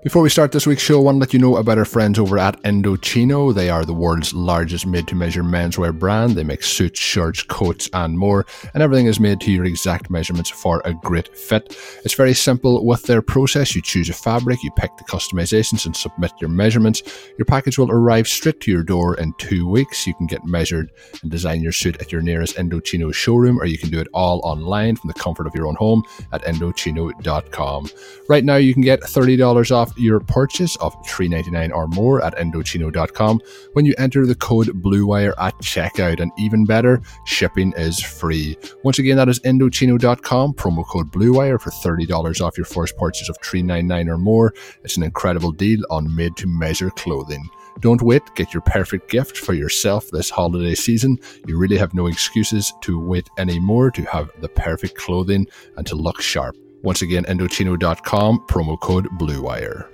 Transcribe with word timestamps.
Before 0.00 0.22
we 0.22 0.30
start 0.30 0.50
this 0.50 0.66
week's 0.66 0.82
show, 0.82 0.98
I 0.98 1.02
want 1.02 1.14
to 1.14 1.20
let 1.20 1.32
you 1.32 1.38
know 1.38 1.58
about 1.58 1.78
our 1.78 1.84
friends 1.84 2.18
over 2.18 2.36
at 2.36 2.60
Indochino. 2.64 3.54
They 3.54 3.70
are 3.70 3.84
the 3.84 3.94
world's 3.94 4.34
largest 4.34 4.84
made 4.84 5.06
to 5.06 5.14
measure 5.14 5.44
menswear 5.44 5.96
brand. 5.96 6.32
They 6.32 6.42
make 6.42 6.64
suits, 6.64 6.98
shirts, 6.98 7.44
coats, 7.44 7.88
and 7.92 8.18
more, 8.18 8.44
and 8.74 8.82
everything 8.82 9.06
is 9.06 9.20
made 9.20 9.40
to 9.42 9.52
your 9.52 9.64
exact 9.64 10.10
measurements 10.10 10.50
for 10.50 10.82
a 10.84 10.92
great 10.92 11.36
fit. 11.38 11.78
It's 12.04 12.14
very 12.14 12.34
simple 12.34 12.84
with 12.84 13.04
their 13.04 13.22
process. 13.22 13.76
You 13.76 13.82
choose 13.82 14.08
a 14.08 14.12
fabric, 14.12 14.64
you 14.64 14.72
pick 14.72 14.90
the 14.96 15.04
customizations, 15.04 15.86
and 15.86 15.96
submit 15.96 16.32
your 16.40 16.50
measurements. 16.50 17.04
Your 17.38 17.46
package 17.46 17.78
will 17.78 17.92
arrive 17.92 18.26
straight 18.26 18.60
to 18.62 18.72
your 18.72 18.82
door 18.82 19.14
in 19.18 19.34
two 19.38 19.68
weeks. 19.68 20.04
You 20.04 20.14
can 20.14 20.26
get 20.26 20.44
measured 20.44 20.90
and 21.22 21.30
design 21.30 21.62
your 21.62 21.70
suit 21.70 22.00
at 22.00 22.10
your 22.10 22.22
nearest 22.22 22.56
Indochino 22.56 23.14
showroom, 23.14 23.56
or 23.60 23.66
you 23.66 23.78
can 23.78 23.90
do 23.90 24.00
it 24.00 24.08
all 24.12 24.40
online 24.42 24.96
from 24.96 25.06
the 25.06 25.14
comfort 25.14 25.46
of 25.46 25.54
your 25.54 25.68
own 25.68 25.76
home 25.76 26.02
at 26.32 26.42
Indochino.com. 26.42 27.88
Right 28.28 28.44
now, 28.44 28.56
you 28.56 28.72
can 28.72 28.82
get 28.82 29.00
$30 29.02 29.70
off 29.70 29.81
your 29.96 30.20
purchase 30.20 30.76
of 30.76 30.94
$3.99 31.04 31.74
or 31.74 31.86
more 31.88 32.22
at 32.24 32.36
Indochino.com 32.36 33.40
when 33.72 33.84
you 33.84 33.94
enter 33.98 34.26
the 34.26 34.34
code 34.34 34.68
BLUEWIRE 34.82 35.34
at 35.38 35.56
checkout. 35.58 36.20
And 36.20 36.30
even 36.38 36.64
better, 36.64 37.00
shipping 37.24 37.72
is 37.76 38.00
free. 38.00 38.56
Once 38.84 38.98
again, 38.98 39.16
that 39.16 39.28
is 39.28 39.40
Indochino.com, 39.40 40.54
promo 40.54 40.86
code 40.86 41.10
BLUEWIRE 41.10 41.60
for 41.60 41.70
$30 41.70 42.40
off 42.40 42.56
your 42.56 42.66
first 42.66 42.96
purchase 42.96 43.28
of 43.28 43.38
$3.99 43.38 44.08
or 44.08 44.18
more. 44.18 44.54
It's 44.84 44.96
an 44.96 45.02
incredible 45.02 45.52
deal 45.52 45.80
on 45.90 46.14
made 46.14 46.36
to 46.36 46.46
measure 46.46 46.90
clothing. 46.90 47.48
Don't 47.80 48.02
wait, 48.02 48.22
get 48.34 48.52
your 48.52 48.60
perfect 48.62 49.10
gift 49.10 49.36
for 49.36 49.54
yourself 49.54 50.08
this 50.12 50.30
holiday 50.30 50.74
season. 50.74 51.18
You 51.46 51.58
really 51.58 51.78
have 51.78 51.94
no 51.94 52.06
excuses 52.06 52.72
to 52.82 53.00
wait 53.00 53.28
anymore 53.38 53.90
to 53.92 54.02
have 54.04 54.30
the 54.40 54.48
perfect 54.48 54.96
clothing 54.96 55.46
and 55.76 55.86
to 55.86 55.96
look 55.96 56.20
sharp. 56.20 56.56
Once 56.82 57.00
again, 57.00 57.24
Indochino.com, 57.24 58.44
promo 58.48 58.78
code 58.78 59.06
BLUEWIRE. 59.18 59.86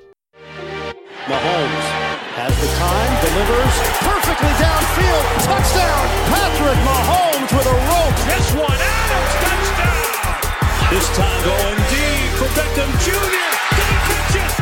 Mahomes 1.29 1.87
has 2.41 2.55
the 2.57 2.71
time, 2.81 3.13
delivers 3.21 3.75
perfectly 4.01 4.55
downfield. 4.57 5.25
Touchdown, 5.45 6.05
Patrick 6.33 6.81
Mahomes 6.89 7.51
with 7.53 7.69
a 7.69 7.77
rope. 7.93 8.17
This 8.25 8.49
one, 8.57 8.81
Adams, 8.81 9.33
touchdown. 9.45 10.09
This 10.89 11.07
time 11.13 11.41
going 11.45 11.77
deep 11.93 12.33
for 12.41 12.49
Beckham 12.57 12.89
Jr. 13.05 13.45
Did 13.77 13.89
he 13.93 13.99
catch 14.09 14.35
it? 14.41 14.53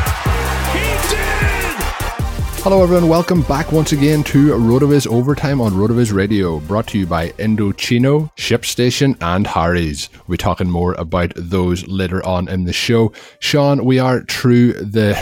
He 0.74 0.86
did. 1.14 1.65
Hello, 2.66 2.82
everyone. 2.82 3.08
Welcome 3.08 3.42
back 3.42 3.70
once 3.70 3.92
again 3.92 4.24
to 4.24 4.48
Rotoviz 4.48 5.06
Overtime 5.06 5.60
on 5.60 5.74
Rotoviz 5.74 6.12
Radio, 6.12 6.58
brought 6.58 6.88
to 6.88 6.98
you 6.98 7.06
by 7.06 7.28
Indochino, 7.38 8.34
ShipStation, 8.34 9.16
and 9.20 9.46
Harry's. 9.46 10.10
We'll 10.26 10.34
be 10.34 10.38
talking 10.38 10.68
more 10.68 10.94
about 10.94 11.32
those 11.36 11.86
later 11.86 12.26
on 12.26 12.48
in 12.48 12.64
the 12.64 12.72
show. 12.72 13.12
Sean, 13.38 13.84
we 13.84 14.00
are 14.00 14.22
through 14.22 14.72
the 14.72 15.16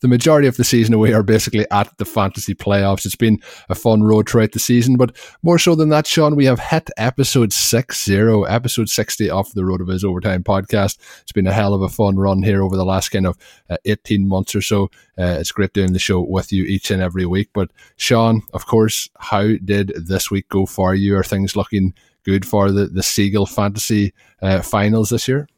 the 0.00 0.08
majority 0.08 0.48
of 0.48 0.56
the 0.56 0.64
season 0.64 0.94
away 0.94 1.12
are 1.12 1.22
basically 1.22 1.66
at 1.70 1.96
the 1.98 2.04
fantasy 2.04 2.54
playoffs. 2.54 3.04
It's 3.04 3.16
been 3.16 3.38
a 3.68 3.74
fun 3.74 4.02
road 4.02 4.28
throughout 4.28 4.52
the 4.52 4.58
season, 4.58 4.96
but 4.96 5.16
more 5.42 5.58
so 5.58 5.74
than 5.74 5.88
that, 5.90 6.06
Sean, 6.06 6.36
we 6.36 6.44
have 6.46 6.60
hit 6.60 6.90
episode 6.96 7.52
60, 7.52 8.44
episode 8.48 8.88
60 8.88 9.30
of 9.30 9.52
the 9.54 9.62
RotoViz 9.62 10.04
Overtime 10.04 10.44
podcast. 10.44 10.98
It's 11.22 11.32
been 11.32 11.46
a 11.46 11.52
hell 11.52 11.74
of 11.74 11.82
a 11.82 11.88
fun 11.88 12.16
run 12.16 12.42
here 12.42 12.62
over 12.62 12.76
the 12.76 12.84
last 12.84 13.10
kind 13.10 13.26
of 13.26 13.36
uh, 13.70 13.76
18 13.84 14.28
months 14.28 14.54
or 14.54 14.62
so. 14.62 14.84
Uh, 15.18 15.36
it's 15.40 15.52
great 15.52 15.72
doing 15.72 15.92
the 15.92 15.98
show 15.98 16.20
with 16.20 16.52
you 16.52 16.64
each 16.64 16.90
and 16.90 17.02
every 17.02 17.26
week. 17.26 17.50
But 17.52 17.70
Sean, 17.96 18.42
of 18.52 18.66
course, 18.66 19.08
how 19.18 19.54
did 19.64 19.92
this 19.96 20.30
week 20.30 20.48
go 20.48 20.66
for 20.66 20.94
you? 20.94 21.16
Are 21.16 21.24
things 21.24 21.56
looking 21.56 21.94
good 22.24 22.46
for 22.46 22.70
the, 22.70 22.86
the 22.86 23.02
Seagull 23.02 23.46
Fantasy 23.46 24.12
uh, 24.42 24.62
finals 24.62 25.10
this 25.10 25.28
year? 25.28 25.48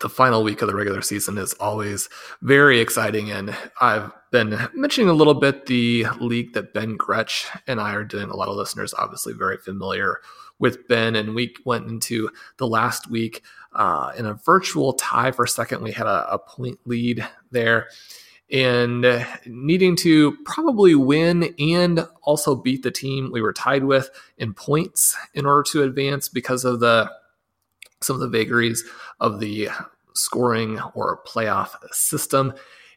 The 0.00 0.08
final 0.08 0.42
week 0.42 0.62
of 0.62 0.68
the 0.68 0.74
regular 0.74 1.02
season 1.02 1.38
is 1.38 1.52
always 1.54 2.08
very 2.42 2.80
exciting. 2.80 3.30
And 3.30 3.56
I've 3.80 4.10
been 4.30 4.58
mentioning 4.74 5.08
a 5.08 5.14
little 5.14 5.34
bit 5.34 5.66
the 5.66 6.06
league 6.20 6.52
that 6.54 6.74
Ben 6.74 6.96
Gretch 6.96 7.46
and 7.66 7.80
I 7.80 7.94
are 7.94 8.04
doing. 8.04 8.30
A 8.30 8.36
lot 8.36 8.48
of 8.48 8.56
listeners 8.56 8.94
obviously 8.94 9.32
very 9.32 9.58
familiar 9.58 10.20
with 10.58 10.86
Ben. 10.88 11.16
And 11.16 11.34
we 11.34 11.54
went 11.64 11.88
into 11.88 12.30
the 12.58 12.66
last 12.66 13.10
week 13.10 13.42
uh, 13.72 14.12
in 14.16 14.26
a 14.26 14.34
virtual 14.34 14.92
tie 14.94 15.32
for 15.32 15.46
second. 15.46 15.82
We 15.82 15.92
had 15.92 16.06
a, 16.06 16.32
a 16.32 16.38
point 16.38 16.78
lead 16.84 17.26
there 17.50 17.88
and 18.50 19.26
needing 19.46 19.96
to 19.96 20.36
probably 20.44 20.94
win 20.94 21.54
and 21.58 22.06
also 22.22 22.54
beat 22.54 22.82
the 22.82 22.90
team 22.90 23.30
we 23.32 23.40
were 23.40 23.52
tied 23.52 23.84
with 23.84 24.10
in 24.38 24.52
points 24.52 25.16
in 25.32 25.46
order 25.46 25.62
to 25.62 25.82
advance 25.82 26.28
because 26.28 26.64
of 26.64 26.80
the 26.80 27.10
some 28.04 28.14
of 28.14 28.20
the 28.20 28.28
vagaries 28.28 28.84
of 29.20 29.40
the 29.40 29.68
scoring 30.14 30.80
or 30.94 31.22
playoff 31.26 31.70
system. 31.92 32.54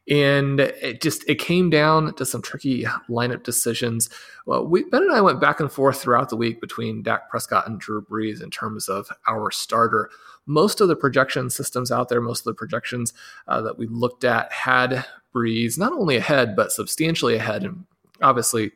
And 0.09 0.61
it 0.61 1.01
just 1.01 1.27
it 1.27 1.35
came 1.35 1.69
down 1.69 2.13
to 2.15 2.25
some 2.25 2.41
tricky 2.41 2.83
lineup 3.09 3.43
decisions. 3.43 4.09
Well, 4.45 4.65
we, 4.65 4.85
Ben 4.85 5.03
and 5.03 5.11
I 5.11 5.19
went 5.19 5.41
back 5.41 5.59
and 5.59 5.69
forth 5.69 6.01
throughout 6.01 6.29
the 6.29 6.37
week 6.37 6.61
between 6.61 7.03
Dak 7.03 7.29
Prescott 7.29 7.67
and 7.67 7.77
Drew 7.77 8.01
Brees 8.01 8.41
in 8.41 8.49
terms 8.49 8.87
of 8.87 9.09
our 9.27 9.51
starter. 9.51 10.09
Most 10.45 10.79
of 10.79 10.87
the 10.87 10.95
projection 10.95 11.49
systems 11.49 11.91
out 11.91 12.07
there, 12.07 12.21
most 12.21 12.41
of 12.41 12.45
the 12.45 12.53
projections 12.53 13.11
uh, 13.49 13.61
that 13.63 13.77
we 13.77 13.85
looked 13.87 14.23
at 14.23 14.49
had 14.53 15.05
Brees 15.35 15.77
not 15.77 15.91
only 15.91 16.15
ahead 16.15 16.55
but 16.55 16.71
substantially 16.71 17.35
ahead. 17.35 17.63
And 17.63 17.83
obviously, 18.21 18.71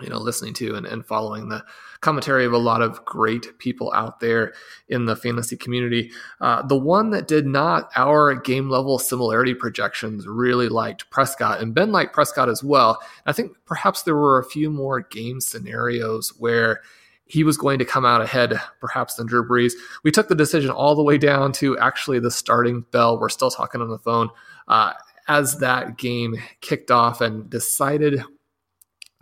you 0.00 0.08
know, 0.08 0.18
listening 0.18 0.54
to 0.54 0.74
and, 0.74 0.86
and 0.86 1.04
following 1.04 1.48
the 1.48 1.64
commentary 2.00 2.44
of 2.44 2.52
a 2.52 2.58
lot 2.58 2.82
of 2.82 3.04
great 3.04 3.58
people 3.58 3.92
out 3.92 4.20
there 4.20 4.52
in 4.88 5.06
the 5.06 5.16
fantasy 5.16 5.56
community. 5.56 6.10
Uh, 6.40 6.62
the 6.62 6.76
one 6.76 7.10
that 7.10 7.26
did 7.26 7.46
not, 7.46 7.90
our 7.96 8.34
game 8.34 8.70
level 8.70 8.98
similarity 8.98 9.54
projections 9.54 10.26
really 10.26 10.68
liked 10.68 11.10
Prescott, 11.10 11.60
and 11.60 11.74
Ben 11.74 11.90
liked 11.90 12.14
Prescott 12.14 12.48
as 12.48 12.62
well. 12.62 13.00
I 13.26 13.32
think 13.32 13.56
perhaps 13.64 14.02
there 14.02 14.16
were 14.16 14.38
a 14.38 14.44
few 14.44 14.70
more 14.70 15.00
game 15.00 15.40
scenarios 15.40 16.32
where 16.38 16.82
he 17.26 17.44
was 17.44 17.58
going 17.58 17.78
to 17.78 17.84
come 17.84 18.06
out 18.06 18.22
ahead, 18.22 18.58
perhaps 18.80 19.14
than 19.14 19.26
Drew 19.26 19.46
Brees. 19.46 19.72
We 20.02 20.10
took 20.10 20.28
the 20.28 20.34
decision 20.34 20.70
all 20.70 20.94
the 20.94 21.02
way 21.02 21.18
down 21.18 21.52
to 21.54 21.76
actually 21.78 22.20
the 22.20 22.30
starting 22.30 22.86
bell. 22.90 23.18
We're 23.18 23.28
still 23.28 23.50
talking 23.50 23.82
on 23.82 23.90
the 23.90 23.98
phone 23.98 24.30
uh, 24.66 24.94
as 25.28 25.58
that 25.58 25.98
game 25.98 26.36
kicked 26.62 26.90
off 26.90 27.20
and 27.20 27.50
decided 27.50 28.22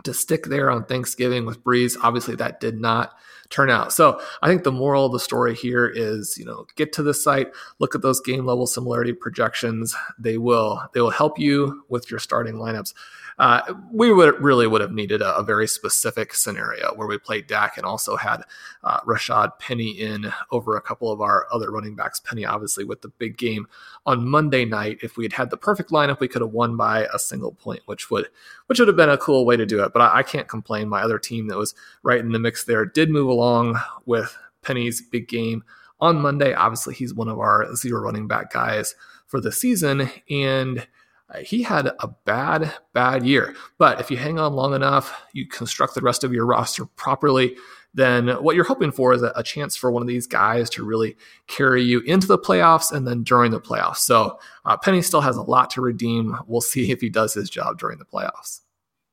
to 0.06 0.14
stick 0.14 0.47
there 0.47 0.70
on 0.70 0.85
Thanksgiving 0.85 1.44
with 1.47 1.62
Brees. 1.62 1.97
Obviously, 2.03 2.35
that 2.37 2.61
did 2.61 2.81
not 2.81 3.12
turn 3.50 3.70
out. 3.70 3.93
So 3.93 4.20
I 4.43 4.49
think 4.49 4.64
the 4.64 4.73
moral 4.73 5.06
of 5.06 5.12
the 5.12 5.20
story 5.20 5.55
here 5.55 5.87
is, 5.87 6.37
you 6.38 6.44
know, 6.44 6.67
get 6.76 6.93
to 6.94 7.03
the 7.03 7.14
site, 7.14 7.49
look 7.79 7.94
at 7.94 8.03
those 8.03 8.20
game 8.20 8.44
level 8.47 8.67
similarity 8.67 9.12
projections. 9.12 9.94
They 10.19 10.38
will 10.38 10.82
they 10.94 11.00
will 11.00 11.11
help 11.11 11.38
you 11.38 11.85
with 11.88 12.11
your 12.11 12.20
starting 12.20 12.56
lineups. 12.56 12.93
Uh, 13.38 13.75
we 13.93 14.11
would 14.11 14.43
really 14.43 14.67
would 14.67 14.81
have 14.81 14.93
needed 14.93 15.21
a, 15.21 15.37
a, 15.37 15.43
very 15.43 15.69
specific 15.69 16.33
scenario 16.33 16.94
where 16.94 17.06
we 17.06 17.19
played 17.19 17.47
Dak 17.47 17.77
and 17.77 17.85
also 17.85 18.17
had 18.17 18.43
uh, 18.83 19.00
Rashad 19.00 19.59
Penny 19.59 19.91
in 19.91 20.33
over 20.50 20.75
a 20.75 20.81
couple 20.81 21.12
of 21.12 21.21
our 21.21 21.47
other 21.53 21.71
running 21.71 21.94
backs. 21.94 22.19
Penny, 22.19 22.47
obviously, 22.47 22.83
with 22.83 23.03
the 23.03 23.09
big 23.09 23.37
game 23.37 23.67
on 24.06 24.27
Monday 24.27 24.65
night. 24.65 25.00
If 25.03 25.19
we 25.19 25.25
had 25.25 25.35
had 25.35 25.50
the 25.50 25.59
perfect 25.59 25.91
lineup, 25.91 26.19
we 26.19 26.29
could 26.29 26.41
have 26.41 26.53
won 26.53 26.79
by 26.79 27.06
a 27.12 27.19
single 27.19 27.53
point, 27.53 27.83
which 27.85 28.11
would 28.11 28.29
which 28.69 28.79
would 28.79 28.88
have 28.88 28.97
been 28.97 29.11
a 29.11 29.19
cool 29.19 29.44
way 29.44 29.56
to 29.59 29.67
do 29.67 29.85
it. 29.85 29.93
But 29.93 30.00
I, 30.00 30.19
I 30.19 30.23
can't 30.23 30.49
complain. 30.49 30.89
My 30.89 31.03
other 31.03 31.19
team 31.19 31.49
that 31.49 31.59
was 31.59 31.75
right 32.03 32.21
in 32.21 32.32
the 32.32 32.39
mix 32.39 32.65
there 32.65 32.87
did 32.87 33.11
move 33.11 33.29
along 33.29 33.79
with 34.06 34.35
Penny's 34.62 35.03
big 35.03 35.29
game 35.29 35.62
on 36.00 36.23
Monday. 36.23 36.55
Obviously, 36.55 36.94
he's 36.94 37.12
one 37.12 37.29
of 37.29 37.39
our 37.39 37.75
zero 37.77 38.00
running 38.00 38.29
back 38.29 38.50
guys 38.50 38.94
for 39.27 39.43
the 39.43 39.53
season, 39.53 40.11
and 40.31 40.87
uh, 41.34 41.38
he 41.38 41.62
had 41.62 41.87
a 41.87 42.08
bad, 42.25 42.73
bad 42.93 43.26
year. 43.26 43.55
But 43.78 44.00
if 44.00 44.11
you 44.11 44.17
hang 44.17 44.38
on 44.38 44.55
long 44.55 44.75
enough, 44.75 45.25
you 45.32 45.46
construct 45.46 45.94
the 45.94 46.00
rest 46.00 46.25
of 46.25 46.32
your 46.32 46.46
roster 46.46 46.87
properly, 46.87 47.56
then 47.94 48.28
what 48.28 48.55
you're 48.55 48.64
hoping 48.64 48.93
for 48.93 49.14
is 49.14 49.23
a, 49.23 49.32
a, 49.37 49.43
chance 49.43 49.75
for 49.75 49.90
one 49.90 50.02
of 50.02 50.08
these 50.08 50.26
guys 50.26 50.69
to 50.69 50.84
really 50.84 51.17
carry 51.46 51.82
you 51.82 52.00
into 52.00 52.26
the 52.26 52.38
playoffs 52.38 52.93
and 52.93 53.08
then 53.08 53.23
during 53.23 53.50
the 53.50 53.61
playoffs. 53.61 53.99
So 53.99 54.38
uh, 54.67 54.76
Penny 54.76 55.00
still 55.00 55.23
has 55.23 55.38
a 55.38 55.43
lot 55.43 55.70
to 55.70 55.81
redeem. 55.81 56.37
We'll 56.46 56.61
see 56.61 56.90
if 56.90 57.00
he 57.00 57.08
does 57.08 57.32
his 57.32 57.49
job 57.49 57.79
during 57.79 57.99
the 57.99 58.05
playoffs. 58.05 58.61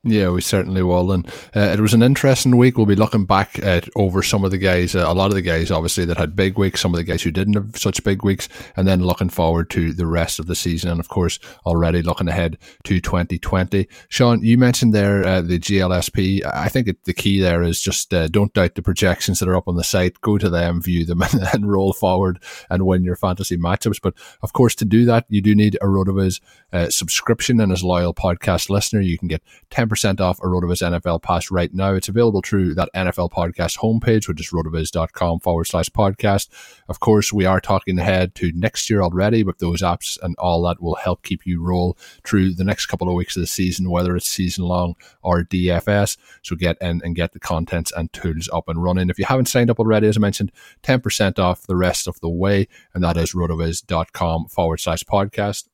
Yeah, 0.06 0.32
we 0.32 0.42
certainly 0.42 0.84
will. 0.84 1.14
And 1.14 1.26
uh, 1.56 1.62
it 1.62 1.80
was 1.80 1.94
an 1.94 2.04
interesting 2.04 2.58
week. 2.58 2.76
We'll 2.76 2.86
be 2.86 2.96
looking 2.96 3.24
back 3.24 3.58
at 3.60 3.88
over 3.96 4.22
some 4.22 4.44
of 4.44 4.52
the 4.52 4.58
guys, 4.58 4.96
uh, 4.96 5.06
a 5.08 5.14
lot 5.14 5.28
of 5.28 5.36
the 5.36 5.42
guys, 5.42 5.72
obviously, 5.72 6.04
that 6.04 6.18
had 6.18 6.36
big 6.36 6.58
weeks, 6.58 6.82
some 6.82 6.94
of 6.94 6.98
the 6.98 7.06
guys 7.06 7.22
who 7.22 7.32
didn't 7.32 7.54
have 7.54 7.78
such 7.78 8.04
big 8.04 8.22
weeks, 8.22 8.50
and 8.76 8.86
then 8.86 9.02
looking 9.02 9.30
forward 9.30 9.70
to 9.70 9.94
the 9.94 10.06
rest 10.06 10.40
of 10.40 10.48
the 10.48 10.56
season. 10.56 10.90
And 10.90 11.00
of 11.00 11.08
course, 11.08 11.40
already 11.66 12.02
looking 12.02 12.28
ahead 12.28 12.58
to 12.84 13.00
2020. 13.00 13.88
Sean, 14.10 14.44
you 14.44 14.58
mentioned 14.58 14.94
there 14.94 15.26
uh, 15.26 15.40
the 15.42 15.58
GLSP. 15.58 16.42
I 16.54 16.68
think 16.68 16.90
it, 16.90 17.06
the 17.06 17.14
key 17.14 17.40
there 17.40 17.64
is 17.64 17.80
just 17.80 18.14
uh, 18.14 18.28
don't 18.28 18.54
doubt 18.54 18.76
the 18.76 18.82
projections 18.82 19.40
that 19.40 19.48
are 19.48 19.56
up 19.56 19.70
on 19.70 19.78
the 19.78 19.86
site. 19.86 20.20
Go 20.20 20.38
to 20.38 20.50
them, 20.50 20.82
view 20.82 21.06
them, 21.06 21.22
and, 21.32 21.48
and 21.54 21.72
roll 21.72 21.94
forward 21.94 22.44
and 22.70 22.86
win 22.86 23.06
your 23.06 23.16
fantasy 23.16 23.56
matchups. 23.56 24.02
But 24.04 24.16
of 24.42 24.52
course, 24.52 24.76
to 24.76 24.86
do 24.86 25.06
that, 25.06 25.28
you 25.30 25.42
do 25.42 25.56
need 25.56 25.76
a 25.76 25.86
RotoViz 25.86 26.42
uh, 26.74 26.90
subscription. 26.90 27.62
And 27.62 27.72
as 27.72 27.86
loyal 27.86 28.14
podcast 28.14 28.70
listener, 28.70 29.00
you 29.00 29.18
can 29.18 29.30
get 29.30 29.42
10 29.70 29.93
10% 29.94 30.20
off 30.20 30.40
a 30.40 30.44
RotoViz 30.44 31.00
NFL 31.00 31.22
pass 31.22 31.52
right 31.52 31.74
now. 31.74 31.94
It's 31.94 32.10
available 32.10 32.42
through 32.44 32.74
that 32.76 32.90
NFL 32.96 33.32
podcast 33.32 33.78
homepage, 33.78 34.28
which 34.28 34.40
is 34.40 34.50
rotoviz.com 34.52 35.40
forward 35.40 35.66
slash 35.66 35.90
podcast. 35.90 36.50
Of 36.88 37.00
course, 37.00 37.32
we 37.32 37.46
are 37.46 37.62
talking 37.62 38.00
ahead 38.00 38.34
to 38.36 38.52
next 38.54 38.90
year 38.90 39.02
already, 39.02 39.44
but 39.44 39.60
those 39.60 39.82
apps 39.82 40.18
and 40.24 40.36
all 40.38 40.64
that 40.64 40.82
will 40.82 40.96
help 40.96 41.24
keep 41.24 41.46
you 41.46 41.62
roll 41.64 41.98
through 42.24 42.56
the 42.56 42.64
next 42.64 42.88
couple 42.88 43.08
of 43.08 43.16
weeks 43.16 43.36
of 43.36 43.42
the 43.42 43.48
season, 43.48 43.90
whether 43.90 44.16
it's 44.16 44.28
season 44.28 44.66
long 44.66 44.96
or 45.22 45.44
DFS. 45.44 46.18
So 46.42 46.56
get 46.56 46.78
in 46.82 47.02
and 47.04 47.16
get 47.16 47.34
the 47.34 47.40
contents 47.40 47.92
and 47.96 48.12
tools 48.14 48.50
up 48.52 48.68
and 48.68 48.82
running. 48.82 49.10
If 49.10 49.20
you 49.20 49.26
haven't 49.26 49.46
signed 49.46 49.70
up 49.70 49.80
already, 49.80 50.08
as 50.08 50.18
I 50.18 50.20
mentioned, 50.20 50.52
10% 50.82 51.40
off 51.40 51.68
the 51.68 51.76
rest 51.76 52.08
of 52.08 52.20
the 52.20 52.30
way, 52.30 52.68
and 52.94 53.04
that 53.04 53.18
is 53.18 53.34
rotoviz.com 53.34 54.48
forward 54.48 54.80
slash 54.80 55.04
podcast 55.04 55.66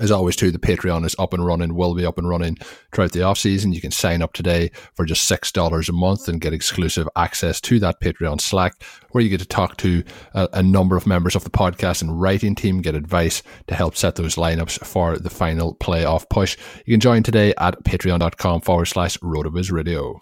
as 0.00 0.10
always 0.10 0.36
too 0.36 0.50
the 0.50 0.58
patreon 0.58 1.04
is 1.04 1.16
up 1.18 1.32
and 1.32 1.44
running 1.44 1.74
will 1.74 1.94
be 1.94 2.06
up 2.06 2.18
and 2.18 2.28
running 2.28 2.56
throughout 2.92 3.12
the 3.12 3.22
off 3.22 3.38
season. 3.38 3.72
You 3.72 3.80
can 3.80 3.90
sign 3.90 4.22
up 4.22 4.32
today 4.32 4.70
for 4.94 5.04
just 5.04 5.26
six 5.26 5.52
dollars 5.52 5.88
a 5.88 5.92
month 5.92 6.28
and 6.28 6.40
get 6.40 6.52
exclusive 6.52 7.08
access 7.16 7.60
to 7.62 7.78
that 7.80 8.00
patreon 8.00 8.40
slack 8.40 8.82
where 9.10 9.22
you 9.22 9.30
get 9.30 9.40
to 9.40 9.46
talk 9.46 9.76
to 9.78 10.02
a, 10.34 10.48
a, 10.54 10.62
number 10.62 10.96
of 10.96 11.06
members 11.06 11.36
of 11.36 11.44
the 11.44 11.50
podcast 11.50 12.02
and 12.02 12.20
writing 12.20 12.54
team 12.54 12.80
get 12.80 12.94
advice 12.94 13.42
to 13.68 13.74
help 13.74 13.96
set 13.96 14.16
those 14.16 14.34
lineups 14.34 14.84
for 14.84 15.18
the 15.18 15.30
final 15.30 15.76
playoff 15.76 16.28
push. 16.28 16.56
You 16.84 16.94
can 16.94 17.00
join 17.00 17.22
today 17.22 17.54
at 17.58 17.82
patreon.com 17.84 18.62
forward 18.62 18.86
slash 18.86 19.16
rotoviz 19.18 19.70
radio 19.70 20.20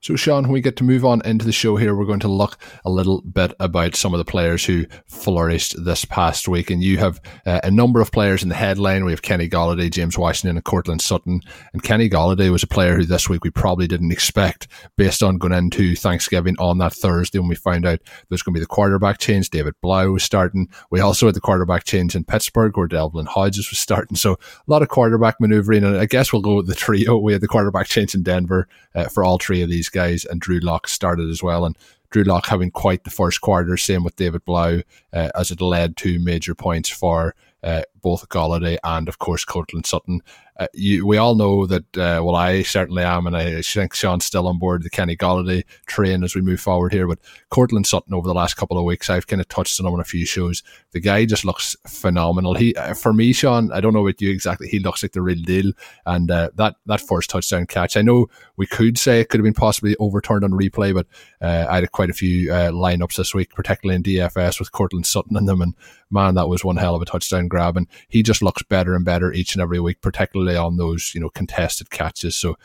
so, 0.00 0.14
Sean, 0.14 0.44
when 0.44 0.52
we 0.52 0.60
get 0.60 0.76
to 0.76 0.84
move 0.84 1.04
on 1.04 1.20
into 1.24 1.44
the 1.44 1.50
show 1.50 1.74
here, 1.74 1.94
we're 1.94 2.04
going 2.04 2.20
to 2.20 2.28
look 2.28 2.56
a 2.84 2.90
little 2.90 3.20
bit 3.22 3.52
about 3.58 3.96
some 3.96 4.14
of 4.14 4.18
the 4.18 4.24
players 4.24 4.64
who 4.64 4.86
flourished 5.08 5.74
this 5.84 6.04
past 6.04 6.46
week. 6.46 6.70
And 6.70 6.82
you 6.82 6.98
have 6.98 7.20
uh, 7.44 7.60
a 7.64 7.70
number 7.70 8.00
of 8.00 8.12
players 8.12 8.44
in 8.44 8.48
the 8.48 8.54
headline. 8.54 9.04
We 9.04 9.10
have 9.10 9.22
Kenny 9.22 9.48
Golladay, 9.48 9.90
James 9.90 10.16
Washington, 10.16 10.56
and 10.56 10.64
Courtland 10.64 11.02
Sutton. 11.02 11.40
And 11.72 11.82
Kenny 11.82 12.08
Golladay 12.08 12.50
was 12.50 12.62
a 12.62 12.68
player 12.68 12.94
who 12.94 13.04
this 13.04 13.28
week 13.28 13.42
we 13.42 13.50
probably 13.50 13.88
didn't 13.88 14.12
expect 14.12 14.68
based 14.96 15.20
on 15.20 15.36
going 15.36 15.52
into 15.52 15.96
Thanksgiving 15.96 16.54
on 16.60 16.78
that 16.78 16.92
Thursday 16.92 17.40
when 17.40 17.48
we 17.48 17.56
found 17.56 17.84
out 17.84 17.98
there's 18.28 18.42
going 18.42 18.54
to 18.54 18.58
be 18.60 18.62
the 18.62 18.66
quarterback 18.66 19.18
change. 19.18 19.50
David 19.50 19.74
Blough 19.82 20.12
was 20.12 20.22
starting. 20.22 20.68
We 20.92 21.00
also 21.00 21.26
had 21.26 21.34
the 21.34 21.40
quarterback 21.40 21.82
change 21.82 22.14
in 22.14 22.22
Pittsburgh 22.22 22.76
where 22.76 22.86
Devlin 22.86 23.26
Hodges 23.26 23.68
was 23.68 23.80
starting. 23.80 24.16
So, 24.16 24.34
a 24.34 24.38
lot 24.68 24.82
of 24.82 24.88
quarterback 24.88 25.40
maneuvering. 25.40 25.82
And 25.82 25.98
I 25.98 26.06
guess 26.06 26.32
we'll 26.32 26.40
go 26.40 26.54
with 26.54 26.68
the 26.68 26.76
trio. 26.76 27.18
We 27.18 27.32
had 27.32 27.42
the 27.42 27.48
quarterback 27.48 27.88
change 27.88 28.14
in 28.14 28.22
Denver 28.22 28.68
uh, 28.94 29.08
for 29.08 29.24
all 29.24 29.38
three 29.38 29.62
of 29.62 29.68
these 29.68 29.88
guys, 29.88 29.97
and 29.98 30.40
Drew 30.40 30.60
Lock 30.60 30.88
started 30.88 31.28
as 31.30 31.42
well. 31.42 31.64
And 31.64 31.76
Drew 32.10 32.22
Lock 32.22 32.46
having 32.46 32.70
quite 32.70 33.04
the 33.04 33.10
first 33.10 33.40
quarter, 33.40 33.76
same 33.76 34.04
with 34.04 34.16
David 34.16 34.44
Blough, 34.44 34.82
uh, 35.12 35.30
as 35.34 35.50
it 35.50 35.60
led 35.60 35.96
to 35.98 36.18
major 36.18 36.54
points 36.54 36.88
for 36.88 37.34
uh, 37.62 37.82
both 38.00 38.28
Golladay 38.28 38.78
and, 38.84 39.08
of 39.08 39.18
course, 39.18 39.44
Courtland 39.44 39.84
Sutton 39.86 40.22
uh, 40.58 40.66
you, 40.74 41.06
we 41.06 41.16
all 41.16 41.36
know 41.36 41.66
that, 41.66 41.84
uh, 41.96 42.20
well, 42.22 42.34
I 42.34 42.62
certainly 42.62 43.04
am, 43.04 43.28
and 43.28 43.36
I 43.36 43.62
think 43.62 43.94
Sean's 43.94 44.24
still 44.24 44.48
on 44.48 44.58
board 44.58 44.82
the 44.82 44.90
Kenny 44.90 45.16
Golladay 45.16 45.62
train 45.86 46.24
as 46.24 46.34
we 46.34 46.40
move 46.40 46.60
forward 46.60 46.92
here. 46.92 47.06
But 47.06 47.20
Courtland 47.50 47.86
Sutton 47.86 48.12
over 48.12 48.26
the 48.26 48.34
last 48.34 48.54
couple 48.54 48.76
of 48.76 48.84
weeks, 48.84 49.08
I've 49.08 49.28
kind 49.28 49.40
of 49.40 49.46
touched 49.48 49.78
on 49.78 49.86
him 49.86 49.94
on 49.94 50.00
a 50.00 50.04
few 50.04 50.26
shows. 50.26 50.64
The 50.90 51.00
guy 51.00 51.26
just 51.26 51.44
looks 51.44 51.76
phenomenal. 51.86 52.54
He, 52.54 52.74
uh, 52.74 52.94
for 52.94 53.12
me, 53.12 53.32
Sean, 53.32 53.70
I 53.70 53.80
don't 53.80 53.92
know 53.92 54.04
about 54.04 54.20
you 54.20 54.30
exactly. 54.30 54.66
He 54.66 54.80
looks 54.80 55.02
like 55.02 55.12
the 55.12 55.22
real 55.22 55.40
deal. 55.42 55.72
And 56.06 56.28
uh, 56.28 56.50
that 56.56 56.74
that 56.86 57.00
first 57.00 57.30
touchdown 57.30 57.66
catch, 57.66 57.96
I 57.96 58.02
know 58.02 58.26
we 58.56 58.66
could 58.66 58.98
say 58.98 59.20
it 59.20 59.28
could 59.28 59.38
have 59.38 59.44
been 59.44 59.54
possibly 59.54 59.94
overturned 60.00 60.42
on 60.42 60.50
replay, 60.50 60.92
but 60.92 61.06
uh, 61.40 61.66
I 61.70 61.76
had 61.76 61.92
quite 61.92 62.10
a 62.10 62.14
few 62.14 62.48
lineups 62.48 63.16
this 63.16 63.32
week, 63.32 63.54
particularly 63.54 63.94
in 63.94 64.02
DFS 64.02 64.58
with 64.58 64.72
Courtland 64.72 65.06
Sutton 65.06 65.36
in 65.36 65.44
them, 65.44 65.62
and 65.62 65.74
man, 66.10 66.34
that 66.34 66.48
was 66.48 66.64
one 66.64 66.76
hell 66.76 66.94
of 66.94 67.02
a 67.02 67.04
touchdown 67.04 67.48
grab. 67.48 67.76
And 67.76 67.86
he 68.08 68.22
just 68.22 68.42
looks 68.42 68.62
better 68.62 68.94
and 68.94 69.04
better 69.04 69.32
each 69.32 69.54
and 69.54 69.62
every 69.62 69.80
week, 69.80 70.00
particularly 70.00 70.47
on 70.56 70.76
those 70.76 71.12
you 71.14 71.20
know 71.20 71.30
contested 71.30 71.90
catches. 71.90 72.36
So, 72.36 72.56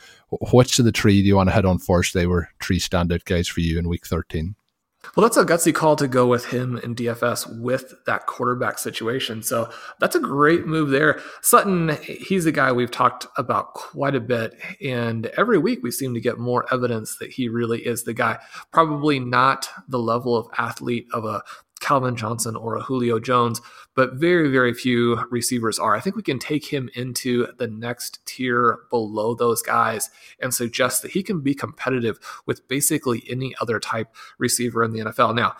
which 0.51 0.79
of 0.79 0.85
the 0.85 0.91
three 0.91 1.21
do 1.21 1.27
you 1.27 1.35
want 1.35 1.49
to 1.49 1.53
head 1.53 1.65
on 1.65 1.79
first? 1.79 2.13
They 2.13 2.27
were 2.27 2.49
three 2.61 2.79
standout 2.79 3.25
guys 3.25 3.47
for 3.47 3.61
you 3.61 3.79
in 3.79 3.87
week 3.87 4.05
thirteen. 4.05 4.55
Well, 5.15 5.23
that's 5.23 5.37
a 5.37 5.45
gutsy 5.45 5.75
call 5.75 5.95
to 5.97 6.07
go 6.07 6.25
with 6.25 6.45
him 6.45 6.77
in 6.77 6.95
DFS 6.95 7.59
with 7.59 7.93
that 8.05 8.25
quarterback 8.25 8.79
situation. 8.79 9.43
So 9.43 9.69
that's 9.99 10.15
a 10.15 10.19
great 10.19 10.65
move 10.65 10.89
there. 10.89 11.19
Sutton, 11.41 11.97
he's 12.01 12.45
a 12.45 12.51
guy 12.51 12.71
we've 12.71 12.89
talked 12.89 13.27
about 13.37 13.73
quite 13.73 14.15
a 14.15 14.21
bit. 14.21 14.55
And 14.83 15.27
every 15.37 15.57
week 15.57 15.79
we 15.83 15.91
seem 15.91 16.13
to 16.15 16.21
get 16.21 16.39
more 16.39 16.65
evidence 16.73 17.17
that 17.17 17.31
he 17.31 17.47
really 17.47 17.85
is 17.85 18.05
the 18.05 18.13
guy. 18.13 18.39
Probably 18.71 19.19
not 19.19 19.69
the 19.87 19.99
level 19.99 20.35
of 20.35 20.47
athlete 20.57 21.07
of 21.13 21.25
a 21.25 21.43
Calvin 21.79 22.15
Johnson 22.15 22.55
or 22.55 22.77
a 22.77 22.81
Julio 22.81 23.19
Jones, 23.19 23.61
but 23.95 24.13
very, 24.13 24.49
very 24.49 24.73
few 24.73 25.23
receivers 25.29 25.77
are. 25.79 25.95
I 25.95 25.99
think 25.99 26.15
we 26.15 26.23
can 26.23 26.39
take 26.39 26.65
him 26.65 26.89
into 26.95 27.47
the 27.57 27.67
next 27.67 28.25
tier 28.25 28.79
below 28.89 29.35
those 29.35 29.61
guys 29.61 30.09
and 30.39 30.53
suggest 30.53 31.01
that 31.01 31.11
he 31.11 31.23
can 31.23 31.41
be 31.41 31.53
competitive 31.53 32.19
with 32.45 32.67
basically 32.67 33.23
any 33.29 33.55
other 33.61 33.79
type 33.79 34.15
receiver 34.37 34.83
in 34.83 34.91
the 34.91 34.99
NFL. 34.99 35.35
Now, 35.35 35.55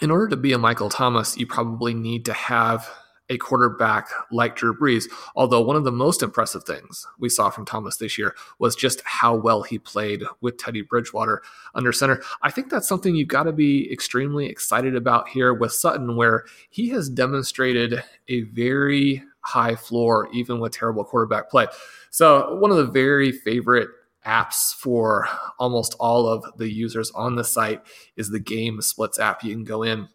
in 0.00 0.10
order 0.10 0.28
to 0.28 0.36
be 0.36 0.52
a 0.52 0.58
Michael 0.58 0.88
Thomas, 0.88 1.36
you 1.36 1.46
probably 1.46 1.94
need 1.94 2.24
to 2.24 2.32
have 2.32 2.88
a 3.28 3.38
quarterback 3.38 4.08
like 4.30 4.56
Drew 4.56 4.76
Brees. 4.76 5.04
Although 5.34 5.62
one 5.62 5.76
of 5.76 5.84
the 5.84 5.92
most 5.92 6.22
impressive 6.22 6.64
things 6.64 7.06
we 7.18 7.28
saw 7.28 7.50
from 7.50 7.64
Thomas 7.64 7.96
this 7.96 8.18
year 8.18 8.34
was 8.58 8.76
just 8.76 9.02
how 9.04 9.34
well 9.34 9.62
he 9.62 9.78
played 9.78 10.22
with 10.40 10.58
Teddy 10.58 10.82
Bridgewater 10.82 11.42
under 11.74 11.92
center. 11.92 12.22
I 12.42 12.50
think 12.50 12.70
that's 12.70 12.88
something 12.88 13.14
you've 13.14 13.28
got 13.28 13.44
to 13.44 13.52
be 13.52 13.90
extremely 13.92 14.46
excited 14.46 14.94
about 14.94 15.28
here 15.28 15.54
with 15.54 15.72
Sutton, 15.72 16.16
where 16.16 16.44
he 16.68 16.90
has 16.90 17.08
demonstrated 17.08 18.02
a 18.28 18.42
very 18.42 19.22
high 19.40 19.76
floor, 19.76 20.28
even 20.32 20.60
with 20.60 20.72
terrible 20.72 21.04
quarterback 21.04 21.50
play. 21.50 21.66
So, 22.10 22.56
one 22.56 22.70
of 22.70 22.76
the 22.76 22.86
very 22.86 23.32
favorite 23.32 23.88
apps 24.26 24.74
for 24.74 25.28
almost 25.58 25.94
all 26.00 26.26
of 26.26 26.44
the 26.56 26.70
users 26.70 27.10
on 27.10 27.36
the 27.36 27.44
site 27.44 27.82
is 28.16 28.30
the 28.30 28.40
Game 28.40 28.80
Splits 28.80 29.18
app. 29.18 29.44
You 29.44 29.52
can 29.52 29.64
go 29.64 29.82
in 29.82 30.08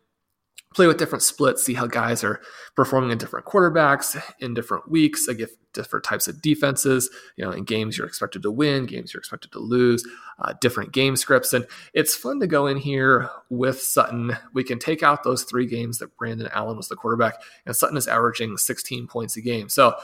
play 0.76 0.86
with 0.86 0.98
different 0.98 1.24
splits, 1.24 1.64
see 1.64 1.74
how 1.74 1.88
guys 1.88 2.24
are 2.24 2.42
performing 2.76 3.12
in 3.12 3.18
different 3.18 3.46
quarterbacks 3.46 4.22
in 4.40 4.54
different 4.54 4.90
weeks, 4.90 5.28
against 5.28 5.56
different 5.74 6.04
types 6.04 6.28
of 6.28 6.42
defenses. 6.42 7.10
You 7.38 7.46
know, 7.46 7.52
in 7.52 7.64
games 7.64 7.98
you're 7.98 8.08
expected 8.08 8.44
to 8.44 8.52
win, 8.52 8.86
games 8.86 9.14
you're 9.14 9.20
expected 9.20 9.52
to 9.54 9.60
lose, 9.60 10.04
uh, 10.40 10.54
different 10.62 10.92
game 10.92 11.16
scripts, 11.16 11.54
and 11.54 11.66
it's 11.94 12.16
fun 12.16 12.40
to 12.40 12.48
go 12.48 12.68
in 12.68 12.78
here 12.78 13.30
with 13.50 13.82
Sutton. 13.82 14.38
We 14.54 14.64
can 14.64 14.80
take 14.80 15.02
out 15.02 15.24
those 15.24 15.44
three 15.44 15.66
games 15.66 15.98
that 16.00 16.16
Brandon 16.18 16.50
Allen 16.54 16.78
was 16.78 16.88
the 16.88 16.96
quarterback, 16.96 17.42
and 17.66 17.76
Sutton 17.76 17.98
is 17.98 18.08
averaging 18.08 18.58
16 18.58 19.08
points 19.08 19.38
a 19.38 19.42
game. 19.42 19.70
So 19.70 19.96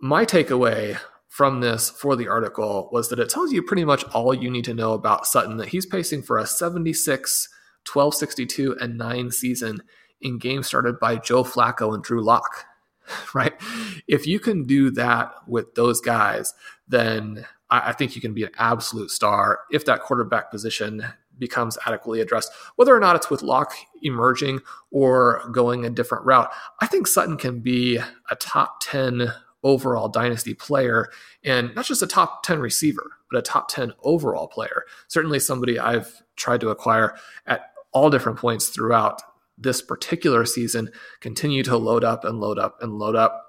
my 0.00 0.26
takeaway 0.26 0.98
from 1.28 1.60
this 1.60 1.88
for 1.88 2.16
the 2.16 2.28
article 2.28 2.90
was 2.92 3.08
that 3.08 3.18
it 3.18 3.30
tells 3.30 3.52
you 3.52 3.62
pretty 3.62 3.86
much 3.86 4.04
all 4.12 4.34
you 4.34 4.50
need 4.50 4.66
to 4.66 4.74
know 4.74 4.92
about 4.92 5.26
Sutton. 5.26 5.56
That 5.56 5.68
he's 5.68 5.86
pacing 5.86 6.22
for 6.22 6.36
a 6.38 6.46
76. 6.46 7.48
1262 7.90 8.76
and 8.80 8.96
9 8.96 9.30
season 9.30 9.82
in 10.22 10.38
games 10.38 10.66
started 10.66 10.98
by 10.98 11.16
Joe 11.16 11.44
Flacco 11.44 11.94
and 11.94 12.02
Drew 12.02 12.22
Lock, 12.22 12.66
right? 13.34 13.54
If 14.06 14.26
you 14.26 14.40
can 14.40 14.64
do 14.64 14.90
that 14.92 15.32
with 15.46 15.74
those 15.74 16.00
guys, 16.00 16.54
then 16.88 17.46
I, 17.70 17.92
think 17.92 18.14
you 18.14 18.20
can 18.20 18.34
be 18.34 18.44
an 18.44 18.50
absolute 18.58 19.10
star 19.10 19.60
if 19.70 19.86
that 19.86 20.02
quarterback 20.02 20.50
position 20.50 21.04
becomes 21.38 21.78
adequately 21.86 22.20
addressed, 22.20 22.52
whether 22.76 22.94
or 22.94 23.00
not 23.00 23.16
it's 23.16 23.30
with 23.30 23.42
Lock 23.42 23.72
emerging 24.02 24.60
or 24.90 25.42
going 25.52 25.86
a 25.86 25.90
different 25.90 26.26
route. 26.26 26.52
I 26.80 26.86
think 26.86 27.06
Sutton 27.06 27.38
can 27.38 27.60
be 27.60 27.98
a 28.30 28.36
top 28.36 28.80
10 28.82 29.32
overall 29.62 30.08
dynasty 30.08 30.54
player 30.54 31.08
and 31.44 31.74
not 31.74 31.86
just 31.86 32.02
a 32.02 32.06
top 32.06 32.42
10 32.42 32.58
receiver, 32.58 33.12
but 33.30 33.38
a 33.38 33.42
top 33.42 33.68
10 33.68 33.92
overall 34.02 34.48
player. 34.48 34.84
Certainly 35.08 35.40
somebody 35.40 35.78
I've 35.78 36.22
tried 36.36 36.60
to 36.60 36.70
acquire 36.70 37.16
at 37.46 37.72
all 37.92 38.10
different 38.10 38.38
points 38.38 38.68
throughout 38.68 39.22
this 39.62 39.82
particular 39.82 40.44
season 40.44 40.90
continue 41.20 41.62
to 41.62 41.76
load 41.76 42.04
up 42.04 42.24
and 42.24 42.40
load 42.40 42.58
up 42.58 42.82
and 42.82 42.98
load 42.98 43.16
up. 43.16 43.46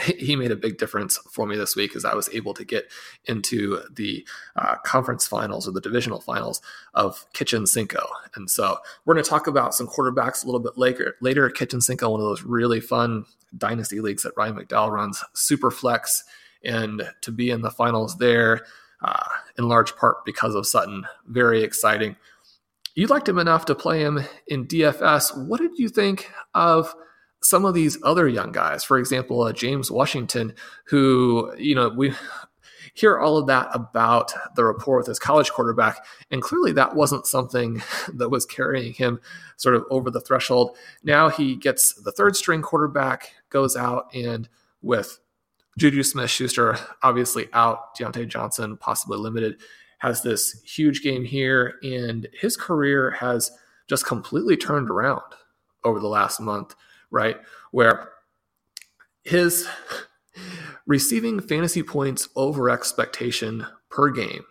He 0.00 0.36
made 0.36 0.52
a 0.52 0.56
big 0.56 0.78
difference 0.78 1.18
for 1.28 1.44
me 1.44 1.56
this 1.56 1.74
week 1.74 1.96
as 1.96 2.04
I 2.04 2.14
was 2.14 2.28
able 2.32 2.54
to 2.54 2.64
get 2.64 2.88
into 3.24 3.80
the 3.92 4.24
uh, 4.54 4.76
conference 4.84 5.26
finals 5.26 5.66
or 5.66 5.72
the 5.72 5.80
divisional 5.80 6.20
finals 6.20 6.62
of 6.94 7.26
Kitchen 7.32 7.66
Cinco. 7.66 8.06
And 8.36 8.48
so 8.48 8.78
we're 9.04 9.14
going 9.14 9.24
to 9.24 9.30
talk 9.30 9.48
about 9.48 9.74
some 9.74 9.88
quarterbacks 9.88 10.44
a 10.44 10.46
little 10.46 10.60
bit 10.60 10.78
later. 10.78 11.16
Later, 11.20 11.50
Kitchen 11.50 11.80
Cinco, 11.80 12.10
one 12.10 12.20
of 12.20 12.26
those 12.26 12.44
really 12.44 12.80
fun 12.80 13.24
dynasty 13.56 13.98
leagues 14.00 14.22
that 14.22 14.36
Ryan 14.36 14.54
McDowell 14.54 14.92
runs, 14.92 15.24
super 15.32 15.70
flex, 15.70 16.22
and 16.62 17.10
to 17.22 17.32
be 17.32 17.50
in 17.50 17.62
the 17.62 17.70
finals 17.70 18.18
there, 18.18 18.66
uh, 19.02 19.28
in 19.56 19.68
large 19.68 19.96
part 19.96 20.24
because 20.24 20.54
of 20.54 20.66
Sutton, 20.66 21.06
very 21.26 21.62
exciting 21.62 22.14
you 22.98 23.06
liked 23.06 23.28
him 23.28 23.38
enough 23.38 23.64
to 23.64 23.76
play 23.76 24.00
him 24.00 24.24
in 24.48 24.66
DFS. 24.66 25.46
What 25.46 25.60
did 25.60 25.78
you 25.78 25.88
think 25.88 26.32
of 26.52 26.96
some 27.40 27.64
of 27.64 27.72
these 27.72 27.96
other 28.02 28.26
young 28.26 28.50
guys? 28.50 28.82
For 28.82 28.98
example, 28.98 29.40
uh, 29.42 29.52
James 29.52 29.88
Washington, 29.88 30.52
who, 30.86 31.54
you 31.56 31.76
know, 31.76 31.90
we 31.90 32.12
hear 32.94 33.16
all 33.16 33.36
of 33.36 33.46
that 33.46 33.68
about 33.72 34.32
the 34.56 34.64
rapport 34.64 34.96
with 34.96 35.06
his 35.06 35.20
college 35.20 35.52
quarterback, 35.52 36.04
and 36.32 36.42
clearly 36.42 36.72
that 36.72 36.96
wasn't 36.96 37.24
something 37.24 37.80
that 38.12 38.30
was 38.30 38.44
carrying 38.44 38.94
him 38.94 39.20
sort 39.58 39.76
of 39.76 39.84
over 39.90 40.10
the 40.10 40.20
threshold. 40.20 40.76
Now 41.04 41.28
he 41.28 41.54
gets 41.54 41.92
the 42.02 42.10
third 42.10 42.34
string 42.34 42.62
quarterback, 42.62 43.32
goes 43.48 43.76
out, 43.76 44.12
and 44.12 44.48
with 44.82 45.20
Juju 45.78 46.02
Smith 46.02 46.30
Schuster 46.30 46.76
obviously 47.04 47.48
out, 47.52 47.96
Diontae 47.96 48.26
Johnson 48.26 48.76
possibly 48.76 49.18
limited 49.18 49.60
has 49.98 50.22
this 50.22 50.60
huge 50.62 51.02
game 51.02 51.24
here, 51.24 51.74
and 51.82 52.28
his 52.32 52.56
career 52.56 53.10
has 53.12 53.50
just 53.88 54.06
completely 54.06 54.56
turned 54.56 54.90
around 54.90 55.22
over 55.84 56.00
the 56.00 56.08
last 56.08 56.40
month, 56.40 56.74
right? 57.10 57.36
Where 57.70 58.10
his 59.24 59.68
receiving 60.86 61.40
fantasy 61.40 61.82
points 61.82 62.28
over 62.36 62.70
expectation 62.70 63.66
per 63.90 64.10
game 64.10 64.44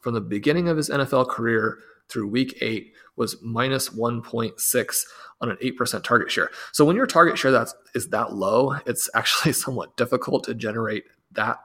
from 0.00 0.14
the 0.14 0.20
beginning 0.20 0.68
of 0.68 0.76
his 0.76 0.88
NFL 0.88 1.28
career 1.28 1.78
through 2.08 2.28
week 2.28 2.58
eight 2.60 2.92
was 3.16 3.36
minus 3.42 3.90
1.6 3.90 5.04
on 5.40 5.50
an 5.50 5.56
8% 5.62 6.02
target 6.02 6.30
share. 6.30 6.50
So 6.72 6.84
when 6.84 6.96
your 6.96 7.06
target 7.06 7.38
share 7.38 7.50
that's 7.50 7.74
is 7.94 8.08
that 8.08 8.32
low, 8.32 8.76
it's 8.86 9.08
actually 9.14 9.52
somewhat 9.52 9.96
difficult 9.96 10.44
to 10.44 10.54
generate 10.54 11.04
that 11.32 11.58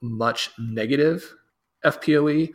much 0.00 0.50
negative 0.58 1.34
FPOE 1.84 2.52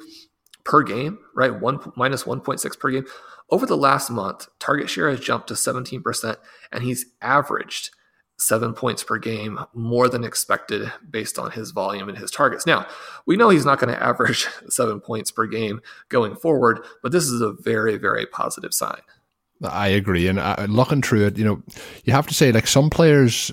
per 0.64 0.84
game, 0.84 1.20
right? 1.36 1.58
One 1.60 1.80
minus 1.96 2.24
1.6 2.24 2.80
per 2.80 2.92
game. 2.92 3.06
Over 3.50 3.66
the 3.66 3.78
last 3.78 4.10
month, 4.10 4.48
target 4.60 4.90
share 4.90 5.10
has 5.10 5.22
jumped 5.22 5.48
to 5.48 5.54
17%, 5.54 6.36
and 6.72 6.84
he's 6.84 7.06
averaged 7.22 7.92
seven 8.40 8.74
points 8.74 9.04
per 9.04 9.18
game, 9.18 9.60
more 9.74 10.08
than 10.08 10.24
expected 10.24 10.92
based 11.10 11.40
on 11.40 11.52
his 11.52 11.72
volume 11.72 12.08
and 12.08 12.18
his 12.18 12.30
targets. 12.30 12.66
Now, 12.66 12.86
we 13.26 13.36
know 13.36 13.50
he's 13.50 13.66
not 13.66 13.80
going 13.80 13.94
to 13.94 14.04
average 14.04 14.48
seven 14.70 15.00
points 15.00 15.32
per 15.32 15.48
game 15.48 15.82
going 16.10 16.36
forward, 16.36 16.86
but 17.02 17.12
this 17.12 17.26
is 17.26 17.42
a 17.42 17.54
very, 17.54 17.98
very 17.98 18.26
positive 18.26 18.74
sign. 18.74 19.02
I 19.64 19.88
agree. 19.88 20.28
And 20.28 20.38
uh, 20.38 20.68
looking 20.70 21.02
through 21.02 21.26
it, 21.26 21.38
you 21.38 21.46
know, 21.46 21.64
you 22.04 22.14
have 22.14 22.28
to 22.28 22.34
say, 22.34 22.52
like, 22.52 22.68
some 22.68 22.92
players 22.92 23.52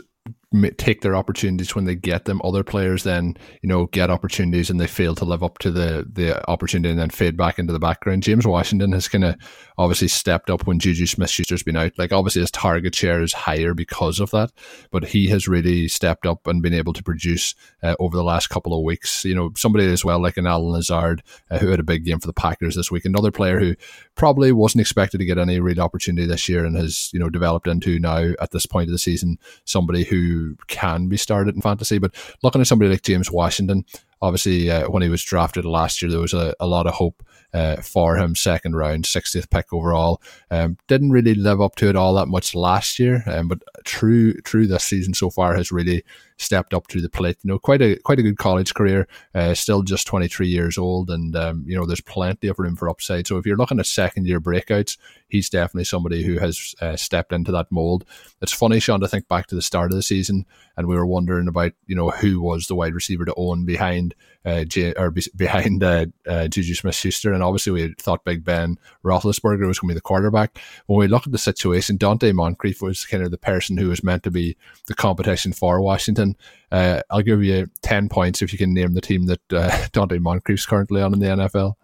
take 0.77 1.01
their 1.01 1.17
opportunities 1.17 1.75
when 1.75 1.85
they 1.85 1.95
get 1.95 2.25
them. 2.25 2.41
Other 2.45 2.63
players 2.63 3.03
then, 3.03 3.37
you 3.63 3.69
know, 3.69 3.87
get 3.87 4.11
opportunities 4.11 4.71
and 4.71 4.81
they 4.81 4.87
fail 4.87 5.15
to 5.17 5.25
live 5.25 5.43
up 5.43 5.59
to 5.59 5.71
the 5.71 6.07
the 6.11 6.49
opportunity 6.49 6.91
and 6.91 6.99
then 6.99 7.11
fade 7.11 7.37
back 7.37 7.59
into 7.59 7.73
the 7.73 7.79
background. 7.79 8.23
James 8.23 8.47
Washington 8.47 8.93
has 8.93 9.09
kind 9.09 9.25
of 9.25 9.37
obviously 9.79 10.09
stepped 10.09 10.51
up 10.51 10.67
when 10.67 10.79
Juju 10.79 11.07
Smith 11.07 11.31
Schuster's 11.31 11.63
been 11.63 11.77
out. 11.77 11.93
Like 11.99 12.13
obviously 12.13 12.41
his 12.41 12.51
target 12.51 12.95
share 12.95 13.23
is 13.23 13.33
higher 13.33 13.75
because 13.75 14.21
of 14.21 14.31
that, 14.31 14.51
but 14.91 15.05
he 15.05 15.29
has 15.29 15.49
really 15.49 15.89
stepped 15.89 16.27
up 16.27 16.47
and 16.47 16.63
been 16.63 16.75
able 16.75 16.93
to 16.93 17.03
produce 17.03 17.55
uh, 17.83 17.97
over 17.99 18.17
the 18.17 18.25
last 18.25 18.49
couple 18.49 18.77
of 18.77 18.85
weeks. 18.85 19.25
You 19.25 19.35
know, 19.35 19.51
somebody 19.57 19.87
as 19.87 20.05
well 20.05 20.21
like 20.21 20.37
an 20.37 20.47
Allen 20.47 20.73
Lazard 20.73 21.23
uh, 21.51 21.59
who 21.59 21.69
had 21.69 21.81
a 21.81 21.85
big 21.85 22.05
game 22.05 22.21
for 22.21 22.27
the 22.27 22.33
Packers 22.33 22.77
this 22.77 22.91
week. 22.91 23.05
Another 23.05 23.31
player 23.31 23.59
who 23.59 23.75
probably 24.15 24.53
wasn't 24.53 24.81
expected 24.81 25.19
to 25.19 25.25
get 25.25 25.39
any 25.39 25.61
real 25.61 25.81
opportunity 25.81 26.27
this 26.27 26.49
year 26.49 26.65
and 26.65 26.77
has 26.77 27.11
you 27.13 27.19
know 27.19 27.29
developed 27.29 27.67
into 27.67 27.99
now 27.99 28.33
at 28.41 28.51
this 28.51 28.67
point 28.67 28.89
of 28.89 28.93
the 28.93 28.99
season 28.99 29.39
somebody 29.65 30.05
who 30.05 30.44
can 30.69 31.09
be 31.09 31.17
started 31.17 31.55
in 31.55 31.63
fantasy. 31.63 31.99
But 31.99 32.15
looking 32.43 32.61
at 32.61 32.67
somebody 32.67 32.91
like 32.91 33.03
James 33.03 33.31
Washington, 33.31 33.85
obviously 34.23 34.71
uh, 34.71 34.89
when 34.89 35.03
he 35.03 35.09
was 35.09 35.23
drafted 35.23 35.65
last 35.65 36.01
year, 36.01 36.11
there 36.11 36.21
was 36.21 36.35
a, 36.35 36.55
a 36.61 36.67
lot 36.67 36.87
of 36.87 36.95
hope 36.95 37.23
uh, 37.53 37.77
for 37.77 38.17
him. 38.17 38.35
Second 38.35 38.75
round, 38.77 39.05
60th 39.05 39.51
pick 39.51 39.73
overall. 39.73 40.21
Um, 40.51 40.77
didn't 40.89 41.11
really 41.11 41.35
live 41.35 41.61
up 41.61 41.77
to 41.77 41.89
it 41.89 41.97
all 41.97 42.15
that 42.15 42.27
much 42.27 42.55
last 42.55 42.99
year, 42.99 43.23
um, 43.27 43.49
but 43.49 43.61
true 43.85 44.35
true 44.43 44.67
this 44.67 44.85
season 44.85 45.15
so 45.15 45.31
far 45.31 45.55
has 45.55 45.71
really 45.71 46.05
stepped 46.37 46.75
up 46.75 46.87
to 46.89 47.01
the 47.01 47.09
plate. 47.09 47.37
You 47.43 47.49
know, 47.49 47.59
quite 47.59 47.83
a 47.83 47.97
quite 47.97 48.19
a 48.19 48.23
good 48.23 48.39
college 48.39 48.75
career. 48.75 49.07
Uh, 49.35 49.55
still 49.55 49.83
just 49.83 50.07
23 50.07 50.49
years 50.49 50.79
old, 50.79 51.11
and 51.11 51.35
um, 51.37 51.65
you 51.67 51.77
know 51.77 51.87
there's 51.87 52.01
plenty 52.01 52.49
of 52.49 52.59
room 52.59 52.77
for 52.77 52.89
upside. 52.89 53.27
So 53.27 53.37
if 53.37 53.47
you're 53.47 53.57
looking 53.57 53.79
at 53.79 53.87
second 53.87 54.27
year 54.27 54.41
breakouts, 54.41 54.97
he's 55.29 55.49
definitely 55.49 55.85
somebody 55.85 56.23
who 56.23 56.39
has 56.39 56.75
uh, 56.81 56.97
stepped 56.97 57.33
into 57.33 57.53
that 57.53 57.71
mold. 57.71 58.05
It's 58.41 58.53
funny, 58.53 58.81
Sean, 58.81 59.01
to 59.01 59.09
think 59.09 59.29
back 59.29 59.47
to 59.49 59.55
the 59.55 59.63
start 59.63 59.91
of 59.91 59.97
the 59.97 60.03
season, 60.03 60.47
and 60.77 60.87
we 60.87 60.97
were 60.97 61.07
wondering 61.07 61.49
about 61.49 61.73
you 61.87 61.97
know 61.97 62.11
who 62.11 62.41
was 62.41 62.67
the 62.67 62.75
wide 62.75 62.95
receiver 62.95 63.25
to 63.25 63.35
own 63.37 63.65
behind 63.65 64.15
uh, 64.45 64.65
J- 64.65 64.95
or 64.95 65.11
be- 65.11 65.31
behind 65.37 65.83
uh, 65.83 66.07
uh, 66.27 66.49
Juju 66.49 66.75
Smith 66.75 66.95
Schuster, 66.95 67.33
and 67.33 67.43
obviously 67.43 67.73
we 67.73 67.95
thought 67.99 68.25
Big 68.25 68.45
Ben 68.45 68.79
Roethlisberger 69.05 69.67
was 69.67 69.79
going 69.79 69.89
to 69.89 69.95
be 69.95 69.95
the 69.95 70.01
quarterback. 70.01 70.59
When 70.87 70.99
we 70.99 71.09
look 71.09 71.27
at 71.27 71.33
the 71.33 71.39
situation, 71.39 71.99
Donte 71.99 72.33
Moncrief 72.35 72.83
was 72.83 73.05
kind 73.07 73.23
of 73.23 73.31
the 73.31 73.39
person 73.39 73.77
who 73.77 73.89
was 73.89 74.05
meant 74.05 74.23
to 74.25 74.31
be 74.31 74.57
the 74.87 74.95
competition 74.95 75.53
for 75.53 75.81
Washington. 75.81 76.37
Uh, 76.71 77.01
I'll 77.11 77.23
give 77.23 77.43
you 77.43 77.69
ten 77.83 78.09
points 78.09 78.43
if 78.43 78.53
you 78.53 78.59
can 78.59 78.75
name 78.75 78.95
the 78.95 79.01
team 79.01 79.27
that 79.27 79.53
uh, 79.53 79.71
Donte 79.93 80.21
Moncrief's 80.21 80.67
currently 80.67 81.01
on 81.01 81.15
in 81.15 81.21
the 81.21 81.27
NFL. 81.27 81.75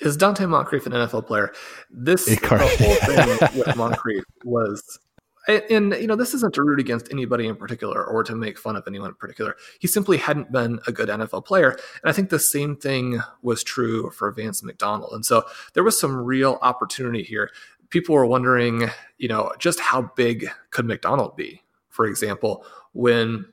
Is 0.00 0.18
Donte 0.18 0.46
Moncrief 0.48 0.86
an 0.86 0.92
NFL 0.92 1.26
player? 1.26 1.52
This 1.90 2.28
whole 2.44 2.68
thing 2.68 3.28
with 3.56 3.76
Moncrief 3.76 4.24
was 4.44 4.98
and, 5.46 5.94
you 5.94 6.06
know 6.06 6.16
this 6.16 6.34
isn't 6.34 6.54
to 6.54 6.62
root 6.62 6.80
against 6.80 7.10
anybody 7.10 7.46
in 7.46 7.56
particular 7.56 8.04
or 8.04 8.22
to 8.24 8.34
make 8.34 8.58
fun 8.58 8.76
of 8.76 8.84
anyone 8.86 9.10
in 9.10 9.14
particular. 9.14 9.56
He 9.78 9.86
simply 9.86 10.16
hadn't 10.16 10.52
been 10.52 10.78
a 10.86 10.92
good 10.92 11.08
nfl 11.08 11.44
player 11.44 11.70
and 11.70 12.10
i 12.10 12.12
think 12.12 12.30
the 12.30 12.38
same 12.38 12.76
thing 12.76 13.20
was 13.42 13.62
true 13.62 14.10
for 14.10 14.30
vance 14.30 14.62
mcdonald. 14.62 15.12
And 15.12 15.24
so 15.24 15.44
there 15.74 15.84
was 15.84 15.98
some 15.98 16.16
real 16.16 16.58
opportunity 16.62 17.22
here. 17.22 17.50
People 17.90 18.14
were 18.14 18.26
wondering 18.26 18.90
you 19.18 19.28
know 19.28 19.52
just 19.58 19.80
how 19.80 20.10
big 20.16 20.48
could 20.70 20.86
mcdonald 20.86 21.36
be? 21.36 21.62
For 21.88 22.06
example 22.06 22.64
when 22.92 23.46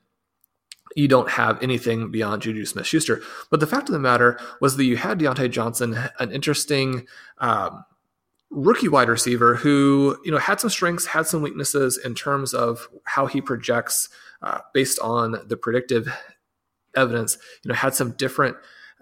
you 0.95 1.07
don't 1.07 1.29
have 1.29 1.61
anything 1.61 2.11
beyond 2.11 2.41
Juju 2.41 2.65
Smith 2.65 2.85
Schuster. 2.85 3.21
But 3.49 3.59
the 3.59 3.67
fact 3.67 3.89
of 3.89 3.93
the 3.93 3.99
matter 3.99 4.39
was 4.61 4.77
that 4.77 4.85
you 4.85 4.97
had 4.97 5.19
Diontae 5.19 5.49
Johnson, 5.49 5.97
an 6.19 6.31
interesting 6.31 7.07
um, 7.39 7.83
rookie 8.53 8.87
wide 8.87 9.09
receiver 9.09 9.55
who 9.55 10.17
you 10.23 10.31
know 10.31 10.37
had 10.37 10.59
some 10.59 10.69
strengths, 10.69 11.07
had 11.07 11.27
some 11.27 11.41
weaknesses 11.41 11.97
in 11.97 12.15
terms 12.15 12.53
of 12.53 12.87
how 13.05 13.25
he 13.25 13.41
projects 13.41 14.09
uh, 14.41 14.59
based 14.73 14.99
on 14.99 15.37
the 15.47 15.57
predictive 15.57 16.07
evidence. 16.95 17.37
You 17.63 17.69
know, 17.69 17.75
had 17.75 17.95
some 17.95 18.11
different 18.11 18.57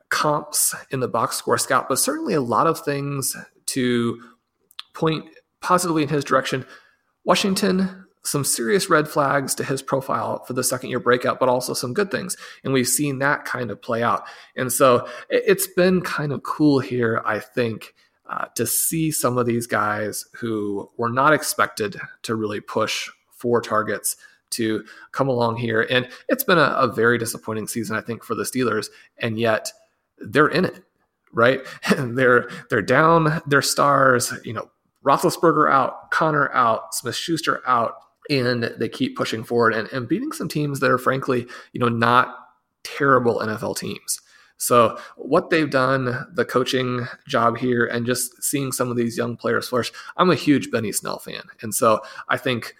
comps 0.10 0.75
in 0.89 1.00
the 1.00 1.08
box 1.08 1.38
score 1.38 1.58
scout, 1.58 1.88
but 1.89 2.00
certainly 2.00 2.34
a 2.34 2.41
lot 2.41 2.67
of 2.67 2.79
things 2.79 3.36
to 3.67 4.22
point 4.93 5.25
positively 5.62 6.03
in 6.03 6.10
his 6.10 6.24
direction. 6.24 6.65
Washington, 7.24 8.05
some 8.24 8.43
serious 8.43 8.89
red 8.89 9.08
flags 9.08 9.55
to 9.55 9.63
his 9.63 9.81
profile 9.81 10.43
for 10.43 10.53
the 10.53 10.63
second 10.63 10.89
year 10.89 11.00
breakout, 11.00 11.39
but 11.39 11.50
also 11.50 11.74
some 11.74 11.93
good 11.93 12.12
things. 12.12 12.36
And 12.63 12.74
we've 12.74 12.88
seen 12.88 13.20
that 13.20 13.46
kind 13.46 13.72
of 13.72 13.81
play 13.81 14.03
out. 14.03 14.24
And 14.55 14.72
so 14.72 15.08
it's 15.29 15.67
been 15.67 16.01
kind 16.01 16.31
of 16.31 16.43
cool 16.43 16.79
here, 16.79 17.22
I 17.25 17.39
think, 17.39 17.93
uh, 18.31 18.45
to 18.55 18.65
see 18.65 19.11
some 19.11 19.38
of 19.38 19.45
these 19.45 19.67
guys 19.67 20.25
who 20.33 20.89
were 20.97 21.09
not 21.09 21.33
expected 21.33 22.00
to 22.23 22.33
really 22.33 22.61
push 22.61 23.09
for 23.29 23.59
targets 23.59 24.15
to 24.51 24.85
come 25.11 25.27
along 25.27 25.57
here. 25.57 25.85
And 25.89 26.07
it's 26.29 26.43
been 26.43 26.57
a, 26.57 26.73
a 26.77 26.88
very 26.88 27.17
disappointing 27.17 27.67
season, 27.67 27.97
I 27.97 28.01
think, 28.01 28.23
for 28.23 28.33
the 28.33 28.43
Steelers. 28.43 28.88
And 29.17 29.38
yet 29.38 29.69
they're 30.17 30.47
in 30.47 30.63
it, 30.63 30.81
right? 31.33 31.59
they're 31.97 32.50
they're 32.69 32.81
down 32.81 33.41
their 33.47 33.61
stars, 33.61 34.33
you 34.45 34.53
know, 34.53 34.71
Roethlisberger 35.05 35.69
out, 35.69 36.11
Connor 36.11 36.50
out, 36.53 36.95
Smith 36.95 37.15
Schuster 37.15 37.61
out, 37.67 37.95
and 38.29 38.63
they 38.77 38.88
keep 38.88 39.17
pushing 39.17 39.43
forward 39.43 39.73
and, 39.73 39.91
and 39.91 40.07
beating 40.07 40.31
some 40.31 40.47
teams 40.47 40.79
that 40.79 40.91
are 40.91 40.97
frankly, 40.97 41.47
you 41.73 41.79
know, 41.81 41.89
not 41.89 42.33
terrible 42.83 43.39
NFL 43.39 43.77
teams. 43.77 44.21
So 44.62 45.00
what 45.18 45.50
they've 45.50 45.70
done, 45.72 46.27
the 46.34 46.46
coaching 46.46 47.08
job 47.27 47.58
here, 47.58 47.88
and 47.88 48.06
just 48.06 48.44
seeing 48.44 48.72
some 48.72 48.91
of 48.91 48.96
these 48.96 49.18
young 49.18 49.36
players 49.36 49.68
flourish. 49.68 49.91
I'm 50.18 50.30
a 50.30 50.36
huge 50.36 50.70
Benny 50.70 50.91
Snell 50.91 51.18
fan, 51.18 51.41
and 51.63 51.74
so 51.74 52.01
I 52.30 52.38
think 52.38 52.75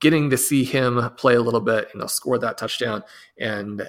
getting 0.00 0.28
to 0.28 0.36
see 0.36 0.62
him 0.62 1.00
play 1.16 1.34
a 1.34 1.40
little 1.40 1.62
bit, 1.62 1.88
you 1.94 2.00
know, 2.00 2.06
score 2.06 2.38
that 2.38 2.58
touchdown, 2.58 3.02
and 3.38 3.80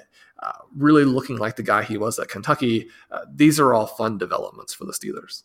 uh, 0.42 0.52
really 0.74 1.04
looking 1.04 1.36
like 1.36 1.56
the 1.56 1.62
guy 1.62 1.82
he 1.82 1.98
was 1.98 2.18
at 2.18 2.28
Kentucky. 2.28 2.88
Uh, 3.10 3.26
these 3.30 3.60
are 3.60 3.74
all 3.74 3.88
fun 3.88 4.16
developments 4.16 4.72
for 4.72 4.86
the 4.86 4.94
Steelers. 4.94 5.42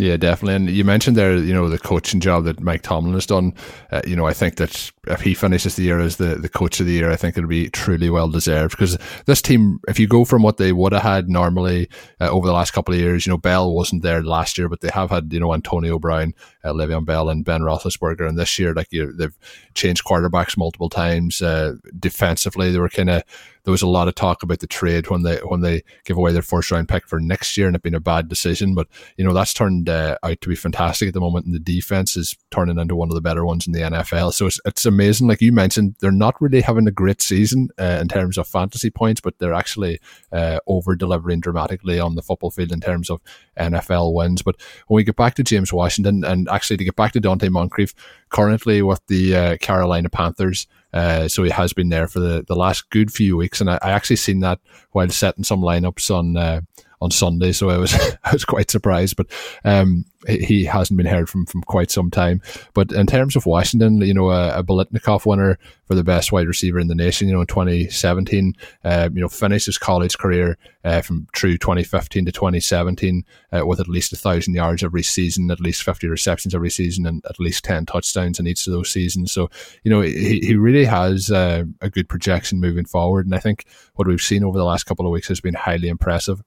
Yeah, 0.00 0.16
definitely. 0.16 0.54
And 0.54 0.70
you 0.70 0.84
mentioned 0.84 1.16
there, 1.16 1.36
you 1.36 1.52
know, 1.52 1.68
the 1.68 1.76
coaching 1.76 2.20
job 2.20 2.44
that 2.44 2.60
Mike 2.60 2.82
Tomlin 2.82 3.14
has 3.14 3.26
done. 3.26 3.52
Uh, 3.90 4.00
you 4.06 4.14
know, 4.14 4.26
I 4.26 4.32
think 4.32 4.54
that 4.58 4.92
if 5.08 5.22
he 5.22 5.34
finishes 5.34 5.74
the 5.74 5.82
year 5.82 5.98
as 5.98 6.18
the, 6.18 6.36
the 6.36 6.48
coach 6.48 6.78
of 6.78 6.86
the 6.86 6.92
year, 6.92 7.10
I 7.10 7.16
think 7.16 7.36
it'll 7.36 7.48
be 7.48 7.68
truly 7.70 8.08
well 8.08 8.28
deserved 8.28 8.76
because 8.76 8.96
this 9.26 9.42
team, 9.42 9.80
if 9.88 9.98
you 9.98 10.06
go 10.06 10.24
from 10.24 10.44
what 10.44 10.56
they 10.56 10.70
would 10.70 10.92
have 10.92 11.02
had 11.02 11.28
normally 11.28 11.88
uh, 12.20 12.28
over 12.30 12.46
the 12.46 12.52
last 12.52 12.70
couple 12.70 12.94
of 12.94 13.00
years, 13.00 13.26
you 13.26 13.32
know, 13.32 13.38
Bell 13.38 13.74
wasn't 13.74 14.04
there 14.04 14.22
last 14.22 14.56
year, 14.56 14.68
but 14.68 14.82
they 14.82 14.90
have 14.94 15.10
had, 15.10 15.32
you 15.32 15.40
know, 15.40 15.52
Antonio 15.52 15.98
Brown, 15.98 16.32
uh, 16.62 16.72
Le'Veon 16.72 17.04
Bell, 17.04 17.28
and 17.28 17.44
Ben 17.44 17.62
Roethlisberger. 17.62 18.28
And 18.28 18.38
this 18.38 18.56
year, 18.56 18.74
like, 18.74 18.92
you 18.92 19.06
know, 19.06 19.12
they've 19.12 19.36
changed 19.74 20.04
quarterbacks 20.04 20.56
multiple 20.56 20.90
times. 20.90 21.42
Uh, 21.42 21.74
defensively, 21.98 22.70
they 22.70 22.78
were 22.78 22.88
kind 22.88 23.10
of 23.10 23.24
there 23.68 23.72
was 23.72 23.82
a 23.82 23.86
lot 23.86 24.08
of 24.08 24.14
talk 24.14 24.42
about 24.42 24.60
the 24.60 24.66
trade 24.66 25.10
when 25.10 25.24
they 25.24 25.36
when 25.44 25.60
they 25.60 25.82
give 26.06 26.16
away 26.16 26.32
their 26.32 26.40
first 26.40 26.70
round 26.70 26.88
pick 26.88 27.06
for 27.06 27.20
next 27.20 27.54
year, 27.54 27.66
and 27.66 27.76
it 27.76 27.82
being 27.82 27.94
a 27.94 28.00
bad 28.00 28.26
decision. 28.26 28.74
But 28.74 28.88
you 29.18 29.24
know 29.26 29.34
that's 29.34 29.52
turned 29.52 29.90
uh, 29.90 30.16
out 30.22 30.40
to 30.40 30.48
be 30.48 30.54
fantastic 30.54 31.08
at 31.08 31.12
the 31.12 31.20
moment, 31.20 31.44
and 31.44 31.54
the 31.54 31.58
defense 31.58 32.16
is 32.16 32.34
turning 32.50 32.78
into 32.78 32.96
one 32.96 33.10
of 33.10 33.14
the 33.14 33.20
better 33.20 33.44
ones 33.44 33.66
in 33.66 33.74
the 33.74 33.80
NFL. 33.80 34.32
So 34.32 34.46
it's, 34.46 34.58
it's 34.64 34.86
amazing. 34.86 35.28
Like 35.28 35.42
you 35.42 35.52
mentioned, 35.52 35.96
they're 36.00 36.10
not 36.10 36.40
really 36.40 36.62
having 36.62 36.88
a 36.88 36.90
great 36.90 37.20
season 37.20 37.68
uh, 37.78 37.98
in 38.00 38.08
terms 38.08 38.38
of 38.38 38.48
fantasy 38.48 38.88
points, 38.88 39.20
but 39.20 39.38
they're 39.38 39.52
actually 39.52 40.00
uh, 40.32 40.60
over 40.66 40.96
delivering 40.96 41.40
dramatically 41.40 42.00
on 42.00 42.14
the 42.14 42.22
football 42.22 42.50
field 42.50 42.72
in 42.72 42.80
terms 42.80 43.10
of 43.10 43.20
NFL 43.58 44.14
wins. 44.14 44.40
But 44.40 44.56
when 44.86 44.96
we 44.96 45.04
get 45.04 45.16
back 45.16 45.34
to 45.34 45.42
James 45.42 45.74
Washington, 45.74 46.24
and 46.24 46.48
actually 46.48 46.78
to 46.78 46.84
get 46.84 46.96
back 46.96 47.12
to 47.12 47.20
Donte 47.20 47.50
Moncrief, 47.50 47.92
currently 48.30 48.80
with 48.80 49.06
the 49.08 49.36
uh, 49.36 49.56
Carolina 49.58 50.08
Panthers. 50.08 50.66
Uh, 50.92 51.28
so 51.28 51.42
he 51.42 51.50
has 51.50 51.72
been 51.72 51.90
there 51.90 52.08
for 52.08 52.20
the, 52.20 52.44
the 52.46 52.54
last 52.54 52.88
good 52.90 53.12
few 53.12 53.36
weeks, 53.36 53.60
and 53.60 53.70
I, 53.70 53.78
I 53.82 53.90
actually 53.90 54.16
seen 54.16 54.40
that 54.40 54.60
while 54.92 55.08
setting 55.08 55.44
some 55.44 55.60
lineups 55.60 56.14
on 56.14 56.36
uh, 56.36 56.62
on 57.00 57.10
Sunday, 57.10 57.52
so 57.52 57.70
I 57.70 57.78
was 57.78 57.94
I 58.24 58.32
was 58.32 58.44
quite 58.44 58.70
surprised. 58.70 59.16
But 59.16 59.26
um, 59.64 60.04
he 60.26 60.64
hasn't 60.64 60.96
been 60.96 61.06
heard 61.06 61.28
from 61.28 61.46
from 61.46 61.62
quite 61.62 61.90
some 61.90 62.10
time. 62.10 62.40
But 62.74 62.92
in 62.92 63.06
terms 63.06 63.36
of 63.36 63.46
Washington, 63.46 64.00
you 64.00 64.14
know, 64.14 64.30
a, 64.30 64.58
a 64.58 64.64
Biletnikoff 64.64 65.24
winner 65.24 65.58
for 65.86 65.94
the 65.94 66.04
best 66.04 66.32
wide 66.32 66.48
receiver 66.48 66.78
in 66.78 66.88
the 66.88 66.94
nation, 66.94 67.28
you 67.28 67.34
know, 67.34 67.40
in 67.40 67.46
2017, 67.46 68.54
uh, 68.84 69.08
you 69.12 69.20
know, 69.20 69.28
finished 69.28 69.66
his 69.66 69.78
college 69.78 70.18
career 70.18 70.58
uh, 70.84 71.00
from 71.00 71.26
true 71.32 71.56
2015 71.56 72.26
to 72.26 72.32
2017 72.32 73.24
uh, 73.52 73.64
with 73.64 73.80
at 73.80 73.88
least 73.88 74.12
a 74.12 74.16
thousand 74.16 74.54
yards 74.54 74.82
every 74.82 75.02
season, 75.02 75.50
at 75.50 75.60
least 75.60 75.82
50 75.82 76.08
receptions 76.08 76.54
every 76.54 76.70
season, 76.70 77.06
and 77.06 77.24
at 77.28 77.40
least 77.40 77.64
10 77.64 77.86
touchdowns 77.86 78.38
in 78.38 78.46
each 78.46 78.66
of 78.66 78.72
those 78.72 78.90
seasons. 78.90 79.32
So, 79.32 79.48
you 79.84 79.90
know, 79.90 80.00
he, 80.00 80.40
he 80.40 80.56
really 80.56 80.84
has 80.84 81.30
uh, 81.30 81.64
a 81.80 81.88
good 81.88 82.08
projection 82.08 82.60
moving 82.60 82.84
forward. 82.84 83.26
And 83.26 83.34
I 83.34 83.38
think 83.38 83.64
what 83.94 84.08
we've 84.08 84.20
seen 84.20 84.44
over 84.44 84.58
the 84.58 84.64
last 84.64 84.84
couple 84.84 85.06
of 85.06 85.12
weeks 85.12 85.28
has 85.28 85.40
been 85.40 85.54
highly 85.54 85.88
impressive 85.88 86.42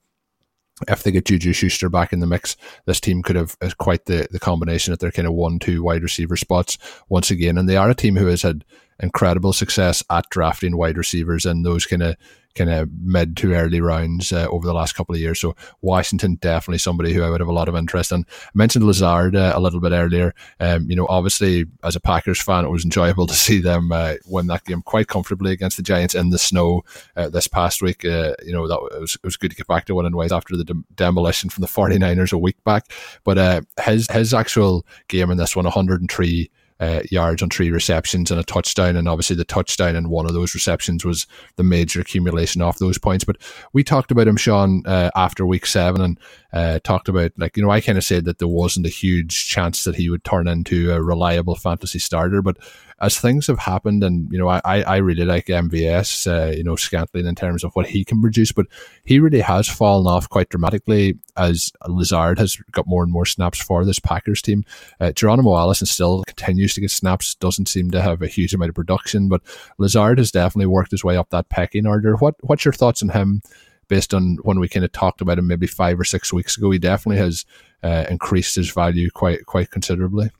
if 0.88 1.02
they 1.02 1.10
get 1.10 1.24
Juju 1.24 1.52
Schuster 1.52 1.88
back 1.88 2.12
in 2.12 2.20
the 2.20 2.26
mix, 2.26 2.56
this 2.86 3.00
team 3.00 3.22
could 3.22 3.36
have 3.36 3.56
uh, 3.60 3.70
quite 3.78 4.06
the, 4.06 4.28
the 4.30 4.40
combination 4.40 4.92
at 4.92 5.00
their 5.00 5.10
kind 5.10 5.28
of 5.28 5.34
one, 5.34 5.58
two 5.58 5.82
wide 5.82 6.02
receiver 6.02 6.36
spots 6.36 6.78
once 7.08 7.30
again. 7.30 7.58
And 7.58 7.68
they 7.68 7.76
are 7.76 7.90
a 7.90 7.94
team 7.94 8.16
who 8.16 8.26
has 8.26 8.42
had 8.42 8.64
incredible 9.00 9.52
success 9.52 10.02
at 10.10 10.28
drafting 10.30 10.76
wide 10.76 10.96
receivers 10.96 11.46
in 11.46 11.62
those 11.62 11.86
kind 11.86 12.02
of 12.02 12.16
kind 12.54 12.70
of 12.70 12.90
mid 13.00 13.36
to 13.36 13.54
early 13.54 13.80
rounds 13.80 14.32
uh, 14.32 14.46
over 14.48 14.66
the 14.66 14.74
last 14.74 14.94
couple 14.94 15.14
of 15.14 15.20
years. 15.20 15.40
So 15.40 15.56
Washington 15.80 16.36
definitely 16.36 16.78
somebody 16.78 17.12
who 17.12 17.22
I 17.22 17.30
would 17.30 17.40
have 17.40 17.48
a 17.48 17.52
lot 17.52 17.68
of 17.68 17.76
interest 17.76 18.12
in. 18.12 18.26
I 18.30 18.50
mentioned 18.54 18.86
Lazard 18.86 19.36
uh, 19.36 19.52
a 19.54 19.60
little 19.60 19.80
bit 19.80 19.92
earlier. 19.92 20.34
Um, 20.60 20.88
you 20.88 20.96
know, 20.96 21.06
obviously 21.08 21.64
as 21.82 21.96
a 21.96 22.00
Packers 22.00 22.40
fan, 22.40 22.64
it 22.64 22.70
was 22.70 22.84
enjoyable 22.84 23.26
to 23.28 23.34
see 23.34 23.60
them 23.60 23.92
uh, 23.92 24.14
win 24.26 24.46
that 24.48 24.64
game 24.64 24.82
quite 24.82 25.08
comfortably 25.08 25.52
against 25.52 25.76
the 25.76 25.82
Giants 25.82 26.14
in 26.14 26.30
the 26.30 26.38
snow 26.38 26.82
uh, 27.16 27.28
this 27.28 27.48
past 27.48 27.82
week. 27.82 28.04
Uh, 28.04 28.34
you 28.44 28.52
know, 28.52 28.68
that 28.68 28.80
was, 29.00 29.14
it 29.14 29.24
was 29.24 29.36
good 29.36 29.50
to 29.50 29.56
get 29.56 29.66
back 29.66 29.86
to 29.86 29.94
winning 29.94 30.16
ways 30.16 30.32
after 30.32 30.56
the 30.56 30.64
de- 30.64 30.84
demolition 30.94 31.50
from 31.50 31.62
the 31.62 31.68
49ers 31.68 32.32
a 32.32 32.38
week 32.38 32.62
back. 32.64 32.90
But 33.24 33.38
uh, 33.38 33.60
his 33.82 34.08
his 34.10 34.34
actual 34.34 34.86
game 35.08 35.30
in 35.30 35.38
this 35.38 35.56
one, 35.56 35.64
103 35.64 36.50
uh, 36.82 37.00
yards 37.12 37.42
on 37.42 37.48
three 37.48 37.70
receptions 37.70 38.30
and 38.32 38.40
a 38.40 38.42
touchdown. 38.42 38.96
And 38.96 39.08
obviously, 39.08 39.36
the 39.36 39.44
touchdown 39.44 39.94
and 39.94 40.10
one 40.10 40.26
of 40.26 40.34
those 40.34 40.52
receptions 40.52 41.04
was 41.04 41.28
the 41.54 41.62
major 41.62 42.00
accumulation 42.00 42.60
off 42.60 42.80
those 42.80 42.98
points. 42.98 43.24
But 43.24 43.36
we 43.72 43.84
talked 43.84 44.10
about 44.10 44.26
him, 44.26 44.36
Sean, 44.36 44.82
uh, 44.84 45.10
after 45.14 45.46
week 45.46 45.64
seven 45.64 46.00
and 46.00 46.20
uh, 46.52 46.80
talked 46.82 47.08
about, 47.08 47.30
like, 47.36 47.56
you 47.56 47.62
know, 47.62 47.70
I 47.70 47.80
kind 47.80 47.98
of 47.98 48.04
said 48.04 48.24
that 48.24 48.40
there 48.40 48.48
wasn't 48.48 48.86
a 48.86 48.90
huge 48.90 49.48
chance 49.48 49.84
that 49.84 49.94
he 49.94 50.10
would 50.10 50.24
turn 50.24 50.48
into 50.48 50.90
a 50.90 51.00
reliable 51.00 51.54
fantasy 51.54 52.00
starter. 52.00 52.42
But 52.42 52.56
as 53.00 53.18
things 53.18 53.46
have 53.46 53.58
happened, 53.58 54.04
and 54.04 54.30
you 54.32 54.38
know, 54.38 54.48
I 54.48 54.60
I 54.64 54.96
really 54.98 55.24
like 55.24 55.46
MVS, 55.46 56.26
uh, 56.26 56.50
you 56.52 56.64
know, 56.64 56.76
Scantling 56.76 57.26
in 57.26 57.34
terms 57.34 57.64
of 57.64 57.72
what 57.74 57.86
he 57.86 58.04
can 58.04 58.20
produce, 58.20 58.52
but 58.52 58.66
he 59.04 59.18
really 59.18 59.40
has 59.40 59.68
fallen 59.68 60.06
off 60.06 60.28
quite 60.28 60.48
dramatically 60.48 61.18
as 61.36 61.72
Lazard 61.86 62.38
has 62.38 62.56
got 62.72 62.86
more 62.86 63.02
and 63.02 63.12
more 63.12 63.26
snaps 63.26 63.60
for 63.60 63.84
this 63.84 63.98
Packers 63.98 64.42
team. 64.42 64.64
Uh, 65.00 65.12
Geronimo 65.12 65.56
Allison 65.56 65.86
still 65.86 66.22
continues 66.26 66.74
to 66.74 66.80
get 66.80 66.90
snaps, 66.90 67.34
doesn't 67.36 67.68
seem 67.68 67.90
to 67.90 68.02
have 68.02 68.22
a 68.22 68.28
huge 68.28 68.54
amount 68.54 68.68
of 68.70 68.74
production, 68.74 69.28
but 69.28 69.42
Lazard 69.78 70.18
has 70.18 70.30
definitely 70.30 70.66
worked 70.66 70.90
his 70.90 71.04
way 71.04 71.16
up 71.16 71.30
that 71.30 71.48
pecking 71.48 71.86
order. 71.86 72.16
What 72.16 72.36
what's 72.42 72.64
your 72.64 72.74
thoughts 72.74 73.02
on 73.02 73.10
him? 73.10 73.42
Based 73.88 74.14
on 74.14 74.38
when 74.42 74.58
we 74.58 74.68
kind 74.68 74.84
of 74.84 74.92
talked 74.92 75.20
about 75.20 75.38
him 75.38 75.48
maybe 75.48 75.66
five 75.66 76.00
or 76.00 76.04
six 76.04 76.32
weeks 76.32 76.56
ago, 76.56 76.70
he 76.70 76.78
definitely 76.78 77.18
has 77.18 77.44
uh, 77.82 78.06
increased 78.08 78.54
his 78.54 78.70
value 78.70 79.10
quite 79.10 79.44
quite 79.44 79.70
considerably. 79.70 80.30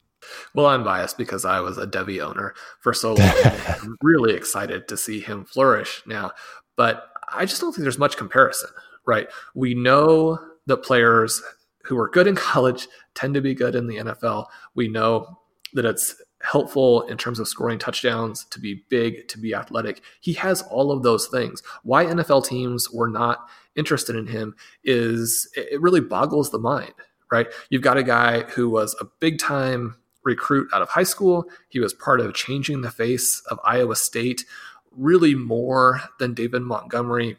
Well, 0.55 0.67
I'm 0.67 0.85
biased 0.85 1.19
because 1.19 1.45
I 1.45 1.61
was 1.61 1.79
a 1.79 1.87
Devy 1.87 2.21
owner 2.21 2.55
for 2.81 2.93
so 2.95 3.15
long. 3.15 3.31
I'm 3.45 3.97
really 4.03 4.35
excited 4.35 4.89
to 4.89 4.97
see 4.97 5.21
him 5.21 5.45
flourish 5.45 6.03
now, 6.07 6.33
but 6.77 7.09
I 7.29 7.45
just 7.45 7.61
don't 7.61 7.73
think 7.73 7.83
there's 7.83 7.99
much 7.99 8.17
comparison, 8.17 8.71
right? 9.07 9.29
We 9.55 9.75
know 9.75 10.39
that 10.67 10.79
players 10.79 11.43
who 11.85 11.99
are 11.99 12.09
good 12.09 12.27
in 12.27 12.37
college 12.37 12.87
tend 13.15 13.35
to 13.35 13.41
be 13.41 13.55
good 13.55 13.75
in 13.75 13.87
the 13.87 13.97
NFL. 13.97 14.47
We 14.75 14.89
know 14.89 15.39
that 15.75 15.85
it's 15.85 16.15
helpful 16.43 17.03
in 17.03 17.17
terms 17.17 17.39
of 17.39 17.49
scoring 17.49 17.79
touchdowns, 17.79 18.45
to 18.47 18.61
be 18.61 18.85
big, 18.89 19.29
to 19.29 19.39
be 19.39 19.55
athletic. 19.55 20.03
He 20.21 20.33
has 20.35 20.63
all 20.63 20.91
of 20.91 21.03
those 21.03 21.29
things. 21.29 21.63
Why 21.83 22.05
NFL 22.05 22.47
teams 22.47 22.91
were 22.91 23.09
not 23.09 23.49
interested 23.77 24.17
in 24.17 24.27
him 24.27 24.55
is 24.85 25.49
it 25.57 25.81
really 25.81 26.01
boggles 26.01 26.51
the 26.51 26.59
mind, 26.59 26.93
right? 27.31 27.47
You've 27.71 27.83
got 27.83 27.97
a 27.97 28.03
guy 28.03 28.43
who 28.43 28.69
was 28.69 28.95
a 29.01 29.07
big 29.21 29.39
time 29.39 29.97
recruit 30.25 30.69
out 30.73 30.83
of 30.83 30.91
high 30.91 31.03
school. 31.03 31.45
He 31.69 31.81
was 31.81 31.93
part 31.93 32.21
of 32.21 32.35
changing 32.35 32.83
the 32.83 32.91
face 32.91 33.43
of 33.51 33.59
Iowa 33.65 33.97
State, 33.97 34.45
really 34.91 35.35
more 35.35 36.03
than 36.19 36.35
David 36.35 36.63
Montgomery. 36.63 37.37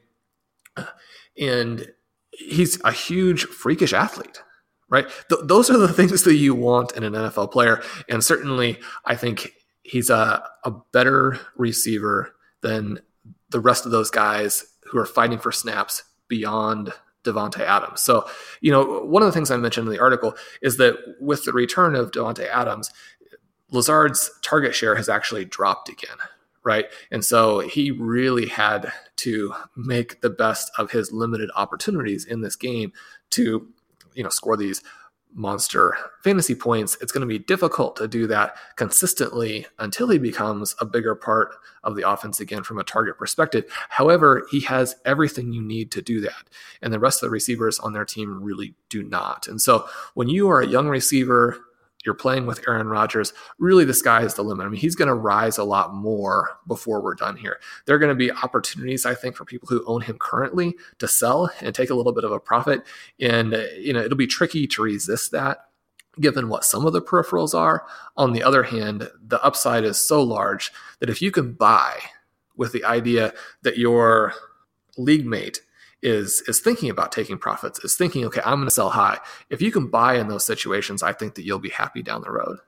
And 1.37 1.91
he's 2.31 2.81
a 2.83 2.91
huge, 2.91 3.45
freakish 3.45 3.93
athlete, 3.93 4.41
right? 4.89 5.07
Th- 5.29 5.41
those 5.43 5.69
are 5.69 5.77
the 5.77 5.87
things 5.93 6.23
that 6.23 6.35
you 6.35 6.55
want 6.55 6.93
in 6.93 7.03
an 7.03 7.13
NFL 7.13 7.51
player. 7.51 7.81
And 8.09 8.23
certainly, 8.23 8.79
I 9.05 9.15
think 9.15 9.53
he's 9.83 10.09
a, 10.09 10.43
a 10.63 10.71
better 10.91 11.39
receiver 11.55 12.35
than 12.61 12.99
the 13.49 13.59
rest 13.59 13.85
of 13.85 13.91
those 13.91 14.09
guys 14.09 14.65
who 14.85 14.97
are 14.97 15.05
fighting 15.05 15.39
for 15.39 15.51
snaps 15.51 16.03
beyond 16.27 16.93
Davante 17.23 17.59
Adams. 17.59 18.01
So, 18.01 18.27
you 18.61 18.71
know, 18.71 19.01
one 19.01 19.21
of 19.23 19.27
the 19.27 19.31
things 19.31 19.51
I 19.51 19.57
mentioned 19.57 19.87
in 19.87 19.93
the 19.93 20.01
article 20.01 20.35
is 20.61 20.77
that 20.77 20.95
with 21.19 21.45
the 21.45 21.53
return 21.53 21.95
of 21.95 22.11
Davante 22.11 22.47
Adams, 22.49 22.91
Lazard's 23.71 24.29
target 24.41 24.75
share 24.75 24.95
has 24.95 25.09
actually 25.09 25.45
dropped 25.45 25.89
again, 25.89 26.17
right? 26.63 26.85
And 27.11 27.25
so 27.25 27.59
he 27.59 27.91
really 27.91 28.47
had 28.47 28.91
to 29.17 29.53
make 29.75 30.21
the 30.21 30.29
best 30.29 30.71
of 30.77 30.91
his 30.91 31.11
limited 31.11 31.49
opportunities 31.55 32.25
in 32.25 32.41
this 32.41 32.55
game 32.55 32.91
to, 33.31 33.67
you 34.13 34.23
know, 34.23 34.29
score 34.29 34.55
these 34.55 34.83
monster 35.33 35.97
fantasy 36.23 36.55
points, 36.55 36.97
it's 37.01 37.11
going 37.11 37.21
to 37.21 37.27
be 37.27 37.39
difficult 37.39 37.95
to 37.97 38.07
do 38.07 38.27
that 38.27 38.55
consistently 38.75 39.65
until 39.79 40.09
he 40.09 40.17
becomes 40.17 40.75
a 40.79 40.85
bigger 40.85 41.15
part 41.15 41.55
of 41.83 41.95
the 41.95 42.07
offense 42.07 42.39
again 42.39 42.63
from 42.63 42.79
a 42.79 42.83
target 42.83 43.17
perspective. 43.17 43.65
However, 43.89 44.45
he 44.51 44.61
has 44.61 44.95
everything 45.05 45.51
you 45.51 45.61
need 45.61 45.91
to 45.91 46.01
do 46.01 46.21
that. 46.21 46.49
And 46.81 46.93
the 46.93 46.99
rest 46.99 47.21
of 47.21 47.27
the 47.27 47.31
receivers 47.31 47.79
on 47.79 47.93
their 47.93 48.05
team 48.05 48.43
really 48.43 48.75
do 48.89 49.03
not. 49.03 49.47
And 49.47 49.61
so 49.61 49.87
when 50.13 50.29
you 50.29 50.49
are 50.49 50.61
a 50.61 50.67
young 50.67 50.87
receiver, 50.87 51.57
you're 52.05 52.15
playing 52.15 52.45
with 52.45 52.63
Aaron 52.67 52.87
Rodgers, 52.87 53.33
really 53.59 53.85
the 53.85 53.93
sky 53.93 54.23
is 54.23 54.33
the 54.33 54.43
limit. 54.43 54.65
I 54.65 54.69
mean, 54.69 54.79
he's 54.79 54.95
going 54.95 55.07
to 55.07 55.13
rise 55.13 55.57
a 55.57 55.63
lot 55.63 55.93
more 55.93 56.57
before 56.67 57.01
we're 57.01 57.15
done 57.15 57.37
here. 57.37 57.59
There 57.85 57.95
are 57.95 57.99
going 57.99 58.09
to 58.09 58.15
be 58.15 58.31
opportunities, 58.31 59.05
I 59.05 59.15
think, 59.15 59.35
for 59.35 59.45
people 59.45 59.67
who 59.67 59.83
own 59.85 60.01
him 60.01 60.17
currently 60.19 60.75
to 60.99 61.07
sell 61.07 61.49
and 61.61 61.73
take 61.73 61.89
a 61.89 61.95
little 61.95 62.13
bit 62.13 62.23
of 62.23 62.31
a 62.31 62.39
profit. 62.39 62.83
And, 63.19 63.53
uh, 63.53 63.63
you 63.77 63.93
know, 63.93 64.01
it'll 64.01 64.17
be 64.17 64.27
tricky 64.27 64.67
to 64.67 64.81
resist 64.81 65.31
that 65.31 65.65
given 66.19 66.47
what 66.47 66.63
some 66.63 66.85
of 66.85 66.93
the 66.93 67.01
peripherals 67.01 67.57
are. 67.57 67.85
On 68.17 68.33
the 68.33 68.43
other 68.43 68.63
hand, 68.63 69.09
the 69.25 69.43
upside 69.43 69.83
is 69.83 69.99
so 69.99 70.21
large 70.21 70.71
that 70.99 71.09
if 71.09 71.21
you 71.21 71.31
can 71.31 71.53
buy 71.53 71.99
with 72.55 72.71
the 72.71 72.85
idea 72.85 73.33
that 73.63 73.77
your 73.77 74.33
league 74.97 75.25
mate 75.25 75.61
is 76.03 76.43
is 76.47 76.59
thinking 76.59 76.89
about 76.89 77.11
taking 77.11 77.37
profits, 77.37 77.83
is 77.83 77.95
thinking, 77.95 78.25
okay, 78.25 78.41
I'm 78.45 78.57
going 78.57 78.67
to 78.67 78.71
sell 78.71 78.89
high. 78.89 79.19
If 79.49 79.61
you 79.61 79.71
can 79.71 79.87
buy 79.87 80.15
in 80.15 80.27
those 80.27 80.45
situations, 80.45 81.01
I 81.01 81.13
think 81.13 81.35
that 81.35 81.43
you'll 81.43 81.59
be 81.59 81.69
happy 81.69 82.03
down 82.03 82.21
the 82.21 82.31
road. 82.31 82.59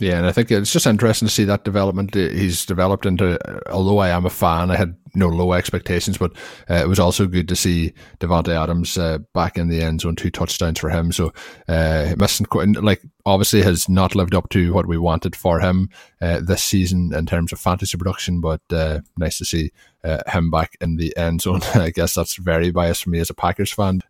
Yeah, 0.00 0.16
and 0.16 0.26
I 0.26 0.32
think 0.32 0.50
it's 0.50 0.72
just 0.72 0.86
interesting 0.86 1.28
to 1.28 1.34
see 1.34 1.44
that 1.44 1.64
development. 1.64 2.14
He's 2.14 2.64
developed 2.64 3.04
into, 3.04 3.38
although 3.70 3.98
I 3.98 4.08
am 4.08 4.24
a 4.24 4.30
fan, 4.30 4.70
I 4.70 4.76
had 4.76 4.96
no 5.14 5.28
low 5.28 5.52
expectations, 5.52 6.16
but 6.16 6.32
uh, 6.70 6.76
it 6.76 6.88
was 6.88 6.98
also 6.98 7.26
good 7.26 7.46
to 7.48 7.56
see 7.56 7.92
Davante 8.18 8.48
Adams 8.48 8.96
uh, 8.96 9.18
back 9.34 9.58
in 9.58 9.68
the 9.68 9.82
end 9.82 10.00
zone, 10.00 10.16
two 10.16 10.30
touchdowns 10.30 10.80
for 10.80 10.88
him. 10.88 11.12
So, 11.12 11.34
uh, 11.68 12.14
missing 12.16 12.46
like, 12.80 13.02
obviously 13.26 13.60
has 13.62 13.86
not 13.86 14.14
lived 14.14 14.34
up 14.34 14.48
to 14.50 14.72
what 14.72 14.86
we 14.86 14.96
wanted 14.96 15.36
for 15.36 15.60
him 15.60 15.90
uh, 16.22 16.40
this 16.40 16.64
season 16.64 17.12
in 17.14 17.26
terms 17.26 17.52
of 17.52 17.60
fantasy 17.60 17.98
production, 17.98 18.40
but 18.40 18.62
uh, 18.72 19.00
nice 19.18 19.36
to 19.38 19.44
see 19.44 19.72
uh, 20.04 20.22
him 20.26 20.50
back 20.50 20.74
in 20.80 20.96
the 20.96 21.14
end 21.18 21.42
zone. 21.42 21.60
I 21.74 21.90
guess 21.90 22.14
that's 22.14 22.36
very 22.36 22.70
biased 22.70 23.04
for 23.04 23.10
me 23.10 23.20
as 23.20 23.28
a 23.28 23.34
Packers 23.34 23.70
fan. 23.70 24.00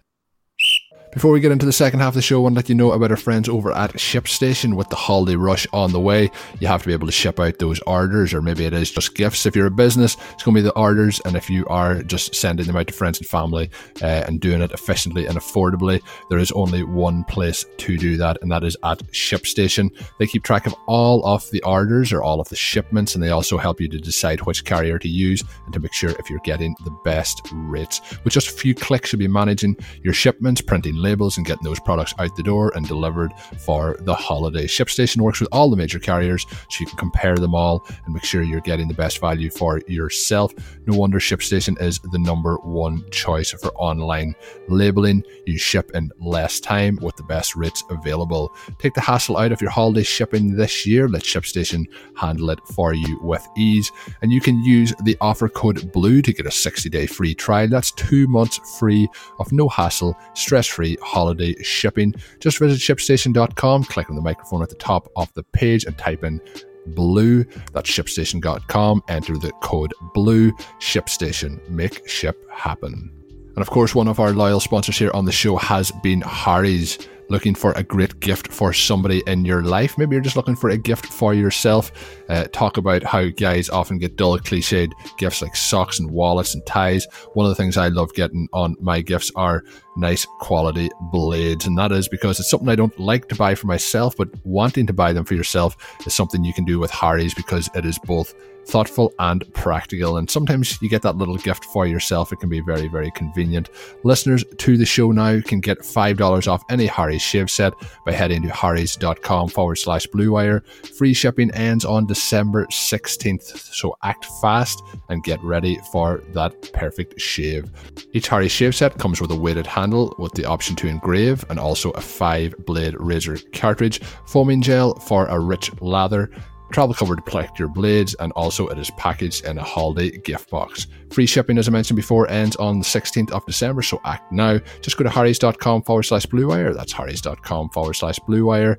Before 1.13 1.31
we 1.31 1.41
get 1.41 1.53
into 1.53 1.67
the 1.67 1.75
second 1.75 2.01
half 2.01 2.13
of 2.13 2.15
the 2.15 2.23
show, 2.23 2.39
I 2.39 2.43
want 2.45 2.55
to 2.55 2.59
let 2.61 2.71
you 2.71 2.75
know 2.75 2.93
about 2.93 3.11
our 3.11 3.19
friends 3.19 3.47
over 3.47 3.71
at 3.71 3.93
ShipStation 3.93 4.77
with 4.77 4.89
the 4.89 4.97
holiday 4.97 5.37
rush 5.37 5.67
on 5.71 5.93
the 5.93 6.01
way. 6.01 6.31
You 6.59 6.69
have 6.69 6.81
to 6.81 6.87
be 6.87 6.95
able 6.95 7.07
to 7.07 7.13
ship 7.13 7.39
out 7.39 7.59
those 7.59 7.81
orders, 7.81 8.33
or 8.33 8.41
maybe 8.41 8.65
it 8.65 8.73
is 8.73 8.91
just 8.91 9.15
gifts. 9.15 9.45
If 9.45 9.55
you're 9.55 9.67
a 9.67 9.71
business, 9.71 10.17
it's 10.33 10.43
going 10.43 10.55
to 10.55 10.63
be 10.63 10.67
the 10.67 10.73
orders, 10.73 11.21
and 11.27 11.37
if 11.37 11.51
you 11.51 11.67
are 11.67 12.03
just 12.03 12.35
sending 12.35 12.67
them 12.67 12.77
out 12.77 12.87
to 12.87 12.95
friends 12.95 13.19
and 13.19 13.27
family 13.27 13.71
uh, 14.01 14.25
and 14.27 14.41
doing 14.41 14.63
it 14.63 14.73
efficiently 14.73 15.27
and 15.27 15.37
affordably, 15.37 16.01
there 16.31 16.39
is 16.39 16.51
only 16.53 16.83
one 16.83 17.25
place 17.25 17.67
to 17.77 17.99
do 17.99 18.17
that, 18.17 18.39
and 18.41 18.51
that 18.51 18.65
is 18.65 18.79
at 18.83 19.01
ShipStation. 19.09 19.91
They 20.19 20.27
keep 20.27 20.45
track 20.45 20.67
of 20.67 20.75
all 20.87 21.27
of 21.27 21.49
the 21.51 21.63
orders 21.65 22.11
or 22.11 22.23
all 22.23 22.41
of 22.41 22.49
the 22.49 22.57
shipments, 22.57 23.15
and 23.15 23.23
they 23.23 23.31
also 23.31 23.59
help 23.59 23.83
you 23.83 23.89
to 23.89 23.99
decide 23.99 24.41
which 24.41 24.65
carrier 24.65 24.99
to 24.99 25.09
use 25.09 25.45
and 25.67 25.75
to 25.75 25.81
make 25.81 25.93
sure 25.93 26.15
if 26.19 26.31
you're 26.31 26.39
getting 26.39 26.75
the 26.87 26.99
best 27.05 27.43
rates. 27.53 28.01
With 28.25 28.33
just 28.33 28.49
a 28.49 28.53
few 28.53 28.75
clicks, 28.75 29.13
you'll 29.13 29.21
be 29.21 29.29
managing 29.29 29.77
your 30.03 30.15
shipments, 30.15 30.63
printing 30.63 31.02
labels 31.03 31.37
and 31.37 31.47
getting 31.47 31.65
those 31.65 31.81
products 31.81 32.15
out 32.19 32.35
the 32.37 32.43
door 32.43 32.73
and 32.75 32.87
delivered 32.87 33.33
for 33.59 33.97
the 34.01 34.15
holiday. 34.15 34.67
ShipStation 34.67 35.21
works 35.21 35.41
with 35.41 35.49
all 35.53 35.71
the 35.71 35.77
major 35.77 35.99
carriers 35.99 36.47
so 36.49 36.81
you 36.81 36.87
can 36.87 36.99
compare 36.99 37.37
them 37.37 37.55
all 37.55 37.87
and 38.05 38.15
make 38.15 38.25
sure 38.25 38.43
you're 38.43 38.61
getting 38.61 38.89
the 38.89 38.95
best 38.95 39.21
value 39.21 39.51
for 39.51 39.81
yourself. 39.87 40.53
No 40.87 40.97
wonder 40.97 41.19
ShipStation 41.19 41.81
is 41.81 41.99
the 41.99 42.19
number 42.19 42.57
one 42.57 43.05
choice 43.11 43.51
for 43.51 43.73
online 43.75 44.35
labeling. 44.69 45.25
You 45.47 45.59
ship 45.59 45.91
in 45.95 46.11
less 46.19 46.61
time 46.61 46.99
with 47.03 47.17
the 47.17 47.23
best 47.25 47.57
rates 47.57 47.85
available. 47.91 48.55
Take 48.79 48.95
the 48.95 49.01
hassle 49.01 49.37
out 49.37 49.53
of 49.53 49.61
your 49.61 49.71
holiday 49.71 50.03
shipping 50.03 50.57
this 50.57 50.87
year. 50.87 51.09
Let 51.09 51.23
ShipStation 51.23 51.87
handle 52.17 52.51
it 52.51 52.61
for 52.75 52.95
you 52.95 53.19
with 53.23 53.47
ease. 53.57 53.91
And 54.23 54.33
you 54.33 54.41
can 54.41 54.63
use 54.65 54.93
the 55.05 55.17
offer 55.21 55.49
code 55.49 55.93
BLUE 55.93 56.23
to 56.23 56.33
get 56.33 56.47
a 56.47 56.51
60 56.51 56.89
day 56.89 57.07
free 57.07 57.35
trial. 57.35 57.69
That's 57.69 57.91
two 57.93 58.27
months 58.29 58.59
free 58.79 59.09
of 59.39 59.53
no 59.53 59.69
hassle, 59.69 60.17
stress 60.35 60.67
free 60.67 60.92
holiday 61.01 61.55
shipping. 61.63 62.15
Just 62.41 62.59
visit 62.59 62.81
shipstation.com, 62.81 63.85
click 63.85 64.11
on 64.11 64.17
the 64.17 64.23
microphone 64.23 64.63
at 64.63 64.69
the 64.69 64.75
top 64.77 65.09
of 65.17 65.33
the 65.35 65.43
page, 65.43 65.85
and 65.85 65.97
type 65.97 66.25
in 66.25 66.41
blue. 66.87 67.45
That's 67.73 67.91
shipstation.com. 67.91 69.03
Enter 69.09 69.37
the 69.37 69.53
code 69.63 69.93
blue. 70.15 70.53
Shipstation. 70.81 71.69
Make 71.69 72.09
ship 72.09 72.37
happen. 72.51 73.11
And 73.55 73.59
of 73.59 73.71
course, 73.71 73.95
one 73.95 74.09
of 74.09 74.19
our 74.19 74.33
loyal 74.33 74.61
sponsors 74.61 74.99
here 74.99 75.11
on 75.13 75.27
the 75.27 75.33
show 75.33 75.57
has 75.57 75.91
been 76.03 76.23
Harry's 76.23 76.99
looking 77.33 77.55
for 77.55 77.73
a 77.73 77.83
great 77.83 78.21
gift 78.21 78.53
for 78.53 78.73
somebody 78.73 79.23
in 79.27 79.45
your 79.45 79.63
life. 79.63 79.99
Maybe 79.99 80.15
you're 80.15 80.23
just 80.23 80.37
looking 80.37 80.55
for 80.55 80.71
a 80.71 80.77
gift 80.77 81.07
for 81.07 81.35
yourself. 81.35 81.91
Uh, 82.29 82.45
talk 82.53 82.77
about 82.77 83.03
how 83.03 83.29
guys 83.31 83.69
often 83.69 83.99
get 83.99 84.17
dull, 84.17 84.39
cliched 84.39 84.93
gifts 85.17 85.43
like 85.43 85.57
socks 85.57 85.99
and 85.99 86.11
wallets 86.11 86.55
and 86.55 86.65
ties. 86.67 87.07
One 87.33 87.47
of 87.47 87.51
the 87.51 87.57
things 87.57 87.77
I 87.77 87.89
love 87.89 88.13
getting 88.15 88.49
on 88.53 88.77
my 88.81 89.01
gifts 89.01 89.33
are 89.35 89.65
nice 89.97 90.27
quality 90.39 90.91
blades. 91.11 91.67
And 91.67 91.77
that 91.79 91.91
is 91.91 92.09
because 92.09 92.39
it's 92.39 92.51
something 92.51 92.69
I 92.69 92.77
don't 92.77 92.99
like 93.01 93.29
to 93.29 93.35
buy 93.35 93.55
for 93.55 93.67
myself, 93.67 94.15
but 94.17 94.29
wanting 94.45 94.87
to 94.87 94.93
buy 94.93 95.13
them 95.13 95.25
for 95.25 95.35
yourself 95.35 95.77
is 96.07 96.15
something 96.15 96.45
you 96.45 96.55
can 96.55 96.65
do 96.65 96.79
with 96.79 96.91
Harry's 96.91 97.35
because 97.35 97.69
it 97.75 97.85
is 97.85 97.99
both 97.99 98.35
thoughtful 98.67 99.13
and 99.19 99.45
practical. 99.55 100.17
And 100.17 100.31
sometimes 100.31 100.81
you 100.81 100.89
get 100.89 101.03
that 101.03 101.17
little 101.17 101.37
gift 101.37 101.65
for 101.67 101.87
yourself. 101.87 102.33
It 102.33 102.41
can 102.41 102.49
be 102.49 102.61
very, 102.61 102.89
very 102.89 103.11
convenient. 103.13 103.71
Listeners 104.05 104.45
to 104.59 104.77
the 104.77 104.87
show 104.87 105.11
now 105.13 105.41
can 105.41 105.61
get 105.61 105.81
$5 105.81 106.49
off 106.49 106.63
any 106.71 106.87
Harry's 106.87 107.23
shave 107.23 107.51
set 107.51 107.75
by 108.05 108.13
heading 108.13 108.43
to 108.43 108.51
harrys.com 108.51 109.49
forward 109.49 109.77
slash 109.77 110.07
blue 110.07 110.33
wire. 110.33 110.61
Free 110.97 111.15
shipping 111.15 111.51
ends 111.53 111.85
on 111.85 112.07
December 112.07 112.67
16th. 112.67 113.43
So 113.75 113.97
act 114.03 114.27
fast 114.41 114.83
and 115.09 115.23
get 115.25 115.43
ready 115.43 115.79
for 115.91 116.23
that 116.33 116.73
perfect 116.73 117.21
shave. 117.21 117.71
Each 118.13 118.29
Harry's 118.29 118.53
shave 118.53 118.75
set 118.75 118.99
comes 118.99 119.21
with 119.21 119.31
a 119.31 119.37
weighted 119.37 119.67
handle 119.67 120.15
with 120.19 120.33
the 120.33 120.45
option 120.45 120.77
to 120.77 120.89
engrave 120.89 121.45
and 121.51 121.59
also 121.59 121.91
a 121.91 122.01
five 122.01 122.55
blade 122.67 122.95
razor 122.99 123.39
cartridge, 123.53 124.03
foaming 124.27 124.63
gel 124.63 124.95
for 124.95 125.27
a 125.27 125.39
rich 125.39 125.71
lather 125.81 126.31
travel 126.73 126.95
cover 126.95 127.17
to 127.17 127.23
protect 127.23 127.59
your 127.59 127.69
blades, 127.69 128.15
and 128.15 128.33
also 128.33 128.67
it 128.69 128.79
is 128.79 128.91
packaged 128.93 129.45
in 129.45 129.59
a 129.59 129.63
holiday 129.63 130.17
gift 130.19 130.51
box. 130.51 130.87
Free 131.11 131.27
shipping, 131.27 131.59
as 131.59 131.69
I 131.69 131.71
mentioned 131.71 131.97
before, 131.97 132.29
ends 132.31 132.57
on 132.57 132.79
the 132.79 132.85
16th 132.85 133.31
of 133.31 133.45
December, 133.47 133.83
so 133.83 134.01
act 134.05 134.33
now. 134.33 134.59
Just 134.81 134.97
go 134.97 135.05
to 135.05 135.11
harrys.com 135.11 135.83
forward 135.83 136.05
slash 136.05 136.27
blue 136.27 136.49
wire. 136.49 136.73
That's 136.73 136.93
harrys.com 136.93 137.71
forward 137.71 137.95
slash 137.95 138.19
blue 138.21 138.47
wire. 138.47 138.79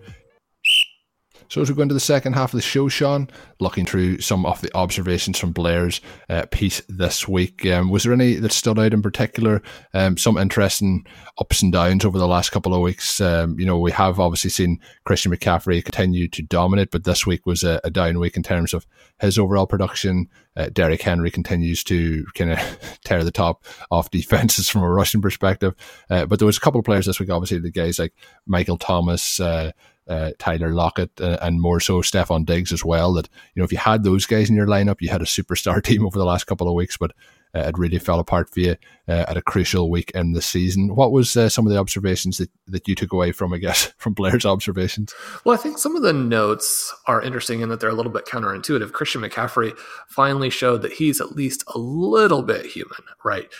So 1.53 1.61
as 1.61 1.69
we 1.69 1.75
go 1.75 1.83
into 1.83 1.93
the 1.93 1.99
second 1.99 2.33
half 2.33 2.51
of 2.51 2.57
the 2.57 2.63
show, 2.63 2.89
Sean, 2.89 3.29
looking 3.59 3.85
through 3.85 4.21
some 4.21 4.43
of 4.43 4.59
the 4.61 4.75
observations 4.75 5.37
from 5.37 5.51
Blair's 5.51 6.01
uh, 6.27 6.47
piece 6.49 6.81
this 6.89 7.27
week, 7.27 7.63
um, 7.67 7.91
was 7.91 8.03
there 8.03 8.13
any 8.13 8.33
that 8.37 8.51
stood 8.51 8.79
out 8.79 8.91
in 8.91 9.03
particular? 9.03 9.61
Um, 9.93 10.17
some 10.17 10.35
interesting 10.35 11.05
ups 11.37 11.61
and 11.61 11.71
downs 11.71 12.05
over 12.05 12.17
the 12.17 12.27
last 12.27 12.49
couple 12.49 12.73
of 12.73 12.81
weeks. 12.81 13.21
Um, 13.21 13.59
you 13.59 13.67
know, 13.67 13.77
we 13.77 13.91
have 13.91 14.19
obviously 14.19 14.49
seen 14.49 14.79
Christian 15.05 15.31
McCaffrey 15.31 15.85
continue 15.85 16.27
to 16.29 16.41
dominate, 16.41 16.89
but 16.89 17.03
this 17.03 17.27
week 17.27 17.45
was 17.45 17.61
a, 17.61 17.79
a 17.83 17.91
down 17.91 18.17
week 18.17 18.35
in 18.35 18.41
terms 18.41 18.73
of 18.73 18.87
his 19.19 19.37
overall 19.37 19.67
production. 19.67 20.29
Uh, 20.57 20.69
Derrick 20.73 21.03
Henry 21.03 21.29
continues 21.29 21.83
to 21.83 22.25
kind 22.33 22.53
of 22.53 22.97
tear 23.05 23.23
the 23.23 23.31
top 23.31 23.63
off 23.91 24.09
defenses 24.09 24.69
from 24.69 24.81
a 24.81 24.89
rushing 24.89 25.21
perspective. 25.21 25.75
Uh, 26.09 26.25
but 26.25 26.39
there 26.39 26.47
was 26.47 26.57
a 26.57 26.61
couple 26.61 26.79
of 26.79 26.85
players 26.85 27.05
this 27.05 27.19
week, 27.19 27.29
obviously 27.29 27.59
the 27.59 27.69
guys 27.69 27.99
like 27.99 28.15
Michael 28.47 28.79
Thomas, 28.79 29.39
uh, 29.39 29.71
uh, 30.07 30.31
Tyler 30.39 30.73
Lockett, 30.73 31.11
uh, 31.19 31.37
and 31.41 31.61
more 31.61 31.79
so 31.79 32.01
Stefon 32.01 32.45
Diggs 32.45 32.71
as 32.71 32.83
well. 32.83 33.13
That 33.13 33.29
you 33.53 33.61
know, 33.61 33.65
if 33.65 33.71
you 33.71 33.77
had 33.77 34.03
those 34.03 34.25
guys 34.25 34.49
in 34.49 34.55
your 34.55 34.67
lineup, 34.67 35.01
you 35.01 35.09
had 35.09 35.21
a 35.21 35.25
superstar 35.25 35.83
team 35.83 36.05
over 36.05 36.17
the 36.17 36.25
last 36.25 36.45
couple 36.45 36.67
of 36.67 36.73
weeks, 36.73 36.97
but 36.97 37.11
uh, 37.55 37.59
it 37.59 37.77
really 37.77 37.99
fell 37.99 38.19
apart 38.19 38.49
for 38.49 38.59
you 38.61 38.75
uh, 39.07 39.25
at 39.27 39.37
a 39.37 39.41
crucial 39.41 39.89
week 39.91 40.11
in 40.15 40.33
the 40.33 40.41
season. 40.41 40.95
What 40.95 41.11
was 41.11 41.37
uh, 41.37 41.49
some 41.49 41.67
of 41.67 41.73
the 41.73 41.79
observations 41.79 42.37
that, 42.37 42.49
that 42.67 42.87
you 42.87 42.95
took 42.95 43.13
away 43.13 43.31
from, 43.31 43.53
I 43.53 43.57
guess, 43.57 43.93
from 43.97 44.13
Blair's 44.13 44.45
observations? 44.45 45.13
Well, 45.45 45.53
I 45.53 45.61
think 45.61 45.77
some 45.77 45.95
of 45.95 46.01
the 46.01 46.13
notes 46.13 46.93
are 47.05 47.21
interesting 47.21 47.61
in 47.61 47.69
that 47.69 47.79
they're 47.79 47.89
a 47.89 47.95
little 47.95 48.11
bit 48.11 48.25
counterintuitive. 48.25 48.91
Christian 48.91 49.21
McCaffrey 49.21 49.77
finally 50.07 50.49
showed 50.49 50.81
that 50.81 50.93
he's 50.93 51.21
at 51.21 51.33
least 51.33 51.63
a 51.67 51.77
little 51.77 52.41
bit 52.41 52.65
human, 52.65 53.03
right? 53.23 53.51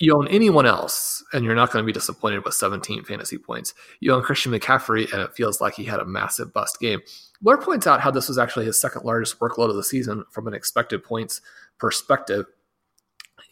You 0.00 0.16
own 0.16 0.26
anyone 0.28 0.64
else 0.64 1.22
and 1.32 1.44
you're 1.44 1.54
not 1.54 1.70
going 1.70 1.82
to 1.82 1.86
be 1.86 1.92
disappointed 1.92 2.42
with 2.44 2.54
17 2.54 3.04
fantasy 3.04 3.36
points. 3.36 3.74
You 4.00 4.14
own 4.14 4.22
Christian 4.22 4.50
McCaffrey 4.50 5.12
and 5.12 5.20
it 5.20 5.34
feels 5.34 5.60
like 5.60 5.74
he 5.74 5.84
had 5.84 6.00
a 6.00 6.06
massive 6.06 6.54
bust 6.54 6.80
game. 6.80 7.00
Blair 7.42 7.58
points 7.58 7.86
out 7.86 8.00
how 8.00 8.10
this 8.10 8.28
was 8.28 8.38
actually 8.38 8.64
his 8.64 8.80
second 8.80 9.04
largest 9.04 9.38
workload 9.38 9.68
of 9.68 9.76
the 9.76 9.84
season 9.84 10.24
from 10.30 10.48
an 10.48 10.54
expected 10.54 11.04
points 11.04 11.42
perspective. 11.78 12.46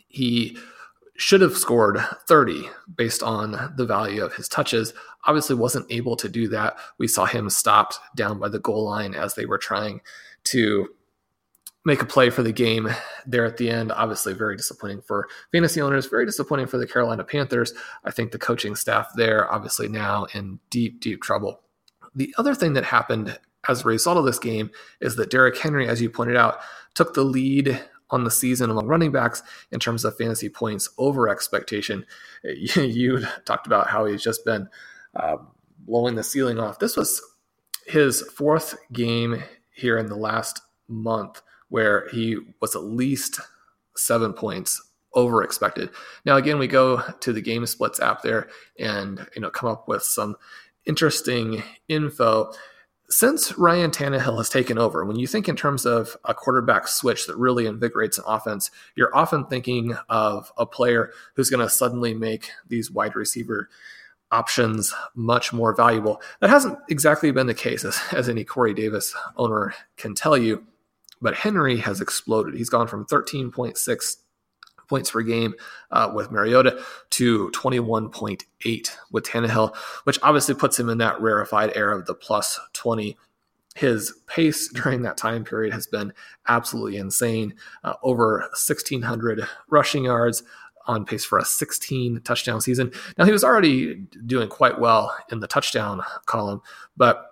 He 0.08 0.56
should 1.18 1.42
have 1.42 1.56
scored 1.56 1.98
30 2.26 2.70
based 2.96 3.22
on 3.22 3.74
the 3.76 3.84
value 3.84 4.24
of 4.24 4.34
his 4.34 4.48
touches. 4.48 4.94
Obviously, 5.26 5.54
wasn't 5.54 5.90
able 5.90 6.16
to 6.16 6.28
do 6.28 6.48
that. 6.48 6.78
We 6.96 7.08
saw 7.08 7.26
him 7.26 7.50
stopped 7.50 7.98
down 8.16 8.38
by 8.38 8.48
the 8.48 8.61
goal 8.61 8.84
line 8.84 9.14
as 9.14 9.34
they 9.34 9.44
were 9.44 9.58
trying 9.58 10.00
to 10.44 10.88
make 11.85 12.03
a 12.03 12.07
play 12.07 12.31
for 12.31 12.43
the 12.43 12.53
game 12.53 12.88
there 13.27 13.45
at 13.45 13.57
the 13.57 13.71
end. 13.71 13.93
Obviously, 13.93 14.35
very 14.35 14.57
disappointing 14.57 15.01
for 15.01 15.29
fantasy 15.53 15.81
owners, 15.81 16.07
very 16.07 16.27
disappointing 16.27 16.67
for 16.67 16.79
the 16.79 16.87
Carolina 16.87 17.25
Panthers. 17.25 17.73
I 18.05 18.11
think 18.11 18.33
the 18.33 18.38
coaching 18.38 18.75
staff 18.77 19.09
there, 19.17 19.51
obviously, 19.53 19.88
now 19.88 20.27
in 20.35 20.59
deep, 20.71 21.01
deep 21.01 21.23
trouble. 21.23 21.61
The 22.14 22.35
other 22.38 22.55
thing 22.55 22.73
that 22.75 22.85
happened 22.85 23.38
as 23.69 23.83
a 23.83 23.88
result 23.88 24.19
of 24.19 24.25
this 24.25 24.38
game 24.38 24.71
is 25.01 25.17
that 25.17 25.31
Derrick 25.31 25.57
Henry, 25.57 25.88
as 25.88 26.01
you 26.01 26.11
pointed 26.11 26.37
out, 26.37 26.59
took 26.95 27.14
the 27.14 27.25
lead 27.25 27.81
on 28.11 28.25
the 28.25 28.31
season 28.31 28.71
among 28.71 28.87
running 28.87 29.12
backs 29.12 29.43
in 29.71 29.79
terms 29.79 30.05
of 30.05 30.17
fantasy 30.17 30.49
points 30.49 30.88
over 30.99 31.29
expectation. 31.29 32.05
You, 32.77 33.25
talked 33.45 33.67
about 33.67 33.88
how 33.88 34.05
he's 34.05 34.23
just 34.23 34.45
been 34.45 34.69
uh, 35.17 35.38
blowing 35.81 36.14
the 36.14 36.23
ceiling 36.23 36.61
off. 36.61 36.79
This 36.79 36.97
was 36.97 37.21
his 37.87 38.23
fourth 38.23 38.77
game 38.93 39.43
here 39.73 39.99
in 39.99 40.07
the 40.07 40.17
last 40.17 40.62
month 40.87 41.43
where 41.68 42.09
he 42.09 42.38
was 42.61 42.74
at 42.74 42.85
least 42.85 43.40
seven 43.96 44.33
points 44.33 44.81
over 45.14 45.42
expected. 45.42 45.90
Now 46.24 46.37
again, 46.37 46.59
we 46.59 46.66
go 46.66 47.02
to 47.20 47.33
the 47.33 47.40
game 47.40 47.66
splits 47.66 48.00
app 48.00 48.22
there 48.22 48.48
and 48.78 49.26
you 49.35 49.42
know 49.42 49.50
come 49.50 49.70
up 49.70 49.88
with 49.88 50.02
some 50.02 50.37
interesting 50.87 51.62
info. 51.88 52.52
Since 53.11 53.57
Ryan 53.57 53.90
Tannehill 53.90 54.37
has 54.37 54.50
taken 54.50 54.76
over, 54.76 55.02
when 55.04 55.18
you 55.18 55.26
think 55.26 55.48
in 55.48 55.57
terms 55.57 55.87
of 55.87 56.14
a 56.26 56.35
quarterback 56.35 56.87
switch 56.87 57.26
that 57.26 57.38
really 57.38 57.64
invigorates 57.64 58.18
an 58.18 58.24
offense, 58.26 58.70
you're 58.96 59.14
often 59.16 59.46
thinking 59.46 59.96
of 60.11 60.52
a 60.59 60.66
player 60.66 61.11
who's 61.35 61.48
going 61.48 61.66
to 61.66 61.70
suddenly 61.70 62.12
make 62.12 62.50
these 62.68 62.90
wide 62.90 63.16
receiver 63.16 63.70
options 64.31 64.92
much 65.14 65.54
more 65.54 65.74
valuable. 65.74 66.20
That 66.40 66.50
hasn't 66.50 66.78
exactly 66.90 67.31
been 67.31 67.46
the 67.46 67.54
case, 67.54 67.83
as, 67.83 67.98
as 68.12 68.28
any 68.28 68.44
Corey 68.44 68.74
Davis 68.74 69.14
owner 69.38 69.74
can 69.96 70.14
tell 70.14 70.37
you. 70.37 70.66
But 71.20 71.35
Henry 71.35 71.78
has 71.78 72.00
exploded. 72.00 72.54
He's 72.54 72.70
gone 72.70 72.87
from 72.87 73.07
13.6 73.07 74.16
points 74.88 75.11
per 75.11 75.22
game 75.22 75.54
uh, 75.90 76.11
with 76.14 76.31
Mariota 76.31 76.83
to 77.11 77.50
21.8 77.50 78.90
with 79.12 79.24
Tannehill, 79.24 79.76
which 80.04 80.18
obviously 80.22 80.54
puts 80.54 80.78
him 80.78 80.88
in 80.88 80.98
that 80.98 81.20
rarefied 81.20 81.76
air 81.76 81.92
of 81.92 82.07
the 82.07 82.14
plus 82.14 82.59
20. 82.72 83.16
His 83.74 84.12
pace 84.26 84.68
during 84.72 85.02
that 85.02 85.16
time 85.16 85.44
period 85.44 85.72
has 85.72 85.87
been 85.87 86.12
absolutely 86.48 86.96
insane. 86.96 87.54
Uh, 87.85 87.94
over 88.02 88.40
1,600 88.40 89.46
rushing 89.68 90.04
yards, 90.04 90.42
on 90.88 91.04
pace 91.04 91.24
for 91.24 91.38
a 91.38 91.44
16 91.44 92.22
touchdown 92.24 92.61
season. 92.61 92.90
Now, 93.18 93.26
he 93.26 93.31
was 93.31 93.44
already 93.44 93.94
doing 94.26 94.48
quite 94.48 94.81
well 94.81 95.14
in 95.31 95.40
the 95.40 95.46
touchdown 95.46 96.02
column, 96.24 96.62
but 96.96 97.28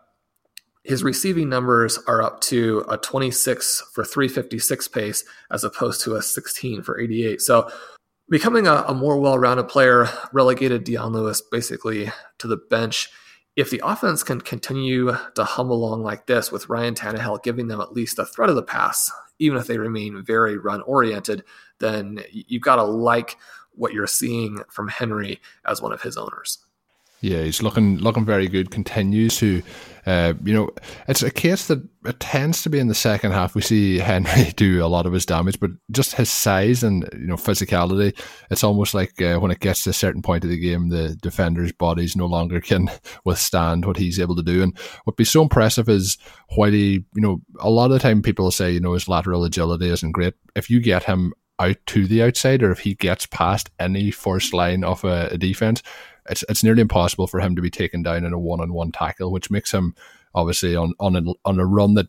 his 0.87 1.03
receiving 1.03 1.49
numbers 1.49 1.99
are 2.07 2.23
up 2.23 2.41
to 2.41 2.85
a 2.89 2.97
26 2.97 3.83
for 3.93 4.05
356 4.05 4.89
pace 4.89 5.25
as 5.51 5.65
opposed 5.65 6.01
to 6.03 6.15
a 6.15 6.23
16 6.23 6.83
for 6.83 7.01
88. 7.01 7.41
So, 7.41 7.69
becoming 8.29 8.67
a, 8.67 8.85
a 8.87 8.95
more 8.95 9.19
well 9.19 9.39
rounded 9.39 9.69
player 9.69 10.09
relegated 10.33 10.85
Dion 10.85 11.13
Lewis 11.13 11.41
basically 11.41 12.11
to 12.39 12.47
the 12.47 12.57
bench. 12.57 13.11
If 13.57 13.71
the 13.71 13.83
offense 13.85 14.23
can 14.23 14.41
continue 14.41 15.17
to 15.35 15.45
hum 15.45 15.71
along 15.71 16.03
like 16.03 16.27
this 16.27 16.53
with 16.53 16.69
Ryan 16.69 16.95
Tannehill 16.95 17.43
giving 17.43 17.69
them 17.69 17.81
at 17.81 17.93
least 17.93 18.19
a 18.19 18.27
threat 18.27 18.51
of 18.51 18.57
the 18.57 18.63
pass, 18.63 19.11
even 19.39 19.59
if 19.59 19.67
they 19.67 19.79
remain 19.79 20.23
very 20.25 20.57
run 20.57 20.83
oriented, 20.83 21.43
then 21.81 22.21
you've 22.31 22.63
got 22.63 22.77
to 22.77 22.85
like 22.85 23.37
what 23.73 23.93
you're 23.93 24.07
seeing 24.07 24.61
from 24.69 24.89
Henry 24.89 25.41
as 25.67 25.83
one 25.83 25.93
of 25.93 26.03
his 26.03 26.17
owners. 26.17 26.66
Yeah, 27.21 27.43
he's 27.43 27.63
looking 27.63 27.97
looking 27.97 28.27
very 28.27 28.47
good. 28.47 28.71
Continues 28.71 29.39
to, 29.39 29.63
uh, 30.05 30.35
you 30.45 30.53
know, 30.53 30.71
it's 31.09 31.23
a 31.23 31.31
case 31.31 31.67
that 31.69 31.83
it 32.05 32.21
tends 32.21 32.63
to 32.63 32.71
be 32.71 32.79
in 32.79 32.89
the 32.89 32.95
second 32.95 33.33
half. 33.33 33.55
We 33.55 33.63
see 33.63 33.99
Henry 33.99 34.53
do 34.57 34.85
a 34.85 34.87
lot 34.87 35.07
of 35.07 35.15
his 35.15 35.25
damage, 35.25 35.59
but 35.59 35.71
just 35.91 36.13
his 36.13 36.29
size 36.31 36.83
and 36.83 37.09
you 37.15 37.27
know 37.27 37.37
physicality, 37.37 38.19
it's 38.51 38.63
almost 38.63 38.93
like 38.93 39.21
uh, 39.23 39.39
when 39.39 39.51
it 39.51 39.61
gets 39.61 39.85
to 39.85 39.91
a 39.91 39.95
certain 39.95 40.21
point 40.21 40.45
of 40.45 40.51
the 40.51 40.59
game, 40.59 40.91
the 40.91 41.17
defender's 41.17 41.73
bodies 41.73 42.17
no 42.17 42.27
longer 42.27 42.61
can 42.61 42.91
withstand 43.25 43.87
what 43.87 43.97
he's 43.97 44.21
able 44.21 44.37
to 44.37 44.43
do. 44.43 44.63
And 44.63 44.79
what 45.05 45.17
be 45.17 45.25
so 45.25 45.41
impressive 45.41 45.89
is 45.89 46.19
while 46.55 46.71
he, 46.71 47.05
you 47.15 47.23
know, 47.23 47.41
a 47.61 47.71
lot 47.71 47.87
of 47.87 47.93
the 47.93 47.99
time 47.99 48.21
people 48.21 48.51
say 48.51 48.71
you 48.71 48.81
know 48.81 48.93
his 48.93 49.09
lateral 49.09 49.45
agility 49.45 49.89
isn't 49.89 50.13
great. 50.13 50.35
If 50.55 50.69
you 50.69 50.81
get 50.81 51.05
him 51.05 51.33
out 51.59 51.79
to 51.87 52.07
the 52.07 52.23
outside, 52.23 52.63
or 52.63 52.71
if 52.71 52.81
he 52.81 52.95
gets 52.95 53.25
past 53.25 53.71
any 53.79 54.11
first 54.11 54.53
line 54.53 54.85
of 54.85 55.03
a, 55.05 55.29
a 55.33 55.39
defense 55.39 55.83
it's 56.29 56.45
it's 56.49 56.65
nearly 56.65 56.83
impossible 56.83 57.27
for 57.27 57.41
him 57.41 57.57
to 57.57 57.63
be 57.63 57.71
taken 57.71 58.03
down 58.03 58.25
in 58.25 58.33
a 58.33 58.39
one 58.39 58.61
on 58.61 58.73
one 58.73 58.93
tackle, 58.93 59.33
which 59.33 59.51
makes 59.51 59.73
him 59.73 59.95
obviously 60.35 60.77
on 60.77 60.93
on 61.01 61.17
a, 61.17 61.23
on 61.45 61.59
a 61.59 61.67
run 61.67 61.95
that 61.95 62.09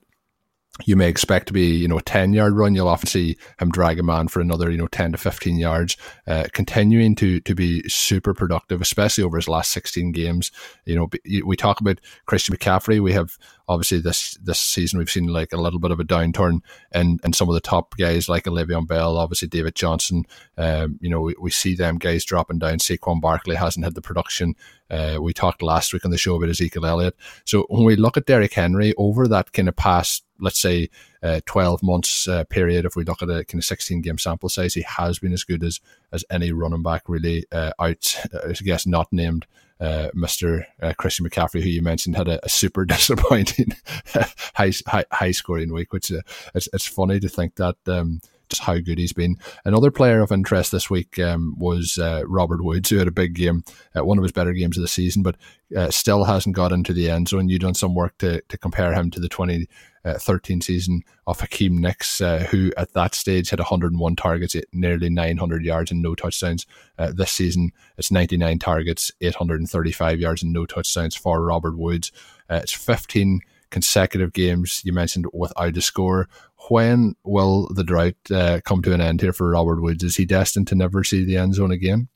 you 0.85 0.95
may 0.95 1.09
expect 1.09 1.47
to 1.47 1.53
be, 1.53 1.75
you 1.75 1.87
know, 1.87 1.97
a 1.97 2.01
10 2.01 2.33
yard 2.33 2.53
run. 2.53 2.75
You'll 2.75 2.87
often 2.87 3.07
see 3.07 3.37
him 3.59 3.71
drag 3.71 3.99
a 3.99 4.03
man 4.03 4.27
for 4.27 4.39
another, 4.39 4.69
you 4.69 4.77
know, 4.77 4.87
10 4.87 5.13
to 5.13 5.17
15 5.17 5.57
yards, 5.57 5.97
uh, 6.27 6.45
continuing 6.53 7.15
to, 7.15 7.39
to 7.41 7.55
be 7.55 7.81
super 7.89 8.33
productive, 8.33 8.81
especially 8.81 9.23
over 9.23 9.37
his 9.37 9.47
last 9.47 9.71
16 9.71 10.11
games. 10.11 10.51
You 10.85 10.95
know, 10.95 11.09
we 11.45 11.55
talk 11.55 11.81
about 11.81 11.99
Christian 12.25 12.55
McCaffrey. 12.55 13.01
We 13.01 13.13
have 13.13 13.37
obviously 13.67 13.99
this, 13.99 14.37
this 14.41 14.59
season, 14.59 14.99
we've 14.99 15.09
seen 15.09 15.27
like 15.27 15.53
a 15.53 15.57
little 15.57 15.79
bit 15.79 15.91
of 15.91 15.99
a 15.99 16.03
downturn 16.03 16.59
and, 16.91 17.19
and 17.23 17.35
some 17.35 17.49
of 17.49 17.53
the 17.53 17.61
top 17.61 17.95
guys 17.97 18.29
like 18.29 18.45
Le'Veon 18.45 18.87
Bell, 18.87 19.17
obviously 19.17 19.47
David 19.47 19.75
Johnson. 19.75 20.25
Um, 20.57 20.97
you 21.01 21.09
know, 21.09 21.21
we, 21.21 21.35
we 21.39 21.51
see 21.51 21.75
them 21.75 21.97
guys 21.97 22.25
dropping 22.25 22.59
down. 22.59 22.77
Saquon 22.77 23.21
Barkley 23.21 23.55
hasn't 23.55 23.83
had 23.83 23.95
the 23.95 24.01
production. 24.01 24.55
Uh, 24.89 25.17
we 25.19 25.33
talked 25.33 25.61
last 25.61 25.93
week 25.93 26.05
on 26.05 26.11
the 26.11 26.17
show 26.17 26.35
about 26.35 26.49
Ezekiel 26.49 26.85
Elliott. 26.85 27.15
So 27.45 27.65
when 27.69 27.83
we 27.83 27.95
look 27.95 28.17
at 28.17 28.25
Derrick 28.25 28.53
Henry 28.53 28.93
over 28.97 29.27
that 29.27 29.51
kind 29.51 29.67
of 29.67 29.75
past 29.75 30.23
let's 30.39 30.59
say, 30.59 30.89
uh, 31.23 31.41
12 31.45 31.83
months 31.83 32.27
uh, 32.27 32.43
period, 32.45 32.85
if 32.85 32.95
we 32.95 33.03
look 33.03 33.21
at 33.21 33.29
a 33.29 33.43
kind 33.45 33.59
of 33.59 33.65
16 33.65 34.01
game 34.01 34.17
sample 34.17 34.49
size, 34.49 34.73
he 34.73 34.83
has 34.83 35.19
been 35.19 35.33
as 35.33 35.43
good 35.43 35.63
as 35.63 35.79
as 36.11 36.23
any 36.29 36.51
running 36.51 36.83
back 36.83 37.03
really 37.07 37.45
uh, 37.51 37.71
out, 37.79 38.15
uh, 38.33 38.49
I 38.49 38.53
guess, 38.53 38.85
not 38.85 39.11
named 39.11 39.45
uh, 39.79 40.09
Mr. 40.15 40.63
Uh, 40.81 40.93
Christian 40.97 41.27
McCaffrey, 41.27 41.61
who 41.61 41.69
you 41.69 41.81
mentioned, 41.81 42.15
had 42.15 42.27
a, 42.27 42.43
a 42.45 42.49
super 42.49 42.85
disappointing 42.85 43.75
high, 44.53 44.71
high, 44.85 45.05
high 45.11 45.31
scoring 45.31 45.73
week, 45.73 45.93
which 45.93 46.11
uh, 46.11 46.21
it's, 46.55 46.69
it's 46.73 46.87
funny 46.87 47.19
to 47.19 47.29
think 47.29 47.55
that. 47.55 47.75
Um, 47.87 48.21
just 48.49 48.61
how 48.61 48.77
good 48.77 48.97
he's 48.97 49.11
been. 49.11 49.35
Another 49.65 49.91
player 49.91 50.21
of 50.21 50.31
interest 50.31 50.71
this 50.71 50.89
week 50.89 51.19
um, 51.19 51.55
was 51.57 51.97
uh, 51.97 52.23
Robert 52.25 52.63
Woods, 52.63 52.89
who 52.89 52.97
had 52.97 53.07
a 53.07 53.11
big 53.11 53.33
game, 53.33 53.63
uh, 53.93 54.05
one 54.05 54.17
of 54.17 54.23
his 54.23 54.31
better 54.31 54.53
games 54.53 54.77
of 54.77 54.81
the 54.81 54.87
season, 54.87 55.21
but 55.21 55.35
uh, 55.75 55.89
still 55.89 56.23
hasn't 56.23 56.55
got 56.55 56.71
into 56.71 56.93
the 56.93 57.09
end 57.09 57.27
zone. 57.27 57.49
You've 57.49 57.59
done 57.59 57.73
some 57.73 57.93
work 57.93 58.17
to, 58.19 58.41
to 58.41 58.57
compare 58.57 58.93
him 58.93 59.11
to 59.11 59.19
the 59.19 59.27
20, 59.27 59.67
uh, 60.07 60.17
13 60.17 60.61
season 60.61 61.03
of 61.25 61.41
Hakeem 61.41 61.77
Nicks, 61.77 62.21
uh, 62.21 62.47
who 62.49 62.71
at 62.77 62.93
that 62.93 63.13
stage 63.13 63.49
had 63.49 63.59
101 63.59 64.15
targets, 64.15 64.55
nearly 64.71 65.09
900 65.09 65.65
yards, 65.65 65.91
and 65.91 66.01
no 66.01 66.15
touchdowns. 66.15 66.65
Uh, 66.97 67.11
this 67.11 67.31
season, 67.31 67.71
it's 67.97 68.09
99 68.09 68.57
targets, 68.59 69.11
835 69.19 70.19
yards, 70.21 70.43
and 70.43 70.53
no 70.53 70.65
touchdowns 70.65 71.13
for 71.13 71.43
Robert 71.43 71.77
Woods. 71.77 72.13
it's 72.49 72.71
15 72.71 73.41
consecutive 73.69 74.31
games 74.31 74.81
you 74.85 74.93
mentioned 74.93 75.25
without 75.33 75.75
a 75.75 75.81
score. 75.81 76.29
When 76.69 77.15
will 77.25 77.67
the 77.73 77.83
drought 77.83 78.15
uh, 78.31 78.61
come 78.63 78.81
to 78.83 78.93
an 78.93 79.01
end 79.01 79.19
here 79.19 79.33
for 79.33 79.49
Robert 79.49 79.81
Woods? 79.81 80.03
Is 80.03 80.15
he 80.15 80.25
destined 80.25 80.67
to 80.67 80.75
never 80.75 81.03
see 81.03 81.25
the 81.25 81.35
end 81.35 81.55
zone 81.55 81.71
again? 81.71 82.07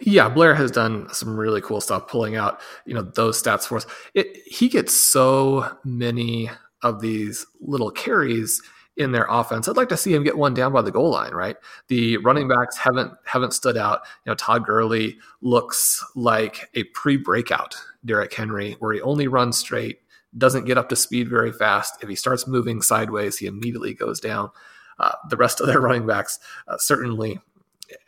Yeah, 0.00 0.28
Blair 0.28 0.54
has 0.54 0.70
done 0.70 1.12
some 1.12 1.36
really 1.36 1.60
cool 1.60 1.80
stuff 1.80 2.06
pulling 2.06 2.36
out, 2.36 2.60
you 2.84 2.94
know, 2.94 3.02
those 3.02 3.42
stats 3.42 3.66
for 3.66 3.78
us. 3.78 3.86
It, 4.14 4.36
he 4.46 4.68
gets 4.68 4.92
so 4.92 5.76
many 5.84 6.50
of 6.86 7.00
these 7.00 7.46
little 7.60 7.90
carries 7.90 8.62
in 8.96 9.12
their 9.12 9.26
offense. 9.28 9.68
I'd 9.68 9.76
like 9.76 9.90
to 9.90 9.96
see 9.96 10.14
him 10.14 10.24
get 10.24 10.38
one 10.38 10.54
down 10.54 10.72
by 10.72 10.82
the 10.82 10.90
goal 10.90 11.10
line, 11.10 11.32
right? 11.32 11.56
The 11.88 12.16
running 12.18 12.48
backs 12.48 12.78
haven't 12.78 13.12
haven't 13.24 13.52
stood 13.52 13.76
out. 13.76 14.00
You 14.24 14.30
know, 14.30 14.34
Todd 14.34 14.64
Gurley 14.64 15.18
looks 15.42 16.02
like 16.14 16.70
a 16.74 16.84
pre-breakout 16.84 17.76
Derrick 18.04 18.32
Henry, 18.32 18.76
where 18.78 18.94
he 18.94 19.00
only 19.02 19.28
runs 19.28 19.58
straight, 19.58 20.00
doesn't 20.38 20.64
get 20.64 20.78
up 20.78 20.88
to 20.88 20.96
speed 20.96 21.28
very 21.28 21.52
fast. 21.52 22.02
If 22.02 22.08
he 22.08 22.14
starts 22.14 22.46
moving 22.46 22.80
sideways, 22.80 23.36
he 23.36 23.46
immediately 23.46 23.94
goes 23.94 24.20
down. 24.20 24.50
Uh, 24.98 25.12
the 25.28 25.36
rest 25.36 25.60
of 25.60 25.66
their 25.66 25.80
running 25.82 26.06
backs 26.06 26.38
uh, 26.68 26.78
certainly 26.78 27.38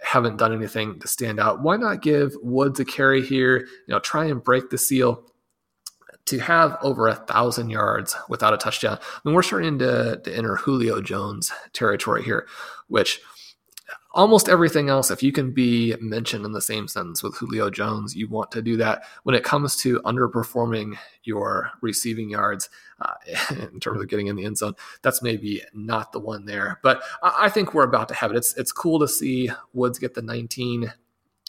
haven't 0.03 0.39
done 0.39 0.53
anything 0.53 0.99
to 1.01 1.09
stand 1.09 1.39
out. 1.39 1.61
Why 1.63 1.77
not 1.77 2.03
give 2.03 2.33
Woods 2.43 2.81
a 2.81 2.85
carry 2.85 3.23
here? 3.23 3.59
You 3.59 3.95
know, 3.95 4.01
try 4.01 4.25
and 4.25 4.43
break 4.43 4.71
the 4.71 4.79
seal. 4.79 5.28
To 6.29 6.39
have 6.41 6.77
over 6.83 7.09
a 7.09 7.15
thousand 7.15 7.71
yards 7.71 8.15
without 8.29 8.53
a 8.53 8.59
touchdown, 8.59 8.99
I 9.01 9.21
mean, 9.25 9.35
we're 9.35 9.43
starting 9.43 9.79
to, 9.79 10.21
to 10.23 10.37
enter 10.37 10.57
Julio 10.57 11.01
Jones 11.01 11.51
territory 11.73 12.23
here, 12.23 12.47
which 12.89 13.21
almost 14.13 14.49
everything 14.49 14.89
else, 14.89 15.11
if 15.11 15.23
you 15.23 15.33
can 15.33 15.53
be 15.53 15.95
mentioned 16.01 16.45
in 16.45 16.53
the 16.53 16.61
same 16.61 16.89
sentence 16.89 17.23
with 17.23 17.37
Julio 17.37 17.71
Jones, 17.71 18.17
you 18.17 18.29
want 18.29 18.51
to 18.53 18.61
do 18.61 18.77
that. 18.77 19.05
When 19.23 19.35
it 19.35 19.45
comes 19.45 19.77
to 19.77 20.01
underperforming 20.01 20.99
your 21.25 21.71
receiving 21.81 22.29
yards 22.29 22.69
uh, 23.01 23.15
in 23.73 23.81
terms 23.81 24.01
of 24.01 24.09
getting 24.09 24.27
in 24.27 24.37
the 24.37 24.45
end 24.45 24.59
zone, 24.59 24.75
that's 25.03 25.23
maybe 25.23 25.63
not 25.73 26.13
the 26.13 26.21
one 26.21 26.45
there. 26.45 26.81
But 26.83 27.03
I 27.23 27.49
think 27.49 27.73
we're 27.73 27.85
about 27.85 28.09
to 28.09 28.15
have 28.15 28.33
it. 28.33 28.37
It's 28.37 28.55
it's 28.57 28.73
cool 28.73 28.99
to 28.99 29.09
see 29.09 29.51
Woods 29.73 29.99
get 29.99 30.15
the 30.15 30.23
19 30.23 30.93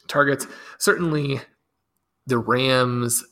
targets. 0.08 0.48
Certainly, 0.78 1.42
the 2.28 2.38
Rams 2.38 3.26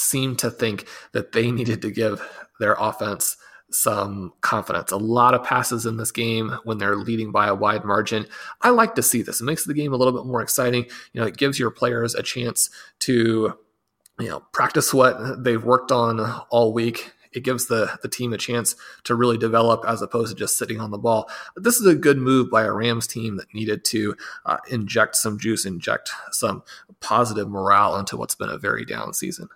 seem 0.00 0.36
to 0.36 0.50
think 0.50 0.86
that 1.12 1.32
they 1.32 1.50
needed 1.50 1.82
to 1.82 1.90
give 1.90 2.22
their 2.58 2.74
offense 2.78 3.36
some 3.72 4.32
confidence. 4.40 4.90
A 4.90 4.96
lot 4.96 5.34
of 5.34 5.44
passes 5.44 5.86
in 5.86 5.96
this 5.96 6.10
game 6.10 6.50
when 6.64 6.78
they're 6.78 6.96
leading 6.96 7.30
by 7.30 7.46
a 7.46 7.54
wide 7.54 7.84
margin. 7.84 8.26
I 8.62 8.70
like 8.70 8.96
to 8.96 9.02
see 9.02 9.22
this. 9.22 9.40
It 9.40 9.44
makes 9.44 9.64
the 9.64 9.74
game 9.74 9.92
a 9.92 9.96
little 9.96 10.12
bit 10.12 10.26
more 10.26 10.42
exciting. 10.42 10.86
You 11.12 11.20
know, 11.20 11.26
it 11.26 11.36
gives 11.36 11.58
your 11.58 11.70
players 11.70 12.14
a 12.14 12.22
chance 12.22 12.68
to 13.00 13.56
you 14.18 14.28
know 14.28 14.40
practice 14.52 14.92
what 14.92 15.44
they've 15.44 15.64
worked 15.64 15.92
on 15.92 16.20
all 16.50 16.72
week 16.72 17.12
it 17.32 17.44
gives 17.44 17.66
the 17.66 17.98
the 18.02 18.08
team 18.08 18.32
a 18.32 18.38
chance 18.38 18.74
to 19.04 19.14
really 19.14 19.38
develop 19.38 19.84
as 19.86 20.02
opposed 20.02 20.30
to 20.30 20.38
just 20.38 20.58
sitting 20.58 20.80
on 20.80 20.90
the 20.90 20.98
ball. 20.98 21.30
This 21.56 21.76
is 21.76 21.86
a 21.86 21.94
good 21.94 22.18
move 22.18 22.50
by 22.50 22.62
a 22.62 22.72
Rams 22.72 23.06
team 23.06 23.36
that 23.36 23.54
needed 23.54 23.84
to 23.86 24.16
uh, 24.46 24.58
inject 24.68 25.16
some 25.16 25.38
juice, 25.38 25.64
inject 25.64 26.10
some 26.32 26.62
positive 27.00 27.48
morale 27.48 27.96
into 27.96 28.16
what's 28.16 28.34
been 28.34 28.50
a 28.50 28.58
very 28.58 28.84
down 28.84 29.14
season. 29.14 29.48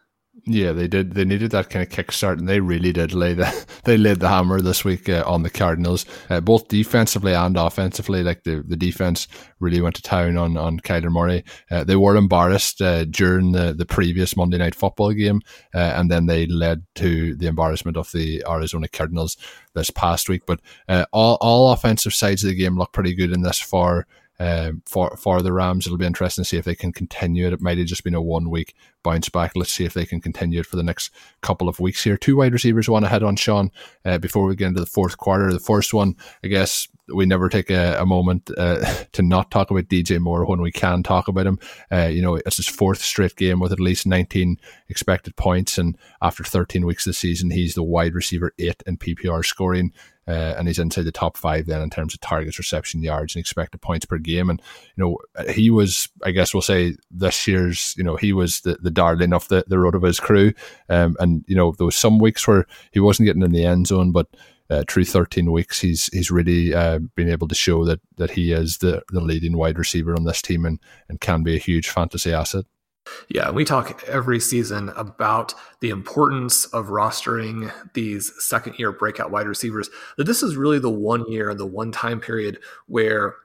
Yeah, 0.47 0.73
they 0.73 0.89
did. 0.89 1.13
They 1.13 1.25
needed 1.25 1.53
that 1.53 1.71
kind 1.71 1.83
of 1.83 1.89
kickstart, 1.89 2.39
and 2.39 2.49
they 2.49 2.61
really 2.61 2.93
did 2.93 3.15
lay 3.15 3.33
the 3.35 3.67
they 3.85 3.97
laid 3.97 4.21
the 4.21 4.29
hammer 4.29 4.61
this 4.61 4.85
week 4.85 5.09
uh, 5.09 5.23
on 5.27 5.43
the 5.43 5.49
Cardinals, 5.49 6.05
uh, 6.29 6.41
both 6.41 6.69
defensively 6.69 7.33
and 7.33 7.57
offensively. 7.57 8.23
Like 8.23 8.43
the, 8.43 8.63
the 8.67 8.77
defense 8.77 9.27
really 9.61 9.81
went 9.81 9.95
to 9.97 10.03
town 10.03 10.37
on 10.37 10.57
on 10.57 10.81
Kyler 10.81 11.11
Murray. 11.11 11.45
Uh, 11.71 11.85
they 11.85 11.97
were 11.97 12.17
embarrassed 12.17 12.83
uh, 12.83 13.05
during 13.05 13.53
the, 13.53 13.73
the 13.73 13.87
previous 13.87 14.37
Monday 14.37 14.59
Night 14.59 14.75
Football 14.75 15.13
game, 15.13 15.41
uh, 15.75 15.95
and 15.97 16.11
then 16.11 16.27
they 16.27 16.47
led 16.47 16.83
to 16.97 17.35
the 17.37 17.47
embarrassment 17.47 17.97
of 17.97 18.11
the 18.13 18.45
Arizona 18.47 18.89
Cardinals 18.89 19.39
this 19.75 19.91
past 19.91 20.29
week. 20.29 20.43
But 20.47 20.61
uh, 20.89 21.07
all 21.13 21.39
all 21.41 21.73
offensive 21.73 22.13
sides 22.13 22.43
of 22.43 22.51
the 22.51 22.57
game 22.57 22.77
look 22.77 22.93
pretty 22.93 23.15
good 23.15 23.33
in 23.33 23.43
this 23.43 23.61
far 23.61 24.07
um, 24.39 24.83
for 24.87 25.17
for 25.17 25.43
the 25.43 25.53
Rams. 25.53 25.87
It'll 25.87 25.99
be 25.99 26.07
interesting 26.07 26.45
to 26.45 26.49
see 26.49 26.57
if 26.57 26.65
they 26.65 26.75
can 26.75 26.93
continue 26.93 27.47
it. 27.47 27.53
It 27.53 27.61
might 27.61 27.79
have 27.79 27.87
just 27.87 28.05
been 28.05 28.15
a 28.15 28.23
one 28.23 28.51
week 28.51 28.75
bounce 29.03 29.29
back. 29.29 29.53
Let's 29.55 29.73
see 29.73 29.85
if 29.85 29.95
they 29.95 30.05
can 30.05 30.21
continue 30.21 30.61
it 30.61 30.67
for 30.67 30.77
the 30.77 30.83
next 30.83 31.11
couple 31.43 31.69
of 31.69 31.79
weeks 31.79 32.03
here. 32.03 32.17
Two 32.17 32.37
wide 32.37 32.53
receivers 32.53 32.89
want 32.89 33.05
to 33.05 33.09
head 33.09 33.23
on 33.23 33.37
Sean 33.37 33.71
uh, 34.05 34.19
before 34.19 34.47
we 34.47 34.57
get 34.57 34.69
into 34.69 34.81
the 34.81 34.87
fourth 34.87 35.17
quarter. 35.19 35.53
The 35.53 35.61
first 35.61 35.95
one, 35.95 36.17
I 36.43 36.49
guess, 36.49 36.89
we 37.15 37.27
never 37.27 37.49
take 37.49 37.71
a, 37.71 37.99
a 38.01 38.07
moment 38.07 38.51
uh, 38.57 39.05
to 39.13 39.23
not 39.23 39.51
talk 39.51 39.71
about 39.71 39.85
DJ 39.85 40.19
Moore 40.19 40.47
when 40.47 40.61
we 40.61 40.73
can 40.73 41.03
talk 41.03 41.29
about 41.29 41.47
him. 41.47 41.59
Uh, 41.93 42.07
you 42.07 42.23
know, 42.23 42.37
it's 42.37 42.57
his 42.57 42.69
fourth 42.69 43.03
straight 43.03 43.37
game 43.37 43.61
with 43.61 43.73
at 43.73 43.81
least 43.81 44.07
19 44.07 44.59
expected 44.89 45.37
points, 45.37 45.79
and 45.79 45.97
after 46.23 46.43
13 46.43 46.87
weeks 46.87 47.07
of 47.07 47.11
the 47.11 47.15
season, 47.15 47.51
he's 47.51 47.75
the 47.75 47.83
wide 47.83 48.15
receiver 48.15 48.53
eight 48.59 48.83
in 48.87 48.97
PPR 48.97 49.45
scoring 49.45 49.93
uh, 50.27 50.55
and 50.57 50.69
he's 50.69 50.79
inside 50.79 51.05
the 51.05 51.13
top 51.13 51.37
five 51.37 51.67
then 51.67 51.83
in 51.83 51.91
terms 51.91 52.15
of 52.15 52.21
targets, 52.21 52.59
reception 52.59 53.03
yards, 53.03 53.35
and 53.35 53.41
expected 53.41 53.81
points 53.81 54.07
per 54.07 54.19
game. 54.19 54.51
And 54.51 54.61
you 54.97 55.05
know, 55.05 55.19
he 55.51 55.71
was, 55.71 56.09
I 56.25 56.31
guess, 56.31 56.55
we'll 56.55 56.63
say 56.63 56.97
this 57.11 57.47
year's, 57.47 57.95
you 57.97 58.05
know, 58.05 58.17
he 58.17 58.33
was 58.33 58.61
the, 58.61 58.75
the 58.81 58.91
darling 58.91 59.33
of 59.33 59.49
the 59.49 59.65
the 59.67 59.77
RotoViz 59.77 60.21
crew. 60.21 60.53
Um, 60.89 61.17
and 61.21 61.45
you 61.47 61.57
know, 61.57 61.73
there 61.73 61.87
was 61.87 61.97
some 61.97 62.19
weeks 62.19 62.47
where 62.47 62.67
he 62.93 63.01
wasn't 63.01 63.27
getting 63.27 63.43
in 63.43 63.53
the 63.53 63.67
end 63.67 63.87
zone, 63.87 64.13
but 64.13 64.29
uh, 64.71 64.83
through 64.89 65.05
13 65.05 65.53
weeks, 65.53 65.81
he's 65.81 66.07
he's 66.07 66.31
really 66.31 66.75
uh, 66.75 66.99
been 67.15 67.29
able 67.29 67.49
to 67.49 67.55
show 67.55 67.85
that 67.85 68.01
that 68.17 68.31
he 68.31 68.53
is 68.53 68.79
the, 68.79 69.03
the 69.11 69.21
leading 69.21 69.57
wide 69.57 69.79
receiver 69.79 70.15
on 70.15 70.25
this 70.25 70.41
team 70.41 70.65
and, 70.65 70.81
and 71.09 71.21
can 71.21 71.43
be 71.43 71.55
a 71.55 71.59
huge 71.59 71.89
fantasy 71.89 72.33
asset. 72.33 72.65
Yeah, 73.29 73.51
we 73.51 73.65
talk 73.65 74.03
every 74.07 74.41
season 74.41 74.91
about 74.91 75.55
the 75.81 75.91
importance 75.91 76.67
of 76.67 76.87
rostering 76.87 77.73
these 77.93 78.33
second 78.39 78.79
year 78.79 78.93
breakout 78.93 79.31
wide 79.31 79.47
receivers. 79.47 79.91
That 80.17 80.25
this 80.25 80.43
is 80.43 80.57
really 80.57 80.79
the 80.79 80.91
one 80.91 81.31
year, 81.31 81.51
and 81.51 81.61
the 81.61 81.67
one 81.67 81.93
time 81.93 82.21
period 82.21 82.59
where 82.87 83.37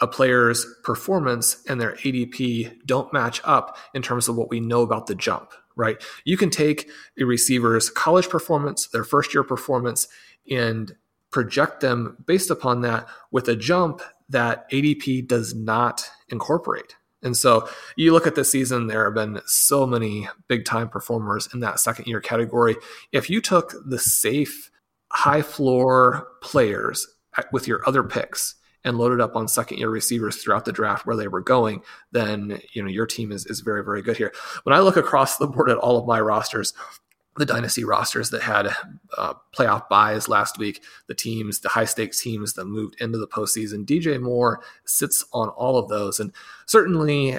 a 0.00 0.06
player's 0.06 0.66
performance 0.82 1.62
and 1.68 1.80
their 1.80 1.94
ADP 1.96 2.86
don't 2.86 3.12
match 3.12 3.40
up 3.44 3.78
in 3.94 4.02
terms 4.02 4.28
of 4.28 4.36
what 4.36 4.50
we 4.50 4.60
know 4.60 4.82
about 4.82 5.06
the 5.06 5.14
jump, 5.14 5.52
right? 5.74 6.02
You 6.24 6.36
can 6.36 6.50
take 6.50 6.90
a 7.18 7.24
receiver's 7.24 7.88
college 7.88 8.28
performance, 8.28 8.88
their 8.88 9.04
first 9.04 9.32
year 9.32 9.42
performance, 9.42 10.08
and 10.50 10.94
project 11.30 11.80
them 11.80 12.16
based 12.26 12.50
upon 12.50 12.82
that 12.82 13.06
with 13.30 13.48
a 13.48 13.56
jump 13.56 14.02
that 14.28 14.70
ADP 14.70 15.26
does 15.26 15.54
not 15.54 16.08
incorporate. 16.28 16.96
And 17.22 17.36
so 17.36 17.68
you 17.96 18.12
look 18.12 18.26
at 18.26 18.34
this 18.34 18.50
season, 18.50 18.86
there 18.86 19.04
have 19.04 19.14
been 19.14 19.40
so 19.46 19.86
many 19.86 20.28
big 20.48 20.64
time 20.64 20.88
performers 20.88 21.48
in 21.52 21.60
that 21.60 21.80
second 21.80 22.06
year 22.06 22.20
category. 22.20 22.76
If 23.12 23.30
you 23.30 23.40
took 23.40 23.74
the 23.84 23.98
safe, 23.98 24.70
high 25.10 25.42
floor 25.42 26.28
players 26.42 27.06
with 27.52 27.66
your 27.66 27.86
other 27.86 28.02
picks 28.02 28.54
and 28.84 28.98
loaded 28.98 29.20
up 29.20 29.34
on 29.34 29.48
second 29.48 29.78
year 29.78 29.88
receivers 29.90 30.36
throughout 30.36 30.64
the 30.64 30.72
draft 30.72 31.06
where 31.06 31.16
they 31.16 31.28
were 31.28 31.40
going, 31.40 31.82
then 32.12 32.60
you 32.72 32.82
know 32.82 32.88
your 32.88 33.06
team 33.06 33.32
is, 33.32 33.44
is 33.46 33.60
very, 33.60 33.82
very 33.82 34.02
good 34.02 34.16
here. 34.16 34.32
When 34.62 34.74
I 34.74 34.80
look 34.80 34.96
across 34.96 35.36
the 35.36 35.46
board 35.46 35.70
at 35.70 35.78
all 35.78 35.98
of 35.98 36.06
my 36.06 36.20
rosters, 36.20 36.72
the 37.36 37.46
dynasty 37.46 37.84
rosters 37.84 38.30
that 38.30 38.42
had 38.42 38.68
uh, 39.16 39.34
playoff 39.54 39.88
buys 39.88 40.28
last 40.28 40.58
week, 40.58 40.82
the 41.06 41.14
teams, 41.14 41.60
the 41.60 41.68
high 41.68 41.84
stakes 41.84 42.20
teams 42.20 42.54
that 42.54 42.64
moved 42.64 42.96
into 43.00 43.18
the 43.18 43.28
postseason. 43.28 43.84
DJ 43.84 44.20
Moore 44.20 44.62
sits 44.84 45.24
on 45.32 45.48
all 45.50 45.78
of 45.78 45.88
those, 45.88 46.18
and 46.20 46.32
certainly, 46.66 47.36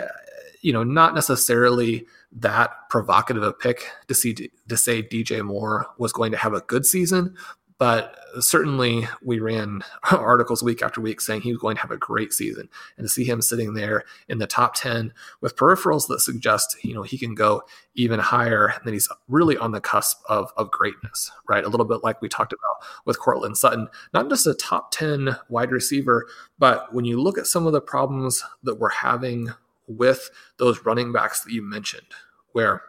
you 0.61 0.73
know, 0.73 0.83
not 0.83 1.15
necessarily 1.15 2.05
that 2.31 2.71
provocative 2.89 3.43
a 3.43 3.53
pick 3.53 3.89
to 4.07 4.13
see 4.13 4.33
to 4.33 4.77
say 4.77 5.01
DJ 5.01 5.43
Moore 5.43 5.87
was 5.97 6.11
going 6.11 6.31
to 6.31 6.37
have 6.37 6.53
a 6.53 6.61
good 6.61 6.85
season, 6.85 7.35
but 7.79 8.15
certainly, 8.39 9.07
we 9.21 9.39
ran 9.39 9.81
articles 10.11 10.63
week 10.63 10.81
after 10.81 10.99
week 10.99 11.21
saying 11.21 11.41
he 11.41 11.51
was 11.51 11.61
going 11.61 11.75
to 11.75 11.81
have 11.81 11.91
a 11.91 11.97
great 11.97 12.33
season, 12.33 12.69
and 12.97 13.05
to 13.05 13.09
see 13.09 13.23
him 13.23 13.41
sitting 13.41 13.73
there 13.73 14.03
in 14.27 14.39
the 14.39 14.47
top 14.47 14.73
ten 14.75 15.13
with 15.41 15.55
peripherals 15.55 16.07
that 16.07 16.19
suggest 16.19 16.75
you 16.83 16.93
know 16.93 17.03
he 17.03 17.17
can 17.17 17.35
go 17.35 17.63
even 17.95 18.19
higher, 18.19 18.67
and 18.67 18.81
then 18.83 18.93
he's 18.93 19.09
really 19.27 19.57
on 19.57 19.71
the 19.71 19.81
cusp 19.81 20.19
of 20.27 20.51
of 20.57 20.71
greatness, 20.71 21.31
right? 21.47 21.63
A 21.63 21.69
little 21.69 21.85
bit 21.85 22.03
like 22.03 22.21
we 22.21 22.29
talked 22.29 22.53
about 22.53 22.87
with 23.05 23.19
Courtland 23.19 23.57
Sutton, 23.57 23.87
not 24.13 24.29
just 24.29 24.47
a 24.47 24.53
top 24.55 24.91
ten 24.91 25.35
wide 25.49 25.71
receiver, 25.71 26.27
but 26.57 26.93
when 26.93 27.05
you 27.05 27.21
look 27.21 27.37
at 27.37 27.47
some 27.47 27.67
of 27.67 27.73
the 27.73 27.81
problems 27.81 28.43
that 28.63 28.79
we're 28.79 28.89
having 28.89 29.49
with 29.87 30.29
those 30.57 30.83
running 30.83 31.11
backs 31.11 31.41
that 31.41 31.53
you 31.53 31.61
mentioned, 31.61 32.07
where 32.53 32.81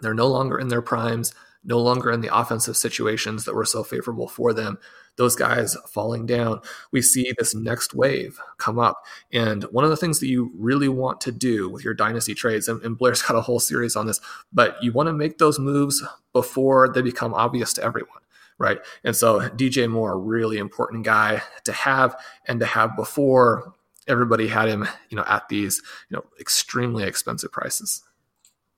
they're 0.00 0.14
no 0.14 0.26
longer 0.26 0.58
in 0.58 0.68
their 0.68 0.82
primes 0.82 1.34
no 1.64 1.78
longer 1.78 2.10
in 2.10 2.20
the 2.20 2.36
offensive 2.36 2.76
situations 2.76 3.44
that 3.44 3.54
were 3.54 3.64
so 3.64 3.82
favorable 3.82 4.28
for 4.28 4.52
them. 4.52 4.78
Those 5.16 5.36
guys 5.36 5.76
falling 5.88 6.26
down. 6.26 6.60
We 6.90 7.00
see 7.00 7.32
this 7.38 7.54
next 7.54 7.94
wave 7.94 8.38
come 8.58 8.78
up. 8.78 9.04
And 9.32 9.64
one 9.64 9.84
of 9.84 9.90
the 9.90 9.96
things 9.96 10.20
that 10.20 10.26
you 10.26 10.50
really 10.56 10.88
want 10.88 11.20
to 11.22 11.32
do 11.32 11.68
with 11.68 11.84
your 11.84 11.94
dynasty 11.94 12.34
trades, 12.34 12.68
and, 12.68 12.82
and 12.82 12.98
Blair's 12.98 13.22
got 13.26 13.36
a 13.36 13.42
whole 13.42 13.60
series 13.60 13.96
on 13.96 14.06
this, 14.06 14.20
but 14.52 14.76
you 14.82 14.92
want 14.92 15.08
to 15.08 15.12
make 15.12 15.38
those 15.38 15.58
moves 15.58 16.02
before 16.32 16.88
they 16.92 17.02
become 17.02 17.34
obvious 17.34 17.72
to 17.74 17.82
everyone 17.82 18.20
right? 18.58 18.78
And 19.02 19.16
so 19.16 19.40
DJ 19.50 19.90
Moore, 19.90 20.16
really 20.16 20.58
important 20.58 21.04
guy 21.04 21.42
to 21.64 21.72
have 21.72 22.16
and 22.46 22.60
to 22.60 22.66
have 22.66 22.94
before 22.96 23.74
everybody 24.06 24.48
had 24.48 24.68
him, 24.68 24.86
you 25.08 25.16
know, 25.16 25.24
at 25.26 25.48
these, 25.48 25.82
you 26.08 26.16
know, 26.16 26.24
extremely 26.40 27.04
expensive 27.04 27.50
prices. 27.50 28.02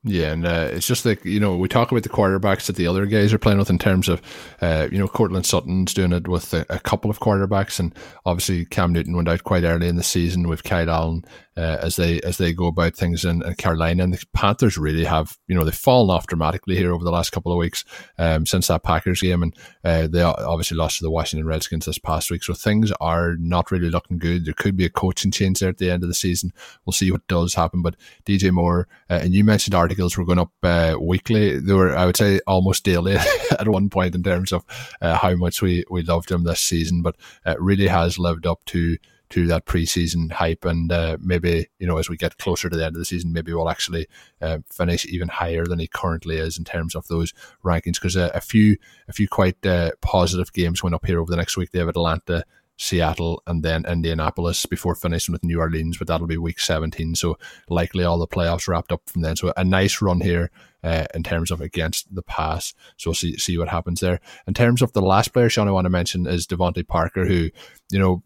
Yeah, 0.08 0.30
and 0.30 0.46
uh, 0.46 0.68
it's 0.70 0.86
just 0.86 1.04
like 1.04 1.24
you 1.24 1.40
know 1.40 1.56
we 1.56 1.66
talk 1.66 1.90
about 1.90 2.04
the 2.04 2.08
quarterbacks 2.08 2.66
that 2.66 2.76
the 2.76 2.86
other 2.86 3.06
guys 3.06 3.32
are 3.32 3.38
playing 3.38 3.58
with 3.58 3.70
in 3.70 3.78
terms 3.78 4.08
of 4.08 4.22
uh, 4.60 4.86
you 4.92 4.98
know 4.98 5.08
Courtland 5.08 5.46
Sutton's 5.46 5.92
doing 5.92 6.12
it 6.12 6.28
with 6.28 6.54
a, 6.54 6.64
a, 6.70 6.78
couple 6.78 7.10
of 7.10 7.18
quarterbacks, 7.18 7.80
and 7.80 7.92
obviously 8.24 8.66
Cam 8.66 8.92
Newton 8.92 9.16
went 9.16 9.28
out 9.28 9.42
quite 9.42 9.64
early 9.64 9.88
in 9.88 9.96
the 9.96 10.04
season 10.04 10.46
with 10.46 10.62
Kyle 10.62 10.88
Allen 10.88 11.24
uh, 11.56 11.78
as 11.80 11.96
they 11.96 12.20
as 12.20 12.38
they 12.38 12.52
go 12.52 12.66
about 12.66 12.94
things 12.94 13.24
in, 13.24 13.42
in, 13.42 13.54
Carolina. 13.54 14.04
And 14.04 14.12
the 14.12 14.24
Panthers 14.32 14.76
really 14.76 15.04
have 15.04 15.38
you 15.48 15.54
know 15.54 15.64
they've 15.64 15.74
fallen 15.74 16.14
off 16.14 16.26
dramatically 16.26 16.76
here 16.76 16.92
over 16.92 17.04
the 17.04 17.10
last 17.10 17.30
couple 17.30 17.52
of 17.52 17.58
weeks 17.58 17.84
um, 18.18 18.46
since 18.46 18.66
that 18.68 18.82
Packers 18.82 19.20
game, 19.20 19.42
and 19.42 19.56
uh, 19.84 20.06
they 20.06 20.22
obviously 20.22 20.76
lost 20.76 20.98
to 20.98 21.04
the 21.04 21.10
Washington 21.10 21.46
Redskins 21.46 21.86
this 21.86 21.98
past 21.98 22.30
week. 22.30 22.44
So 22.44 22.54
things 22.54 22.92
are 23.00 23.36
not 23.38 23.70
really 23.70 23.90
looking 23.90 24.18
good. 24.18 24.44
There 24.44 24.54
could 24.54 24.76
be 24.76 24.84
a 24.84 24.90
coaching 24.90 25.30
change 25.30 25.60
there 25.60 25.70
at 25.70 25.78
the 25.78 25.90
end 25.90 26.02
of 26.02 26.08
the 26.08 26.14
season. 26.14 26.52
We'll 26.84 26.92
see 26.92 27.10
what 27.10 27.26
does 27.26 27.54
happen. 27.54 27.82
But 27.82 27.96
DJ 28.24 28.50
Moore 28.50 28.88
uh, 29.08 29.20
and 29.22 29.34
you 29.34 29.44
mentioned 29.44 29.74
articles 29.74 30.16
were 30.16 30.24
going 30.24 30.38
up 30.38 30.52
uh, 30.62 30.96
weekly. 31.00 31.58
They 31.58 31.72
were 31.72 31.96
I 31.96 32.06
would 32.06 32.16
say 32.16 32.40
almost 32.46 32.84
daily 32.84 33.16
at 33.58 33.68
one 33.68 33.90
point 33.90 34.14
in 34.14 34.22
terms 34.22 34.52
of 34.52 34.64
uh, 35.00 35.16
how 35.16 35.34
much 35.36 35.62
we 35.62 35.84
we 35.90 36.02
loved 36.02 36.30
him 36.30 36.44
this 36.44 36.60
season, 36.60 37.02
but 37.02 37.16
it 37.44 37.60
really 37.60 37.86
has 37.86 38.18
lived 38.18 38.46
up 38.46 38.64
to 38.66 38.98
to 39.30 39.46
that 39.46 39.66
preseason 39.66 40.30
hype. 40.32 40.64
And 40.64 40.90
uh, 40.92 41.18
maybe, 41.20 41.66
you 41.78 41.86
know, 41.86 41.98
as 41.98 42.08
we 42.08 42.16
get 42.16 42.38
closer 42.38 42.68
to 42.68 42.76
the 42.76 42.84
end 42.84 42.96
of 42.96 43.00
the 43.00 43.04
season, 43.04 43.32
maybe 43.32 43.52
we'll 43.52 43.68
actually 43.68 44.06
uh, 44.40 44.58
finish 44.72 45.04
even 45.06 45.28
higher 45.28 45.64
than 45.64 45.78
he 45.78 45.88
currently 45.88 46.36
is 46.36 46.58
in 46.58 46.64
terms 46.64 46.94
of 46.94 47.06
those 47.08 47.32
rankings. 47.64 47.94
Because 47.94 48.16
a, 48.16 48.30
a, 48.34 48.40
few, 48.40 48.76
a 49.08 49.12
few 49.12 49.28
quite 49.28 49.64
uh, 49.66 49.92
positive 50.00 50.52
games 50.52 50.82
went 50.82 50.94
up 50.94 51.06
here 51.06 51.20
over 51.20 51.30
the 51.30 51.36
next 51.36 51.56
week. 51.56 51.72
They 51.72 51.80
have 51.80 51.88
Atlanta, 51.88 52.44
Seattle, 52.78 53.42
and 53.46 53.62
then 53.62 53.84
Indianapolis 53.86 54.66
before 54.66 54.94
finishing 54.94 55.32
with 55.32 55.44
New 55.44 55.58
Orleans, 55.58 55.98
but 55.98 56.06
that'll 56.06 56.26
be 56.26 56.36
week 56.36 56.60
17. 56.60 57.14
So 57.14 57.38
likely 57.68 58.04
all 58.04 58.18
the 58.18 58.28
playoffs 58.28 58.68
wrapped 58.68 58.92
up 58.92 59.02
from 59.06 59.22
then. 59.22 59.36
So 59.36 59.52
a 59.56 59.64
nice 59.64 60.00
run 60.00 60.20
here. 60.20 60.50
Uh, 60.84 61.04
in 61.16 61.24
terms 61.24 61.50
of 61.50 61.60
against 61.60 62.14
the 62.14 62.22
pass, 62.22 62.72
so 62.96 63.10
we'll 63.10 63.14
see 63.14 63.36
see 63.38 63.58
what 63.58 63.66
happens 63.66 63.98
there. 63.98 64.20
In 64.46 64.54
terms 64.54 64.82
of 64.82 64.92
the 64.92 65.00
last 65.00 65.32
player, 65.32 65.48
Sean, 65.48 65.66
I 65.66 65.72
want 65.72 65.86
to 65.86 65.90
mention 65.90 66.28
is 66.28 66.46
DeVante 66.46 66.86
Parker, 66.86 67.26
who 67.26 67.50
you 67.90 67.98
know 67.98 68.22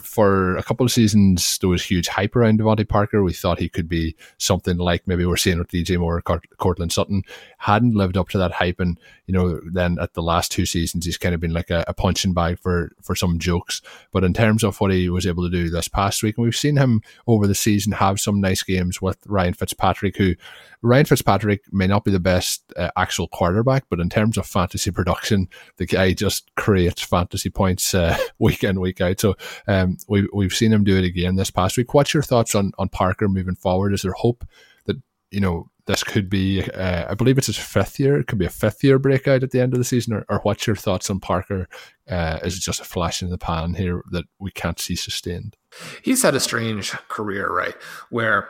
for 0.00 0.56
a 0.56 0.62
couple 0.62 0.84
of 0.84 0.92
seasons, 0.92 1.58
there 1.58 1.68
was 1.68 1.82
huge 1.82 2.08
hype 2.08 2.34
around 2.36 2.58
DeVante 2.58 2.88
Parker. 2.88 3.22
We 3.22 3.32
thought 3.32 3.58
he 3.58 3.68
could 3.68 3.88
be 3.88 4.16
something 4.38 4.76
like 4.78 5.06
maybe 5.06 5.24
we're 5.24 5.36
seeing 5.36 5.58
with 5.58 5.68
DJ 5.68 5.98
Moore 5.98 6.22
or 6.26 6.40
Courtland 6.58 6.92
Sutton. 6.92 7.22
Hadn't 7.58 7.94
lived 7.94 8.16
up 8.16 8.28
to 8.30 8.38
that 8.38 8.52
hype. 8.52 8.80
And, 8.80 8.98
you 9.26 9.34
know, 9.34 9.60
then 9.70 9.98
at 10.00 10.14
the 10.14 10.22
last 10.22 10.50
two 10.50 10.66
seasons, 10.66 11.04
he's 11.04 11.18
kind 11.18 11.34
of 11.34 11.40
been 11.40 11.52
like 11.52 11.70
a, 11.70 11.84
a 11.86 11.94
punching 11.94 12.34
bag 12.34 12.58
for, 12.58 12.92
for 13.02 13.14
some 13.14 13.38
jokes. 13.38 13.82
But 14.12 14.24
in 14.24 14.32
terms 14.32 14.64
of 14.64 14.80
what 14.80 14.92
he 14.92 15.08
was 15.08 15.26
able 15.26 15.44
to 15.44 15.50
do 15.50 15.70
this 15.70 15.88
past 15.88 16.22
week, 16.22 16.36
and 16.36 16.44
we've 16.44 16.56
seen 16.56 16.76
him 16.76 17.02
over 17.26 17.46
the 17.46 17.54
season 17.54 17.92
have 17.92 18.20
some 18.20 18.40
nice 18.40 18.62
games 18.62 19.00
with 19.00 19.18
Ryan 19.26 19.54
Fitzpatrick, 19.54 20.16
who 20.16 20.34
Ryan 20.82 21.04
Fitzpatrick 21.04 21.62
may 21.72 21.86
not 21.86 22.04
be 22.04 22.10
the 22.10 22.20
best 22.20 22.72
uh, 22.76 22.90
actual 22.96 23.28
quarterback, 23.28 23.84
but 23.90 24.00
in 24.00 24.08
terms 24.08 24.38
of 24.38 24.46
fantasy 24.46 24.90
production, 24.90 25.48
the 25.76 25.86
guy 25.86 26.14
just 26.14 26.50
creates 26.54 27.02
fantasy 27.02 27.50
points 27.50 27.94
uh, 27.94 28.16
week 28.38 28.64
in, 28.64 28.80
week 28.80 29.00
out. 29.00 29.20
So 29.20 29.36
um, 29.68 29.89
we, 30.08 30.28
we've 30.32 30.54
seen 30.54 30.72
him 30.72 30.84
do 30.84 30.96
it 30.96 31.04
again 31.04 31.36
this 31.36 31.50
past 31.50 31.76
week. 31.76 31.94
What's 31.94 32.14
your 32.14 32.22
thoughts 32.22 32.54
on, 32.54 32.72
on 32.78 32.88
Parker 32.88 33.28
moving 33.28 33.54
forward? 33.54 33.92
Is 33.92 34.02
there 34.02 34.12
hope 34.12 34.44
that, 34.86 34.96
you 35.30 35.40
know, 35.40 35.70
this 35.86 36.04
could 36.04 36.30
be, 36.30 36.62
uh, 36.70 37.06
I 37.10 37.14
believe 37.14 37.36
it's 37.36 37.48
his 37.48 37.56
fifth 37.56 37.98
year. 37.98 38.18
It 38.18 38.26
could 38.28 38.38
be 38.38 38.44
a 38.44 38.50
fifth 38.50 38.84
year 38.84 38.98
breakout 38.98 39.42
at 39.42 39.50
the 39.50 39.60
end 39.60 39.72
of 39.72 39.78
the 39.78 39.84
season. 39.84 40.14
Or, 40.14 40.24
or 40.28 40.38
what's 40.40 40.66
your 40.66 40.76
thoughts 40.76 41.10
on 41.10 41.18
Parker? 41.18 41.68
Uh, 42.08 42.38
is 42.44 42.56
it 42.56 42.60
just 42.60 42.80
a 42.80 42.84
flash 42.84 43.22
in 43.22 43.30
the 43.30 43.38
pan 43.38 43.74
here 43.74 44.02
that 44.12 44.24
we 44.38 44.50
can't 44.52 44.78
see 44.78 44.94
sustained? 44.94 45.56
He's 46.02 46.22
had 46.22 46.34
a 46.34 46.40
strange 46.40 46.92
career, 47.08 47.50
right? 47.50 47.74
Where 48.10 48.48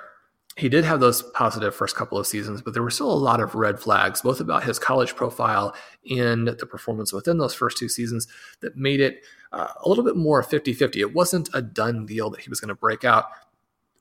he 0.56 0.68
did 0.68 0.84
have 0.84 1.00
those 1.00 1.22
positive 1.22 1.74
first 1.74 1.96
couple 1.96 2.18
of 2.18 2.26
seasons, 2.26 2.60
but 2.60 2.74
there 2.74 2.82
were 2.82 2.90
still 2.90 3.10
a 3.10 3.14
lot 3.14 3.40
of 3.40 3.54
red 3.54 3.80
flags, 3.80 4.20
both 4.20 4.40
about 4.40 4.64
his 4.64 4.78
college 4.78 5.16
profile 5.16 5.74
and 6.10 6.48
the 6.48 6.66
performance 6.66 7.12
within 7.12 7.38
those 7.38 7.54
first 7.54 7.78
two 7.78 7.88
seasons 7.88 8.28
that 8.60 8.76
made 8.76 9.00
it 9.00 9.22
uh, 9.52 9.68
a 9.84 9.88
little 9.88 10.04
bit 10.04 10.16
more 10.16 10.42
50 10.42 10.72
50. 10.72 11.00
It 11.00 11.14
wasn't 11.14 11.48
a 11.52 11.62
done 11.62 12.06
deal 12.06 12.30
that 12.30 12.40
he 12.40 12.50
was 12.50 12.60
going 12.60 12.68
to 12.68 12.74
break 12.74 13.04
out. 13.04 13.26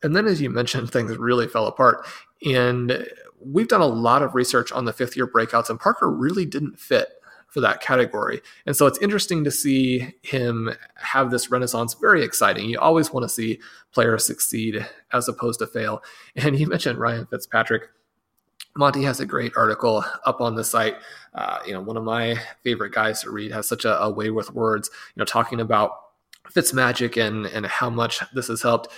And 0.01 0.15
then, 0.15 0.27
as 0.27 0.41
you 0.41 0.49
mentioned, 0.49 0.91
things 0.91 1.17
really 1.17 1.47
fell 1.47 1.67
apart. 1.67 2.07
And 2.45 3.07
we've 3.39 3.67
done 3.67 3.81
a 3.81 3.87
lot 3.87 4.21
of 4.21 4.35
research 4.35 4.71
on 4.71 4.85
the 4.85 4.93
fifth 4.93 5.15
year 5.15 5.27
breakouts, 5.27 5.69
and 5.69 5.79
Parker 5.79 6.09
really 6.09 6.45
didn't 6.45 6.79
fit 6.79 7.09
for 7.47 7.61
that 7.61 7.81
category. 7.81 8.41
And 8.65 8.75
so 8.75 8.85
it's 8.85 8.99
interesting 8.99 9.43
to 9.43 9.51
see 9.51 10.13
him 10.21 10.69
have 10.95 11.31
this 11.31 11.49
renaissance. 11.49 11.95
Very 11.95 12.23
exciting. 12.23 12.69
You 12.69 12.79
always 12.79 13.11
want 13.11 13.23
to 13.23 13.29
see 13.29 13.59
players 13.91 14.25
succeed 14.25 14.85
as 15.11 15.27
opposed 15.27 15.59
to 15.59 15.67
fail. 15.67 16.03
And 16.35 16.59
you 16.59 16.67
mentioned 16.67 16.99
Ryan 16.99 17.25
Fitzpatrick. 17.25 17.89
Monty 18.79 19.03
has 19.03 19.19
a 19.19 19.25
great 19.25 19.51
article 19.55 20.03
up 20.25 20.41
on 20.41 20.55
the 20.55 20.63
site. 20.63 20.95
Uh, 21.33 21.59
you 21.67 21.73
know, 21.73 21.81
one 21.81 21.97
of 21.97 22.03
my 22.03 22.35
favorite 22.63 22.93
guys 22.93 23.21
to 23.21 23.29
read 23.29 23.51
has 23.51 23.67
such 23.67 23.85
a, 23.85 24.01
a 24.01 24.09
way 24.09 24.31
with 24.31 24.53
words. 24.53 24.89
You 25.15 25.19
know, 25.19 25.25
talking 25.25 25.59
about 25.59 25.91
Fitzmagic 26.49 27.21
and 27.21 27.45
and 27.45 27.65
how 27.67 27.89
much 27.89 28.21
this 28.33 28.47
has 28.47 28.63
helped 28.63 28.91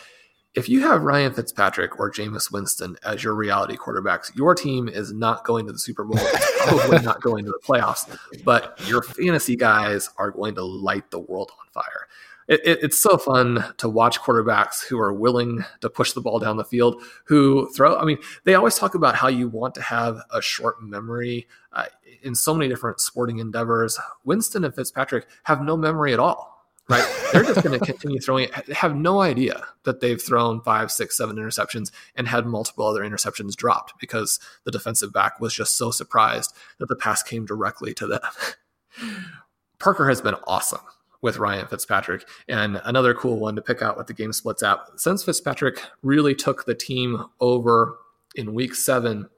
if 0.53 0.67
you 0.67 0.82
have 0.82 1.03
Ryan 1.03 1.34
Fitzpatrick 1.34 1.97
or 1.97 2.11
Jameis 2.11 2.51
Winston 2.51 2.97
as 3.03 3.23
your 3.23 3.34
reality 3.34 3.77
quarterbacks, 3.77 4.36
your 4.36 4.53
team 4.53 4.89
is 4.89 5.13
not 5.13 5.45
going 5.45 5.65
to 5.67 5.71
the 5.71 5.79
Super 5.79 6.03
Bowl. 6.03 6.17
It's 6.19 6.65
probably 6.65 6.99
not 6.99 7.21
going 7.21 7.45
to 7.45 7.51
the 7.51 7.59
playoffs, 7.65 8.17
but 8.43 8.79
your 8.86 9.01
fantasy 9.01 9.55
guys 9.55 10.09
are 10.17 10.29
going 10.29 10.55
to 10.55 10.63
light 10.63 11.09
the 11.09 11.19
world 11.19 11.51
on 11.59 11.67
fire. 11.71 12.07
It, 12.51 12.59
it, 12.65 12.79
it's 12.83 12.99
so 12.99 13.17
fun 13.17 13.63
to 13.77 13.87
watch 13.87 14.19
quarterbacks 14.19 14.83
who 14.83 14.99
are 14.99 15.13
willing 15.13 15.63
to 15.79 15.89
push 15.89 16.11
the 16.11 16.19
ball 16.19 16.37
down 16.37 16.57
the 16.57 16.65
field, 16.65 17.01
who 17.23 17.71
throw. 17.71 17.95
I 17.95 18.03
mean, 18.03 18.17
they 18.43 18.55
always 18.55 18.75
talk 18.75 18.93
about 18.93 19.15
how 19.15 19.29
you 19.29 19.47
want 19.47 19.73
to 19.75 19.81
have 19.81 20.17
a 20.31 20.41
short 20.41 20.83
memory 20.83 21.47
uh, 21.71 21.85
in 22.21 22.35
so 22.35 22.53
many 22.53 22.67
different 22.67 22.99
sporting 22.99 23.39
endeavors. 23.39 23.97
Winston 24.25 24.65
and 24.65 24.75
Fitzpatrick 24.75 25.27
have 25.43 25.61
no 25.61 25.77
memory 25.77 26.11
at 26.11 26.19
all 26.19 26.51
right? 26.89 27.05
They're 27.31 27.43
just 27.43 27.63
going 27.63 27.79
to 27.79 27.85
continue 27.85 28.19
throwing. 28.19 28.49
Have 28.73 28.97
no 28.97 29.21
idea 29.21 29.63
that 29.83 30.01
they've 30.01 30.21
thrown 30.21 30.59
five, 30.61 30.91
six, 30.91 31.15
seven 31.15 31.37
interceptions 31.37 31.89
and 32.15 32.27
had 32.27 32.45
multiple 32.45 32.85
other 32.85 33.01
interceptions 33.01 33.55
dropped 33.55 33.93
because 33.97 34.41
the 34.65 34.71
defensive 34.71 35.13
back 35.13 35.39
was 35.39 35.53
just 35.53 35.77
so 35.77 35.89
surprised 35.89 36.53
that 36.79 36.89
the 36.89 36.97
pass 36.97 37.23
came 37.23 37.45
directly 37.45 37.93
to 37.93 38.07
them. 38.07 38.21
Parker 39.79 40.09
has 40.09 40.19
been 40.19 40.35
awesome 40.47 40.81
with 41.22 41.38
Ryan 41.38 41.67
Fitzpatrick. 41.67 42.28
And 42.47 42.82
another 42.86 43.13
cool 43.13 43.39
one 43.39 43.55
to 43.55 43.61
pick 43.61 43.82
out 43.82 43.97
with 43.97 44.07
the 44.07 44.13
Game 44.13 44.34
Splits 44.34 44.63
app. 44.63 44.88
Since 44.97 45.24
Fitzpatrick 45.24 45.82
really 46.01 46.36
took 46.36 46.65
the 46.65 46.76
team 46.76 47.26
over 47.39 47.97
in 48.36 48.53
week 48.53 48.76
seven 48.76 49.30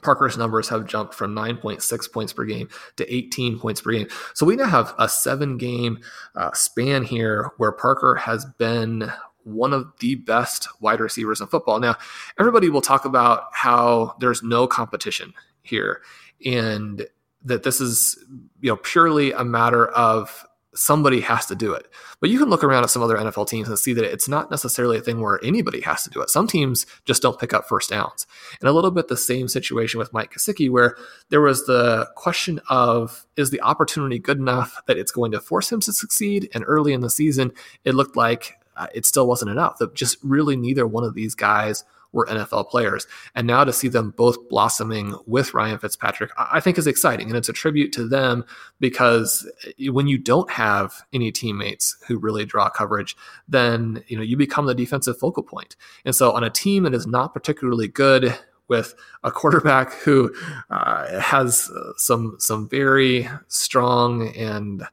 Parker's 0.00 0.38
numbers 0.38 0.68
have 0.70 0.86
jumped 0.86 1.14
from 1.14 1.34
9.6 1.34 2.12
points 2.12 2.32
per 2.32 2.44
game 2.44 2.68
to 2.96 3.14
18 3.14 3.58
points 3.58 3.82
per 3.82 3.92
game. 3.92 4.08
So 4.34 4.46
we 4.46 4.56
now 4.56 4.66
have 4.66 4.94
a 4.98 5.08
seven 5.08 5.58
game 5.58 6.00
uh, 6.34 6.50
span 6.52 7.04
here 7.04 7.50
where 7.58 7.72
Parker 7.72 8.14
has 8.14 8.44
been 8.58 9.12
one 9.44 9.72
of 9.72 9.92
the 10.00 10.14
best 10.14 10.68
wide 10.80 11.00
receivers 11.00 11.40
in 11.40 11.46
football. 11.46 11.78
Now, 11.78 11.96
everybody 12.38 12.70
will 12.70 12.80
talk 12.80 13.04
about 13.04 13.44
how 13.52 14.16
there's 14.18 14.42
no 14.42 14.66
competition 14.66 15.34
here 15.62 16.00
and 16.44 17.06
that 17.44 17.62
this 17.62 17.80
is 17.80 18.18
you 18.60 18.70
know 18.70 18.76
purely 18.76 19.32
a 19.32 19.44
matter 19.44 19.88
of 19.88 20.46
somebody 20.74 21.20
has 21.20 21.46
to 21.46 21.54
do 21.54 21.72
it. 21.72 21.86
But 22.20 22.30
you 22.30 22.38
can 22.38 22.48
look 22.48 22.64
around 22.64 22.84
at 22.84 22.90
some 22.90 23.02
other 23.02 23.16
NFL 23.16 23.48
teams 23.48 23.68
and 23.68 23.78
see 23.78 23.92
that 23.92 24.04
it's 24.04 24.28
not 24.28 24.50
necessarily 24.50 24.98
a 24.98 25.02
thing 25.02 25.20
where 25.20 25.42
anybody 25.44 25.80
has 25.82 26.02
to 26.04 26.10
do 26.10 26.20
it. 26.22 26.30
Some 26.30 26.46
teams 26.46 26.86
just 27.04 27.22
don't 27.22 27.38
pick 27.38 27.52
up 27.52 27.68
first 27.68 27.90
downs. 27.90 28.26
And 28.60 28.68
a 28.68 28.72
little 28.72 28.90
bit 28.90 29.08
the 29.08 29.16
same 29.16 29.48
situation 29.48 29.98
with 29.98 30.12
Mike 30.12 30.32
Gesicki, 30.32 30.70
where 30.70 30.96
there 31.28 31.40
was 31.40 31.66
the 31.66 32.08
question 32.16 32.60
of 32.68 33.26
is 33.36 33.50
the 33.50 33.60
opportunity 33.60 34.18
good 34.18 34.38
enough 34.38 34.80
that 34.86 34.98
it's 34.98 35.12
going 35.12 35.32
to 35.32 35.40
force 35.40 35.70
him 35.70 35.80
to 35.80 35.92
succeed? 35.92 36.48
And 36.54 36.64
early 36.66 36.92
in 36.92 37.00
the 37.00 37.10
season, 37.10 37.52
it 37.84 37.94
looked 37.94 38.16
like 38.16 38.54
uh, 38.76 38.86
it 38.94 39.04
still 39.04 39.26
wasn't 39.26 39.50
enough. 39.50 39.78
That 39.78 39.94
just 39.94 40.16
really 40.22 40.56
neither 40.56 40.86
one 40.86 41.04
of 41.04 41.14
these 41.14 41.34
guys 41.34 41.84
were 42.12 42.26
NFL 42.26 42.68
players. 42.68 43.06
And 43.34 43.46
now 43.46 43.64
to 43.64 43.72
see 43.72 43.88
them 43.88 44.12
both 44.16 44.48
blossoming 44.48 45.16
with 45.26 45.54
Ryan 45.54 45.78
Fitzpatrick, 45.78 46.30
I 46.36 46.60
think 46.60 46.78
is 46.78 46.86
exciting. 46.86 47.28
And 47.28 47.36
it's 47.36 47.48
a 47.48 47.54
tribute 47.54 47.92
to 47.92 48.06
them 48.06 48.44
because 48.80 49.50
eh, 49.78 49.88
when 49.88 50.06
you 50.06 50.18
don't 50.18 50.50
have 50.50 51.02
any 51.12 51.32
teammates 51.32 51.96
who 52.06 52.18
really 52.18 52.44
draw 52.44 52.68
coverage, 52.68 53.16
then 53.48 54.04
you 54.06 54.16
know 54.16 54.22
you 54.22 54.36
become 54.36 54.66
the 54.66 54.74
defensive 54.74 55.18
focal 55.18 55.42
point. 55.42 55.76
And 56.04 56.14
so 56.14 56.32
on 56.32 56.44
a 56.44 56.50
team 56.50 56.84
that 56.84 56.94
is 56.94 57.06
not 57.06 57.34
particularly 57.34 57.88
good 57.88 58.38
with 58.68 58.94
a 59.22 59.30
quarterback 59.30 59.92
who 59.92 60.34
uh, 60.70 61.20
has 61.20 61.70
some 61.96 62.36
some 62.38 62.68
very 62.68 63.28
strong 63.48 64.28
and 64.28 64.84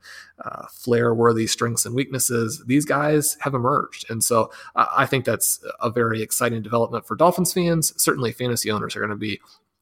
uh, 0.44 0.66
flair 0.72 1.14
worthy 1.14 1.48
strengths 1.48 1.86
and 1.86 1.96
weaknesses. 1.96 2.64
These 2.66 2.86
guys 2.86 3.38
have 3.42 3.54
emerged, 3.54 4.10
and 4.10 4.24
so 4.24 4.52
uh, 4.76 4.88
I 4.96 5.06
think 5.06 5.26
that's 5.26 5.64
a 5.82 5.90
very 5.90 6.22
exciting 6.22 6.62
development 6.62 7.06
for 7.06 7.16
Dolphins 7.16 7.54
fans. 7.54 7.94
Certainly, 8.02 8.34
fantasy 8.34 8.72
owners 8.72 8.96
are 8.96 9.00
going 9.00 9.10
to 9.10 9.16
be 9.16 9.40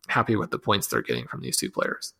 happy 0.07 0.35
with 0.35 0.51
the 0.51 0.59
points 0.59 0.87
they're 0.87 1.01
getting 1.01 1.27
from 1.27 1.41
these 1.41 1.57
two 1.57 1.69
players. 1.69 2.13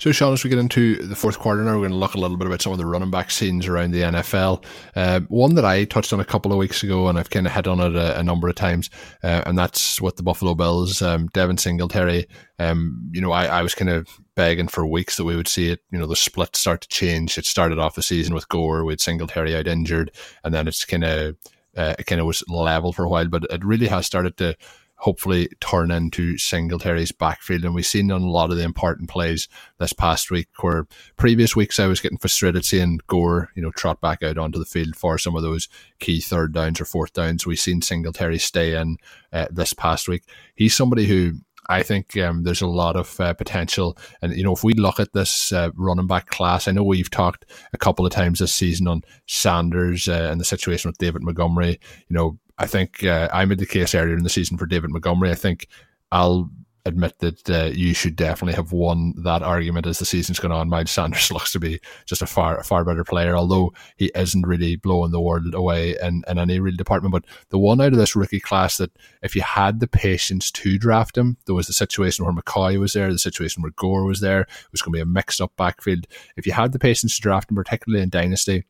So, 0.00 0.12
Sean, 0.12 0.32
as 0.32 0.42
we 0.42 0.48
get 0.48 0.58
into 0.58 0.96
the 0.96 1.14
fourth 1.14 1.38
quarter 1.38 1.62
now, 1.62 1.72
we're 1.72 1.80
going 1.80 1.90
to 1.90 1.96
look 1.98 2.14
a 2.14 2.18
little 2.18 2.38
bit 2.38 2.46
about 2.46 2.62
some 2.62 2.72
of 2.72 2.78
the 2.78 2.86
running 2.86 3.10
back 3.10 3.30
scenes 3.30 3.66
around 3.66 3.90
the 3.90 4.00
NFL. 4.00 4.64
Uh, 4.96 5.20
one 5.28 5.56
that 5.56 5.66
I 5.66 5.84
touched 5.84 6.14
on 6.14 6.20
a 6.20 6.24
couple 6.24 6.52
of 6.52 6.56
weeks 6.56 6.82
ago, 6.82 7.08
and 7.08 7.18
I've 7.18 7.28
kind 7.28 7.46
of 7.46 7.52
hit 7.52 7.66
on 7.66 7.80
it 7.80 7.94
a, 7.94 8.18
a 8.18 8.22
number 8.22 8.48
of 8.48 8.54
times, 8.54 8.88
uh, 9.22 9.42
and 9.44 9.58
that's 9.58 10.00
with 10.00 10.16
the 10.16 10.22
Buffalo 10.22 10.54
Bills. 10.54 11.02
Um, 11.02 11.26
Devin 11.34 11.58
Singletary, 11.58 12.26
um, 12.58 13.10
you 13.12 13.20
know, 13.20 13.30
I, 13.30 13.44
I 13.44 13.62
was 13.62 13.74
kind 13.74 13.90
of 13.90 14.08
begging 14.36 14.68
for 14.68 14.86
weeks 14.86 15.18
that 15.18 15.24
we 15.24 15.36
would 15.36 15.48
see 15.48 15.68
it, 15.68 15.80
you 15.90 15.98
know, 15.98 16.06
the 16.06 16.16
split 16.16 16.56
start 16.56 16.80
to 16.80 16.88
change. 16.88 17.36
It 17.36 17.44
started 17.44 17.78
off 17.78 17.94
the 17.94 18.02
season 18.02 18.32
with 18.32 18.48
Gore, 18.48 18.86
with 18.86 19.02
Singletary 19.02 19.54
out 19.54 19.66
injured, 19.66 20.12
and 20.42 20.54
then 20.54 20.66
it's 20.66 20.86
kind 20.86 21.04
of 21.04 21.36
uh, 21.76 21.94
it 21.98 22.06
kind 22.06 22.22
of 22.22 22.26
was 22.26 22.42
level 22.48 22.94
for 22.94 23.04
a 23.04 23.08
while, 23.08 23.28
but 23.28 23.44
it 23.50 23.64
really 23.64 23.86
has 23.88 24.06
started 24.06 24.38
to 24.38 24.56
hopefully 25.00 25.48
turn 25.60 25.90
into 25.90 26.36
Singletary's 26.36 27.10
backfield. 27.10 27.64
And 27.64 27.74
we've 27.74 27.86
seen 27.86 28.12
on 28.12 28.20
a 28.20 28.30
lot 28.30 28.50
of 28.50 28.58
the 28.58 28.64
important 28.64 29.08
plays 29.08 29.48
this 29.78 29.94
past 29.94 30.30
week 30.30 30.48
where 30.60 30.86
previous 31.16 31.56
weeks 31.56 31.80
I 31.80 31.86
was 31.86 32.00
getting 32.00 32.18
frustrated 32.18 32.66
seeing 32.66 33.00
Gore, 33.06 33.50
you 33.56 33.62
know, 33.62 33.70
trot 33.70 34.02
back 34.02 34.22
out 34.22 34.36
onto 34.36 34.58
the 34.58 34.66
field 34.66 34.94
for 34.94 35.16
some 35.16 35.34
of 35.34 35.42
those 35.42 35.68
key 36.00 36.20
third 36.20 36.52
downs 36.52 36.82
or 36.82 36.84
fourth 36.84 37.14
downs. 37.14 37.46
We've 37.46 37.58
seen 37.58 37.80
Singletary 37.80 38.38
stay 38.38 38.78
in 38.78 38.98
uh, 39.32 39.46
this 39.50 39.72
past 39.72 40.06
week. 40.06 40.24
He's 40.54 40.74
somebody 40.74 41.06
who 41.06 41.32
I 41.70 41.82
think 41.82 42.16
um, 42.18 42.42
there's 42.42 42.62
a 42.62 42.66
lot 42.66 42.96
of 42.96 43.18
uh, 43.20 43.32
potential. 43.32 43.96
And, 44.20 44.34
you 44.34 44.42
know, 44.42 44.52
if 44.52 44.64
we 44.64 44.74
look 44.74 45.00
at 45.00 45.12
this 45.14 45.50
uh, 45.52 45.70
running 45.76 46.08
back 46.08 46.26
class, 46.26 46.68
I 46.68 46.72
know 46.72 46.82
we've 46.82 47.10
talked 47.10 47.46
a 47.72 47.78
couple 47.78 48.04
of 48.04 48.12
times 48.12 48.40
this 48.40 48.52
season 48.52 48.88
on 48.88 49.02
Sanders 49.26 50.08
uh, 50.08 50.28
and 50.30 50.40
the 50.40 50.44
situation 50.44 50.88
with 50.88 50.98
David 50.98 51.22
Montgomery. 51.22 51.78
You 52.08 52.14
know, 52.14 52.38
I 52.60 52.66
think 52.66 53.02
uh, 53.04 53.28
I 53.32 53.46
made 53.46 53.58
the 53.58 53.66
case 53.66 53.94
earlier 53.94 54.16
in 54.16 54.22
the 54.22 54.28
season 54.28 54.58
for 54.58 54.66
David 54.66 54.90
Montgomery. 54.90 55.30
I 55.30 55.34
think 55.34 55.66
I'll 56.12 56.50
admit 56.84 57.18
that 57.20 57.50
uh, 57.50 57.70
you 57.74 57.94
should 57.94 58.16
definitely 58.16 58.54
have 58.54 58.72
won 58.72 59.14
that 59.22 59.42
argument 59.42 59.86
as 59.86 59.98
the 59.98 60.04
season's 60.04 60.38
gone 60.38 60.52
on. 60.52 60.68
Miles 60.68 60.90
Sanders 60.90 61.30
looks 61.32 61.52
to 61.52 61.58
be 61.58 61.80
just 62.04 62.20
a 62.20 62.26
far 62.26 62.62
far 62.62 62.84
better 62.84 63.02
player, 63.02 63.34
although 63.34 63.72
he 63.96 64.10
isn't 64.14 64.46
really 64.46 64.76
blowing 64.76 65.10
the 65.10 65.20
world 65.20 65.54
away 65.54 65.96
in, 66.02 66.22
in 66.28 66.38
any 66.38 66.60
real 66.60 66.76
department. 66.76 67.12
But 67.12 67.24
the 67.48 67.58
one 67.58 67.80
out 67.80 67.92
of 67.92 67.98
this 67.98 68.14
rookie 68.14 68.40
class 68.40 68.76
that 68.76 68.92
if 69.22 69.34
you 69.34 69.40
had 69.40 69.80
the 69.80 69.88
patience 69.88 70.50
to 70.52 70.78
draft 70.78 71.16
him, 71.16 71.38
there 71.46 71.54
was 71.54 71.66
the 71.66 71.72
situation 71.72 72.26
where 72.26 72.34
McCoy 72.34 72.78
was 72.78 72.92
there, 72.92 73.10
the 73.10 73.18
situation 73.18 73.62
where 73.62 73.72
Gore 73.72 74.04
was 74.04 74.20
there. 74.20 74.42
It 74.42 74.72
was 74.72 74.82
going 74.82 74.92
to 74.92 74.98
be 74.98 75.02
a 75.02 75.06
mixed 75.06 75.40
up 75.40 75.52
backfield. 75.56 76.06
If 76.36 76.46
you 76.46 76.52
had 76.52 76.72
the 76.72 76.78
patience 76.78 77.16
to 77.16 77.22
draft 77.22 77.50
him, 77.50 77.56
particularly 77.56 78.02
in 78.02 78.10
Dynasty, 78.10 78.64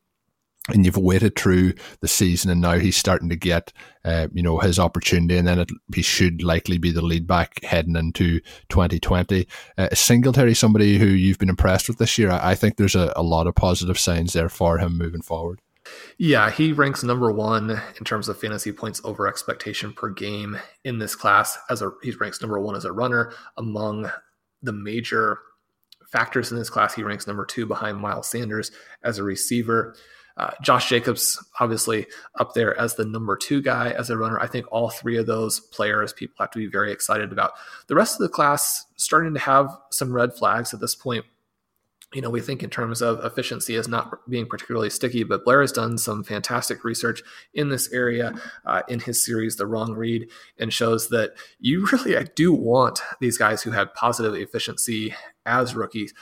and 0.69 0.85
you've 0.85 0.97
waited 0.97 1.35
through 1.35 1.73
the 2.01 2.07
season 2.07 2.51
and 2.51 2.61
now 2.61 2.77
he's 2.77 2.95
starting 2.95 3.29
to 3.29 3.35
get 3.35 3.73
uh, 4.05 4.27
you 4.31 4.43
know 4.43 4.59
his 4.59 4.77
opportunity 4.77 5.37
and 5.37 5.47
then 5.47 5.59
it, 5.59 5.69
he 5.93 6.01
should 6.01 6.43
likely 6.43 6.77
be 6.77 6.91
the 6.91 7.01
lead 7.01 7.25
back 7.25 7.63
heading 7.63 7.95
into 7.95 8.39
2020 8.69 9.47
uh, 9.77 9.89
Singletary 9.93 10.53
somebody 10.53 10.97
who 10.97 11.05
you've 11.05 11.39
been 11.39 11.49
impressed 11.49 11.87
with 11.87 11.97
this 11.97 12.17
year 12.17 12.31
I, 12.31 12.51
I 12.51 12.55
think 12.55 12.77
there's 12.77 12.95
a, 12.95 13.11
a, 13.15 13.23
lot 13.23 13.47
of 13.47 13.55
positive 13.55 13.97
signs 13.97 14.33
there 14.33 14.49
for 14.49 14.77
him 14.77 14.97
moving 14.97 15.21
forward. 15.21 15.61
Yeah 16.19 16.51
he 16.51 16.73
ranks 16.73 17.03
number 17.03 17.31
one 17.31 17.81
in 17.97 18.05
terms 18.05 18.29
of 18.29 18.39
fantasy 18.39 18.71
points 18.71 19.01
over 19.03 19.27
expectation 19.27 19.93
per 19.93 20.09
game 20.09 20.59
in 20.83 20.99
this 20.99 21.15
class 21.15 21.57
as 21.69 21.81
a 21.81 21.91
he 22.03 22.11
ranks 22.11 22.39
number 22.41 22.59
one 22.59 22.75
as 22.75 22.85
a 22.85 22.91
runner 22.91 23.33
among 23.57 24.11
the 24.61 24.73
major 24.73 25.39
factors 26.11 26.51
in 26.51 26.57
this 26.57 26.69
class. 26.69 26.93
He 26.93 27.03
ranks 27.03 27.25
number 27.25 27.45
two 27.45 27.65
behind 27.65 27.97
Miles 27.97 28.27
Sanders 28.27 28.71
as 29.03 29.17
a 29.17 29.23
receiver 29.23 29.95
uh, 30.37 30.51
Josh 30.61 30.89
Jacobs, 30.89 31.43
obviously 31.59 32.07
up 32.39 32.53
there 32.53 32.79
as 32.79 32.95
the 32.95 33.05
number 33.05 33.35
two 33.37 33.61
guy 33.61 33.91
as 33.91 34.09
a 34.09 34.17
runner. 34.17 34.39
I 34.39 34.47
think 34.47 34.65
all 34.71 34.89
three 34.89 35.17
of 35.17 35.25
those 35.25 35.59
players 35.59 36.13
people 36.13 36.35
have 36.39 36.51
to 36.51 36.59
be 36.59 36.67
very 36.67 36.91
excited 36.91 37.31
about. 37.31 37.53
The 37.87 37.95
rest 37.95 38.15
of 38.15 38.19
the 38.19 38.33
class 38.33 38.85
starting 38.95 39.33
to 39.33 39.39
have 39.39 39.69
some 39.91 40.13
red 40.13 40.33
flags 40.33 40.73
at 40.73 40.79
this 40.79 40.95
point. 40.95 41.25
You 42.13 42.21
know, 42.21 42.29
we 42.29 42.41
think 42.41 42.61
in 42.61 42.69
terms 42.69 43.01
of 43.01 43.23
efficiency 43.23 43.75
as 43.75 43.87
not 43.87 44.29
being 44.29 44.45
particularly 44.45 44.89
sticky, 44.89 45.23
but 45.23 45.45
Blair 45.45 45.61
has 45.61 45.71
done 45.71 45.97
some 45.97 46.25
fantastic 46.25 46.83
research 46.83 47.23
in 47.53 47.69
this 47.69 47.89
area 47.93 48.33
uh, 48.65 48.81
in 48.89 48.99
his 48.99 49.23
series, 49.23 49.55
The 49.55 49.65
Wrong 49.65 49.93
Read, 49.93 50.29
and 50.57 50.73
shows 50.73 51.07
that 51.09 51.31
you 51.59 51.87
really 51.91 52.21
do 52.35 52.51
want 52.51 53.01
these 53.21 53.37
guys 53.37 53.63
who 53.63 53.71
had 53.71 53.93
positive 53.93 54.35
efficiency 54.35 55.15
as 55.45 55.73
rookies. 55.73 56.13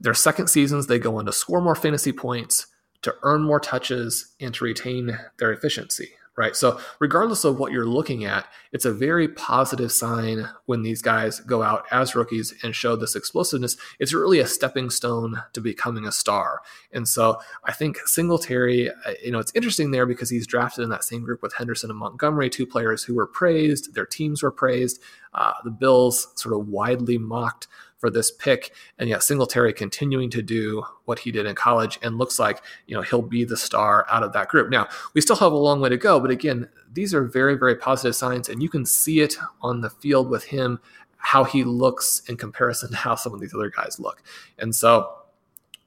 Their 0.00 0.14
second 0.14 0.46
seasons, 0.46 0.86
they 0.86 0.98
go 0.98 1.18
on 1.18 1.26
to 1.26 1.32
score 1.32 1.60
more 1.60 1.74
fantasy 1.74 2.12
points, 2.12 2.66
to 3.02 3.14
earn 3.22 3.42
more 3.42 3.60
touches 3.60 4.34
and 4.40 4.54
to 4.54 4.64
retain 4.64 5.18
their 5.38 5.52
efficiency, 5.52 6.10
right? 6.36 6.54
So, 6.54 6.78
regardless 6.98 7.44
of 7.44 7.58
what 7.58 7.72
you're 7.72 7.86
looking 7.86 8.24
at, 8.24 8.46
it's 8.72 8.84
a 8.84 8.92
very 8.92 9.26
positive 9.28 9.90
sign 9.90 10.48
when 10.66 10.82
these 10.82 11.02
guys 11.02 11.40
go 11.40 11.62
out 11.62 11.86
as 11.90 12.14
rookies 12.14 12.54
and 12.62 12.74
show 12.74 12.96
this 12.96 13.16
explosiveness. 13.16 13.76
It's 13.98 14.12
really 14.12 14.38
a 14.38 14.46
stepping 14.46 14.90
stone 14.90 15.42
to 15.54 15.60
becoming 15.60 16.04
a 16.04 16.12
star. 16.12 16.60
And 16.92 17.08
so, 17.08 17.40
I 17.64 17.72
think 17.72 17.98
Singletary, 18.06 18.90
uh, 18.90 19.12
you 19.22 19.30
know, 19.30 19.38
it's 19.38 19.52
interesting 19.54 19.90
there 19.90 20.06
because 20.06 20.30
he's 20.30 20.46
drafted 20.46 20.84
in 20.84 20.90
that 20.90 21.04
same 21.04 21.24
group 21.24 21.42
with 21.42 21.54
Henderson 21.54 21.90
and 21.90 21.98
Montgomery, 21.98 22.50
two 22.50 22.66
players 22.66 23.04
who 23.04 23.14
were 23.14 23.26
praised, 23.26 23.94
their 23.94 24.06
teams 24.06 24.42
were 24.42 24.52
praised. 24.52 25.00
Uh, 25.32 25.52
the 25.64 25.70
Bills 25.70 26.28
sort 26.34 26.54
of 26.54 26.68
widely 26.68 27.16
mocked 27.16 27.68
for 28.00 28.10
this 28.10 28.30
pick. 28.30 28.72
And 28.98 29.08
yet 29.08 29.22
Singletary 29.22 29.72
continuing 29.72 30.30
to 30.30 30.42
do 30.42 30.82
what 31.04 31.20
he 31.20 31.30
did 31.30 31.46
in 31.46 31.54
college 31.54 31.98
and 32.02 32.18
looks 32.18 32.38
like, 32.38 32.62
you 32.86 32.96
know, 32.96 33.02
he'll 33.02 33.22
be 33.22 33.44
the 33.44 33.56
star 33.56 34.06
out 34.10 34.22
of 34.22 34.32
that 34.32 34.48
group. 34.48 34.70
Now, 34.70 34.88
we 35.14 35.20
still 35.20 35.36
have 35.36 35.52
a 35.52 35.56
long 35.56 35.80
way 35.80 35.90
to 35.90 35.96
go, 35.96 36.18
but 36.18 36.30
again, 36.30 36.68
these 36.92 37.14
are 37.14 37.24
very, 37.24 37.56
very 37.56 37.76
positive 37.76 38.16
signs, 38.16 38.48
and 38.48 38.62
you 38.62 38.68
can 38.68 38.84
see 38.84 39.20
it 39.20 39.36
on 39.60 39.82
the 39.82 39.90
field 39.90 40.28
with 40.28 40.44
him, 40.44 40.80
how 41.18 41.44
he 41.44 41.62
looks 41.62 42.22
in 42.28 42.36
comparison 42.36 42.90
to 42.90 42.96
how 42.96 43.14
some 43.14 43.34
of 43.34 43.40
these 43.40 43.54
other 43.54 43.70
guys 43.70 44.00
look. 44.00 44.22
And 44.58 44.74
so 44.74 45.14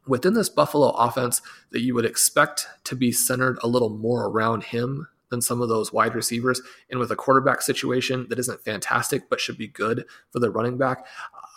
within 0.05 0.33
this 0.33 0.49
Buffalo 0.49 0.89
offense 0.89 1.41
that 1.71 1.81
you 1.81 1.95
would 1.95 2.05
expect 2.05 2.67
to 2.83 2.95
be 2.95 3.11
centered 3.11 3.57
a 3.63 3.67
little 3.67 3.89
more 3.89 4.25
around 4.25 4.63
him 4.65 5.07
than 5.29 5.41
some 5.41 5.61
of 5.61 5.69
those 5.69 5.91
wide 5.91 6.13
receivers. 6.13 6.61
And 6.91 6.99
with 6.99 7.11
a 7.11 7.15
quarterback 7.15 7.63
situation 7.63 8.27
that 8.29 8.37
isn't 8.37 8.63
fantastic, 8.63 9.29
but 9.29 9.39
should 9.39 9.57
be 9.57 9.67
good 9.67 10.05
for 10.29 10.39
the 10.39 10.51
running 10.51 10.77
back, 10.77 11.07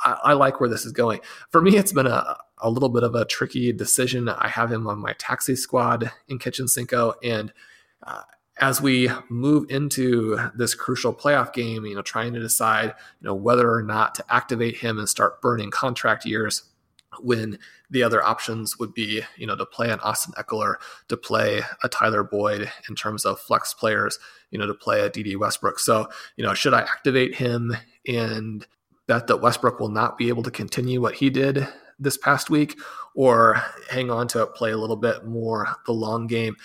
I, 0.05 0.19
I 0.25 0.33
like 0.35 0.61
where 0.61 0.69
this 0.69 0.87
is 0.87 0.93
going. 0.93 1.21
For 1.51 1.61
me, 1.61 1.77
it's 1.77 1.93
been 1.93 2.07
a, 2.07 2.37
a 2.59 2.71
little 2.71 2.89
bit 2.89 3.03
of 3.03 3.15
a 3.15 3.25
tricky 3.25 3.73
decision. 3.73 4.29
I 4.29 4.49
have 4.49 4.73
him 4.73 4.87
on 4.87 4.99
my 4.99 5.15
taxi 5.15 5.57
squad 5.57 6.11
in 6.29 6.39
Kitchen 6.39 6.69
Cinco. 6.69 7.15
And 7.23 7.53
uh, 8.03 8.23
as 8.59 8.81
we 8.81 9.11
move 9.29 9.71
into 9.71 10.39
this 10.55 10.75
crucial 10.75 11.15
playoff 11.15 11.53
game, 11.53 11.85
you 11.85 11.95
know, 11.95 12.03
trying 12.03 12.33
to 12.33 12.41
decide, 12.41 12.95
you 13.21 13.27
know, 13.27 13.35
whether 13.35 13.71
or 13.71 13.83
not 13.83 14.15
to 14.17 14.25
activate 14.31 14.79
him 14.79 14.99
and 14.99 15.09
start 15.09 15.43
burning 15.43 15.71
contract 15.71 16.25
years 16.25 16.63
when 17.21 17.59
the 17.91 18.03
other 18.03 18.23
options 18.23 18.79
would 18.79 18.93
be, 18.93 19.23
you 19.37 19.47
know, 19.47 19.57
to 19.57 19.67
play 19.67 19.91
an 19.91 20.01
Austin 20.01 20.35
Ekeler, 20.39 20.77
to 21.09 21.17
play 21.17 21.63
a 21.83 21.89
Tyler 21.89 22.23
Boyd 22.23 22.71
in 22.89 22.95
terms 22.95 23.25
of 23.25 23.41
flex 23.41 23.73
players, 23.73 24.19
you 24.51 24.59
know, 24.59 24.67
to 24.67 24.75
play 24.75 25.01
a 25.01 25.09
Dede 25.09 25.37
Westbrook. 25.37 25.79
So, 25.79 26.09
you 26.37 26.45
know, 26.45 26.55
should 26.55 26.75
I 26.75 26.81
activate 26.81 27.37
him 27.37 27.77
and 28.07 28.67
bet 29.07 29.27
that 29.27 29.41
Westbrook 29.41 29.81
will 29.81 29.89
not 29.89 30.19
be 30.19 30.29
able 30.29 30.43
to 30.43 30.51
continue 30.51 31.01
what 31.01 31.15
he 31.15 31.31
did 31.31 31.67
this 31.99 32.17
past 32.17 32.51
week 32.51 32.79
or 33.15 33.63
hang 33.91 34.11
on 34.11 34.29
to 34.29 34.43
it, 34.43 34.55
play 34.55 34.73
a 34.73 34.77
little 34.77 34.97
bit 34.97 35.25
more 35.25 35.69
the 35.87 35.93
long 35.93 36.27
game? 36.27 36.57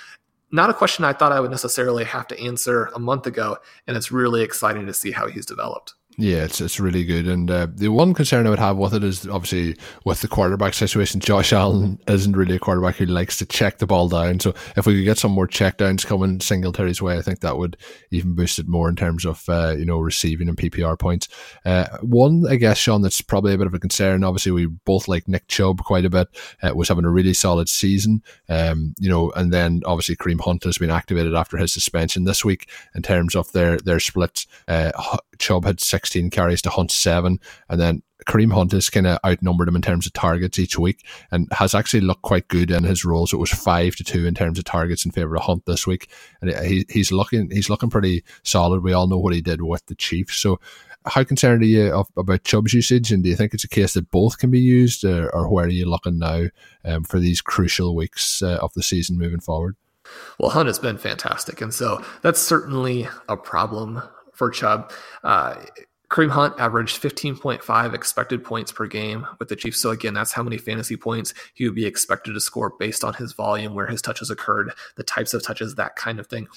Not 0.52 0.70
a 0.70 0.74
question 0.74 1.06
I 1.06 1.14
thought 1.14 1.32
I 1.32 1.40
would 1.40 1.52
necessarily 1.52 2.04
have 2.04 2.28
to 2.28 2.40
answer 2.40 2.90
a 2.94 3.00
month 3.00 3.26
ago, 3.26 3.58
and 3.88 3.96
it's 3.96 4.12
really 4.12 4.42
exciting 4.42 4.86
to 4.86 4.94
see 4.94 5.12
how 5.12 5.28
he's 5.28 5.46
developed. 5.46 5.94
Yeah, 6.18 6.44
it's 6.44 6.60
it's 6.60 6.80
really 6.80 7.06
good. 7.06 7.26
And 7.28 7.50
uh, 7.50 7.68
the 7.74 7.88
one 7.88 8.14
concern 8.14 8.46
I 8.46 8.50
would 8.50 8.60
have 8.60 8.78
with 8.78 8.94
it 8.94 9.04
is 9.04 9.28
obviously 9.28 9.78
with 10.04 10.22
the 10.22 10.28
quarterback 10.28 10.74
situation. 10.74 11.22
Josh 11.22 11.54
Allen 11.54 12.00
isn't 12.08 12.36
really 12.36 12.58
a 12.58 12.60
quarterback 12.60 12.98
who 12.98 13.06
likes 13.06 13.38
to 13.38 13.46
check 13.46 13.78
the 13.78 13.88
ball 13.88 14.10
down. 14.10 14.40
So 14.40 14.54
if 14.76 14.86
we 14.86 14.98
could 14.98 15.06
get 15.06 15.18
some 15.18 15.32
more 15.32 15.48
checkdowns 15.48 16.06
coming 16.06 16.42
Singletary's 16.42 17.02
way, 17.02 17.18
I 17.18 17.22
think 17.22 17.40
that 17.40 17.58
would 17.58 17.78
even 18.12 18.36
boost 18.36 18.60
it 18.60 18.68
more 18.68 18.90
in 18.90 18.98
terms 18.98 19.26
of 19.26 19.44
uh, 19.48 19.74
you 19.78 19.86
know 19.86 20.00
receiving 20.00 20.50
and 20.50 20.58
PPR 20.58 21.00
points. 21.00 21.30
Uh, 21.64 21.88
one, 22.02 22.46
I 22.48 22.58
guess, 22.58 22.78
Sean, 22.78 23.02
that's 23.02 23.22
probably 23.22 23.54
a 23.54 23.58
bit 23.58 23.68
of 23.68 23.74
a 23.74 23.80
concern. 23.80 24.26
Obviously, 24.26 24.52
we 24.52 24.66
both 24.66 25.08
like 25.08 25.30
Nick 25.30 25.48
Chubb 25.48 25.84
quite 25.84 26.06
a 26.06 26.10
bit. 26.10 26.28
Uh, 26.62 26.74
was 26.76 26.90
having 26.90 27.06
a 27.06 27.10
really 27.10 27.34
solid 27.34 27.70
season. 27.70 28.22
Um, 28.50 28.94
you 29.00 29.10
know, 29.10 29.32
and 29.38 29.54
then 29.54 29.82
obviously 29.86 30.18
Kareem 30.18 30.42
Hunt 30.42 30.66
has 30.66 30.78
been 30.78 30.92
activated 30.92 31.34
after 31.36 31.56
his 31.56 31.72
suspension 31.72 32.26
this 32.26 32.44
week. 32.44 32.70
In 32.96 33.02
terms 33.02 33.34
of 33.34 33.52
their 33.54 33.78
their 33.78 34.00
splits, 34.02 34.46
uh, 34.68 34.92
Chubb 35.42 35.66
had 35.66 35.82
16 35.82 36.30
carries 36.30 36.62
to 36.62 36.70
Hunt 36.70 36.92
seven, 36.92 37.40
and 37.68 37.82
then 37.82 38.04
Kareem 38.28 38.54
Hunt 38.54 38.72
has 38.72 38.90
kind 38.90 39.08
of 39.08 39.20
outnumbered 39.26 39.68
him 39.68 39.76
in 39.76 39.82
terms 39.82 40.06
of 40.06 40.14
targets 40.14 40.60
each 40.60 40.78
week 40.78 41.06
and 41.32 41.48
has 41.52 41.74
actually 41.74 42.02
looked 42.02 42.22
quite 42.22 42.48
good 42.48 42.70
in 42.70 42.84
his 42.84 43.04
roles. 43.04 43.34
It 43.34 43.38
was 43.38 43.50
five 43.50 43.96
to 43.96 44.04
two 44.04 44.28
in 44.28 44.36
terms 44.36 44.60
of 44.60 44.66
targets 44.66 45.04
in 45.04 45.12
favor 45.12 45.36
of 45.36 45.42
Hunt 45.42 45.66
this 45.66 45.88
week, 45.88 46.10
and 46.42 46.52
he, 46.66 46.86
he's 46.90 47.12
looking 47.12 47.50
he's 47.50 47.70
looking 47.70 47.90
pretty 47.90 48.24
solid. 48.44 48.84
We 48.84 48.94
all 48.94 49.08
know 49.08 49.18
what 49.18 49.34
he 49.34 49.42
did 49.42 49.62
with 49.62 49.86
the 49.88 49.96
Chiefs, 49.96 50.38
so. 50.38 50.60
How 51.04 51.24
concerned 51.24 51.64
are 51.64 51.66
you 51.66 51.92
of, 51.92 52.10
about 52.16 52.44
Chubb's 52.44 52.76
usage, 52.76 53.12
and 53.12 53.24
do 53.24 53.30
you 53.32 53.36
think 53.36 53.56
it's 53.56 53.64
a 53.64 53.68
case 53.68 53.96
that 53.96 54.12
both 54.12 54.38
can 54.38 54.52
be 54.52 54.60
used, 54.60 55.04
or, 55.04 55.34
or 55.34 55.52
where 55.52 55.66
are 55.66 55.70
you 55.70 55.86
looking 55.86 56.20
now 56.20 56.44
um, 56.86 57.06
for 57.06 57.18
these 57.18 57.42
crucial 57.42 57.96
weeks 57.96 58.44
uh, 58.44 58.60
of 58.62 58.72
the 58.76 58.84
season 58.84 59.18
moving 59.18 59.40
forward? 59.40 59.76
Well, 60.38 60.52
Hunt 60.52 60.68
has 60.68 60.78
been 60.78 61.00
fantastic, 61.00 61.60
and 61.60 61.74
so 61.74 62.06
that's 62.22 62.40
certainly 62.40 63.08
a 63.28 63.36
problem 63.36 64.04
for 64.42 64.50
Chubb. 64.50 64.92
Uh, 65.24 65.54
Kareem 66.10 66.32
Hunt 66.32 66.60
averaged 66.60 67.00
15.5 67.00 67.94
expected 67.94 68.44
points 68.44 68.72
per 68.72 68.88
game 68.88 69.28
with 69.38 69.50
the 69.50 69.56
Chiefs. 69.56 69.80
So 69.80 69.92
again, 69.92 70.16
that's 70.16 70.32
how 70.32 70.42
many 70.42 70.58
fantasy 70.58 70.98
points 70.98 71.36
he 71.54 71.66
would 71.66 71.76
be 71.76 71.86
expected 71.86 72.34
to 72.34 72.40
score 72.40 72.74
based 72.80 73.04
on 73.04 73.14
his 73.14 73.34
volume, 73.34 73.76
where 73.76 73.86
his 73.86 74.02
touches 74.02 74.32
occurred, 74.32 74.74
the 74.96 75.04
types 75.04 75.36
of 75.36 75.44
touches, 75.44 75.76
that 75.76 75.96
kind 75.96 76.20
of 76.20 76.26
thing. 76.26 76.48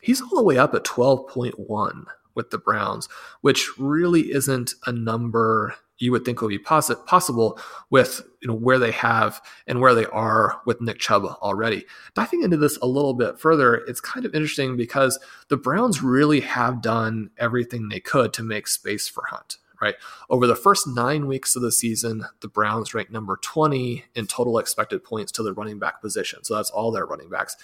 He's 0.00 0.22
all 0.22 0.36
the 0.36 0.44
way 0.44 0.56
up 0.56 0.72
at 0.72 0.84
12.1 0.84 2.04
with 2.36 2.50
the 2.50 2.58
Browns, 2.58 3.08
which 3.40 3.76
really 3.76 4.32
isn't 4.32 4.74
a 4.86 4.92
number 4.92 5.74
you 6.02 6.10
would 6.10 6.24
think 6.24 6.42
would 6.42 6.48
be 6.48 6.58
poss- 6.58 6.90
possible 7.06 7.58
with 7.90 8.20
you 8.40 8.48
know 8.48 8.54
where 8.54 8.78
they 8.78 8.90
have 8.90 9.40
and 9.68 9.80
where 9.80 9.94
they 9.94 10.06
are 10.06 10.60
with 10.66 10.80
Nick 10.80 10.98
Chubb 10.98 11.24
already. 11.24 11.86
Diving 12.14 12.42
into 12.42 12.56
this 12.56 12.76
a 12.78 12.86
little 12.86 13.14
bit 13.14 13.38
further, 13.38 13.76
it's 13.86 14.00
kind 14.00 14.26
of 14.26 14.34
interesting 14.34 14.76
because 14.76 15.20
the 15.48 15.56
Browns 15.56 16.02
really 16.02 16.40
have 16.40 16.82
done 16.82 17.30
everything 17.38 17.88
they 17.88 18.00
could 18.00 18.32
to 18.32 18.42
make 18.42 18.66
space 18.66 19.06
for 19.06 19.24
Hunt. 19.30 19.58
Right 19.80 19.94
over 20.30 20.46
the 20.46 20.56
first 20.56 20.86
nine 20.86 21.26
weeks 21.26 21.56
of 21.56 21.62
the 21.62 21.72
season, 21.72 22.24
the 22.40 22.48
Browns 22.48 22.94
ranked 22.94 23.10
number 23.10 23.36
20 23.40 24.04
in 24.14 24.26
total 24.26 24.58
expected 24.58 25.02
points 25.02 25.32
to 25.32 25.42
the 25.42 25.52
running 25.52 25.78
back 25.78 26.00
position. 26.00 26.44
So 26.44 26.54
that's 26.54 26.70
all 26.70 26.90
their 26.90 27.06
running 27.06 27.30
backs 27.30 27.56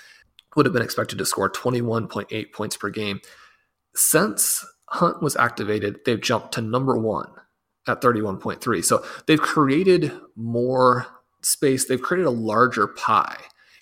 would 0.57 0.67
have 0.67 0.73
been 0.73 0.83
expected 0.83 1.19
to 1.19 1.27
score 1.27 1.51
21.8 1.51 2.53
points 2.53 2.77
per 2.77 2.91
game. 2.91 3.21
Since 3.95 4.65
Hunt 4.87 5.23
was 5.23 5.37
activated, 5.37 6.01
they've 6.05 6.21
jumped 6.21 6.53
to 6.55 6.61
number 6.61 6.97
one 6.97 7.29
at 7.89 8.01
31.3. 8.01 8.85
So 8.85 9.05
they've 9.27 9.41
created 9.41 10.13
more 10.37 11.07
space, 11.43 11.87
they've 11.87 12.03
created 12.03 12.27
a 12.27 12.31
larger 12.31 12.87
pie 12.89 13.39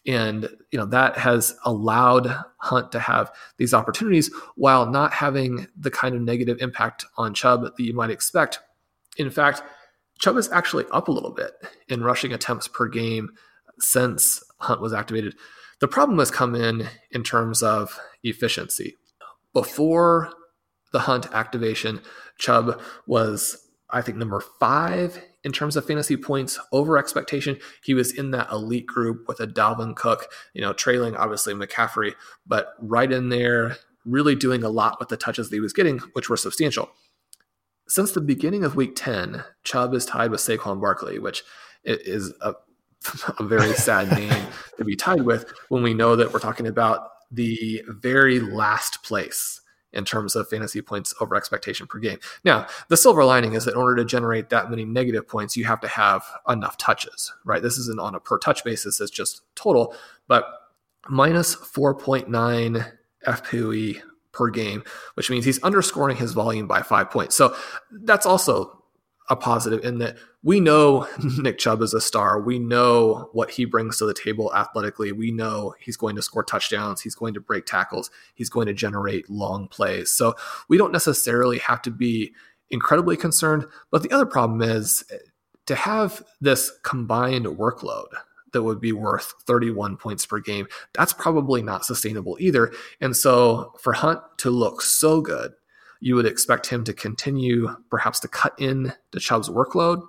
And, 0.07 0.49
you 0.71 0.79
know, 0.79 0.87
that 0.87 1.19
has 1.19 1.57
allowed 1.65 2.33
Hunt 2.59 2.93
to 2.93 3.01
have 3.01 3.33
these 3.59 3.75
opportunities 3.75 4.31
while 4.55 4.87
not 4.87 5.13
having 5.13 5.67
the 5.77 5.91
kind 5.91 6.15
of 6.15 6.23
negative 6.23 6.59
impact 6.61 7.05
on 7.17 7.35
Chubb 7.35 7.63
that 7.63 7.83
you 7.83 7.93
might 7.93 8.11
expect. 8.11 8.61
In 9.17 9.31
fact, 9.31 9.63
Chubb 10.21 10.37
is 10.37 10.51
actually 10.51 10.85
up 10.93 11.09
a 11.09 11.13
little 11.13 11.33
bit 11.33 11.53
in 11.89 12.05
rushing 12.05 12.33
attempts 12.33 12.69
per 12.69 12.89
game 12.89 13.31
since 13.81 14.43
Hunt 14.61 14.81
was 14.81 14.93
activated. 14.93 15.35
The 15.81 15.89
problem 15.89 16.19
has 16.21 16.31
come 16.31 16.55
in 16.55 16.89
in 17.11 17.25
terms 17.25 17.63
of 17.63 17.99
efficiency. 18.23 18.97
Before 19.53 20.33
the 20.93 21.01
Hunt 21.01 21.27
activation, 21.33 22.01
Chubb 22.39 22.81
was, 23.09 23.66
I 23.91 24.03
think, 24.03 24.19
number 24.19 24.41
five 24.41 25.23
in 25.45 25.53
terms 25.53 25.77
of 25.77 25.87
fantasy 25.87 26.17
points 26.17 26.59
over 26.73 26.99
expectation. 26.99 27.59
He 27.85 27.95
was 27.95 28.13
in 28.13 28.33
that 28.33 28.51
elite 28.51 28.87
group 28.87 29.29
with 29.29 29.39
a 29.39 29.47
Dalvin 29.47 29.95
Cook, 29.95 30.27
you 30.55 30.61
know, 30.61 30.73
trailing 30.73 31.17
obviously 31.17 31.55
McCaffrey, 31.55 32.15
but 32.47 32.75
right 32.81 33.11
in 33.11 33.29
there, 33.29 33.77
really 34.05 34.35
doing 34.35 34.65
a 34.65 34.69
lot 34.69 34.99
with 34.99 35.09
the 35.09 35.17
touches 35.17 35.51
that 35.51 35.57
he 35.57 35.61
was 35.61 35.73
getting, 35.73 35.99
which 36.15 36.29
were 36.29 36.37
substantial. 36.37 36.91
Since 37.89 38.13
the 38.13 38.21
beginning 38.21 38.65
of 38.65 38.75
week 38.75 38.97
10, 38.97 39.45
Chubb 39.63 39.95
is 39.95 40.05
tied 40.05 40.33
with 40.33 40.41
Saquon 40.41 40.81
Barkley, 40.81 41.21
which 41.21 41.45
is 41.85 42.33
a, 42.41 42.55
a 43.39 43.45
very 43.45 43.73
sad 43.75 44.11
name 44.11 44.47
to 44.79 44.85
be 44.85 44.97
tied 44.97 45.23
with 45.23 45.53
when 45.69 45.85
we 45.85 45.95
know 45.95 46.17
that 46.17 46.33
we're 46.33 46.41
talking 46.41 46.67
about 46.67 47.09
the 47.31 47.83
very 47.89 48.41
last 48.41 49.03
place 49.05 49.61
in 49.93 50.05
terms 50.05 50.37
of 50.37 50.49
fantasy 50.49 50.83
points 50.83 51.15
over 51.21 51.35
expectation 51.35 51.87
per 51.87 51.99
game. 51.99 52.19
Now, 52.45 52.67
the 52.89 52.97
silver 52.97 53.25
lining 53.25 53.55
is 53.55 53.65
that 53.65 53.73
in 53.73 53.79
order 53.79 53.97
to 53.97 54.05
generate 54.05 54.51
that 54.51 54.71
many 54.71 54.85
negative 54.85 55.27
points, 55.27 55.57
you 55.57 55.65
have 55.65 55.81
to 55.81 55.89
have 55.89 56.25
enough 56.49 56.77
touches, 56.77 57.33
right? 57.45 57.63
This 57.63 57.79
isn't 57.79 58.01
on 58.01 58.15
a 58.15 58.21
per 58.21 58.39
touch 58.39 58.65
basis, 58.65 59.01
it's 59.01 59.11
just 59.11 59.43
total, 59.55 59.95
but 60.29 60.45
minus 61.09 61.55
4.9 61.57 62.93
FPOE 63.27 64.01
per 64.33 64.51
game, 64.51 64.85
which 65.15 65.31
means 65.31 65.45
he's 65.45 65.63
underscoring 65.63 66.17
his 66.17 66.33
volume 66.33 66.67
by 66.67 66.83
five 66.83 67.11
points. 67.11 67.35
So 67.35 67.57
that's 67.91 68.27
also 68.27 68.83
a 69.29 69.37
positive 69.37 69.85
in 69.85 69.99
that 69.99 70.17
we 70.43 70.61
know 70.61 71.09
Nick 71.39 71.59
Chubb 71.59 71.83
is 71.83 71.95
a 71.95 72.01
star. 72.01 72.41
We 72.41 72.59
know 72.59 73.31
what 73.33 73.51
he 73.51 73.65
brings 73.65 73.99
to 73.99 74.07
the 74.07 74.15
table 74.15 74.55
athletically. 74.55 75.13
We 75.13 75.31
know 75.31 75.75
he's 75.81 75.97
going 75.97 76.17
to 76.17 76.23
score 76.23 76.45
touchdowns. 76.45 77.01
He's 77.01 77.15
going 77.15 77.35
to 77.35 77.41
break 77.41 77.67
tackles. 77.67 78.11
He's 78.35 78.51
going 78.51 78.67
to 78.67 78.75
generate 78.75 79.29
long 79.29 79.69
plays. 79.69 80.11
So 80.11 80.35
we 80.69 80.79
don't 80.79 80.93
necessarily 80.93 81.59
have 81.59 81.83
to 81.83 81.91
be 81.91 82.33
incredibly 82.71 83.17
concerned. 83.17 83.67
But 83.91 84.03
the 84.03 84.13
other 84.13 84.27
problem 84.27 84.63
is 84.63 85.05
eh, 85.13 85.17
to 85.67 85.75
have 85.75 86.23
this 86.41 86.73
combined 86.85 87.47
workload 87.47 88.09
that 88.53 88.63
would 88.63 88.81
be 88.81 88.93
worth 88.93 89.35
31 89.47 89.97
points 89.97 90.25
per 90.25 90.39
game, 90.39 90.67
that's 90.95 91.13
probably 91.13 91.63
not 91.63 91.85
sustainable 91.85 92.37
either. 92.41 92.73
And 93.01 93.17
so 93.17 93.73
for 93.81 93.93
Hunt 93.93 94.21
to 94.39 94.51
look 94.51 94.81
so 94.81 95.21
good, 95.21 95.53
you 96.07 96.15
would 96.15 96.25
expect 96.25 96.69
him 96.69 96.85
to 96.85 96.93
continue 96.93 97.69
perhaps 97.91 98.21
to 98.21 98.29
cut 98.29 98.55
in 98.61 98.93
to 99.11 99.19
Chubb's 99.19 99.49
workload, 99.49 100.07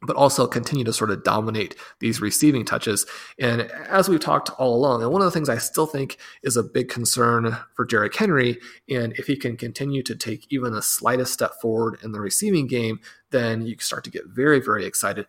but 0.00 0.14
also 0.14 0.46
continue 0.46 0.84
to 0.84 0.92
sort 0.92 1.10
of 1.10 1.24
dominate 1.24 1.74
these 1.98 2.20
receiving 2.20 2.64
touches. 2.64 3.04
And 3.36 3.62
as 3.62 4.08
we've 4.08 4.20
talked 4.20 4.50
all 4.60 4.76
along, 4.76 5.02
and 5.02 5.10
one 5.10 5.22
of 5.22 5.24
the 5.24 5.32
things 5.32 5.48
I 5.48 5.58
still 5.58 5.86
think 5.86 6.18
is 6.44 6.56
a 6.56 6.62
big 6.62 6.88
concern 6.88 7.56
for 7.74 7.84
Derrick 7.84 8.14
Henry, 8.14 8.58
and 8.88 9.12
if 9.14 9.26
he 9.26 9.36
can 9.36 9.56
continue 9.56 10.04
to 10.04 10.14
take 10.14 10.46
even 10.50 10.72
the 10.72 10.82
slightest 10.82 11.32
step 11.32 11.54
forward 11.60 11.98
in 12.04 12.12
the 12.12 12.20
receiving 12.20 12.68
game, 12.68 13.00
then 13.30 13.66
you 13.66 13.74
start 13.80 14.04
to 14.04 14.10
get 14.10 14.28
very, 14.28 14.60
very 14.60 14.86
excited. 14.86 15.26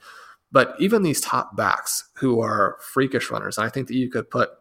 But 0.52 0.76
even 0.78 1.02
these 1.02 1.20
top 1.20 1.56
backs 1.56 2.12
who 2.18 2.42
are 2.42 2.78
freakish 2.80 3.32
runners, 3.32 3.58
and 3.58 3.66
I 3.66 3.72
think 3.72 3.88
that 3.88 3.98
you 3.98 4.08
could 4.12 4.30
put 4.30 4.52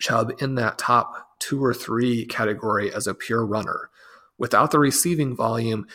Chubb 0.00 0.32
in 0.42 0.56
that 0.56 0.76
top 0.76 1.38
two 1.38 1.64
or 1.64 1.72
three 1.72 2.26
category 2.26 2.92
as 2.92 3.06
a 3.06 3.14
pure 3.14 3.46
runner 3.46 3.88
without 4.38 4.70
the 4.70 4.78
receiving 4.78 5.36
volume, 5.36 5.86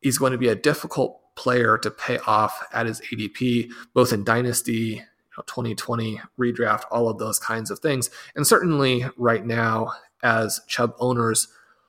he's 0.00 0.18
going 0.18 0.32
to 0.32 0.38
be 0.38 0.48
a 0.48 0.54
difficult 0.54 1.20
player 1.36 1.78
to 1.78 1.90
pay 1.90 2.18
off 2.26 2.66
at 2.72 2.86
his 2.86 3.00
ADP, 3.00 3.70
both 3.94 4.12
in 4.12 4.24
Dynasty, 4.24 4.72
you 4.72 5.02
know, 5.36 5.44
2020 5.46 6.20
redraft, 6.38 6.82
all 6.90 7.08
of 7.08 7.18
those 7.18 7.38
kinds 7.38 7.70
of 7.70 7.78
things. 7.78 8.10
And 8.34 8.46
certainly 8.46 9.04
right 9.16 9.44
now, 9.44 9.92
as 10.22 10.60
Chubb 10.66 10.94
owners 10.98 11.48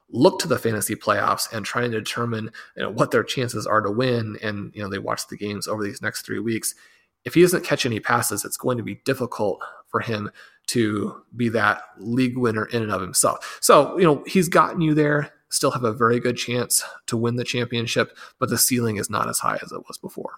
look 0.10 0.40
to 0.40 0.48
the 0.48 0.60
fantasy 0.60 0.96
playoffs 0.96 1.52
and 1.52 1.66
trying 1.66 1.92
to 1.92 2.00
determine 2.00 2.52
you 2.76 2.84
know, 2.84 2.90
what 2.90 3.12
their 3.12 3.24
chances 3.24 3.66
are 3.66 3.82
to 3.82 3.92
win, 3.92 4.38
and 4.42 4.72
you 4.76 4.82
know 4.82 4.90
they 4.90 5.00
watch 5.00 5.28
the 5.28 5.38
games 5.38 5.68
over 5.68 5.84
these 5.84 6.02
next 6.02 6.26
three 6.26 6.40
weeks. 6.40 6.76
If 7.24 7.34
he 7.34 7.42
doesn't 7.42 7.64
catch 7.64 7.86
any 7.86 8.00
passes, 8.00 8.44
it's 8.44 8.58
going 8.58 8.78
to 8.78 8.84
be 8.84 8.96
difficult 9.06 9.62
for 9.88 10.00
him 10.00 10.32
to 10.68 11.22
be 11.36 11.50
that 11.50 11.84
league 11.98 12.38
winner 12.38 12.66
in 12.66 12.82
and 12.82 12.92
of 12.92 13.02
himself. 13.02 13.60
So, 13.62 13.98
you 13.98 14.04
know, 14.04 14.24
he's 14.26 14.50
gotten 14.50 14.82
you 14.82 14.94
there 14.94 15.32
still 15.52 15.72
have 15.72 15.84
a 15.84 15.94
very 15.94 16.20
good 16.20 16.38
chance 16.38 16.84
to 17.08 17.18
win 17.18 17.36
the 17.36 17.44
championship, 17.44 18.18
but 18.40 18.50
the 18.50 18.58
ceiling 18.58 18.98
is 18.98 19.10
not 19.10 19.30
as 19.30 19.40
high 19.40 19.60
as 19.62 19.72
it 19.72 19.88
was 19.88 19.98
before. 19.98 20.38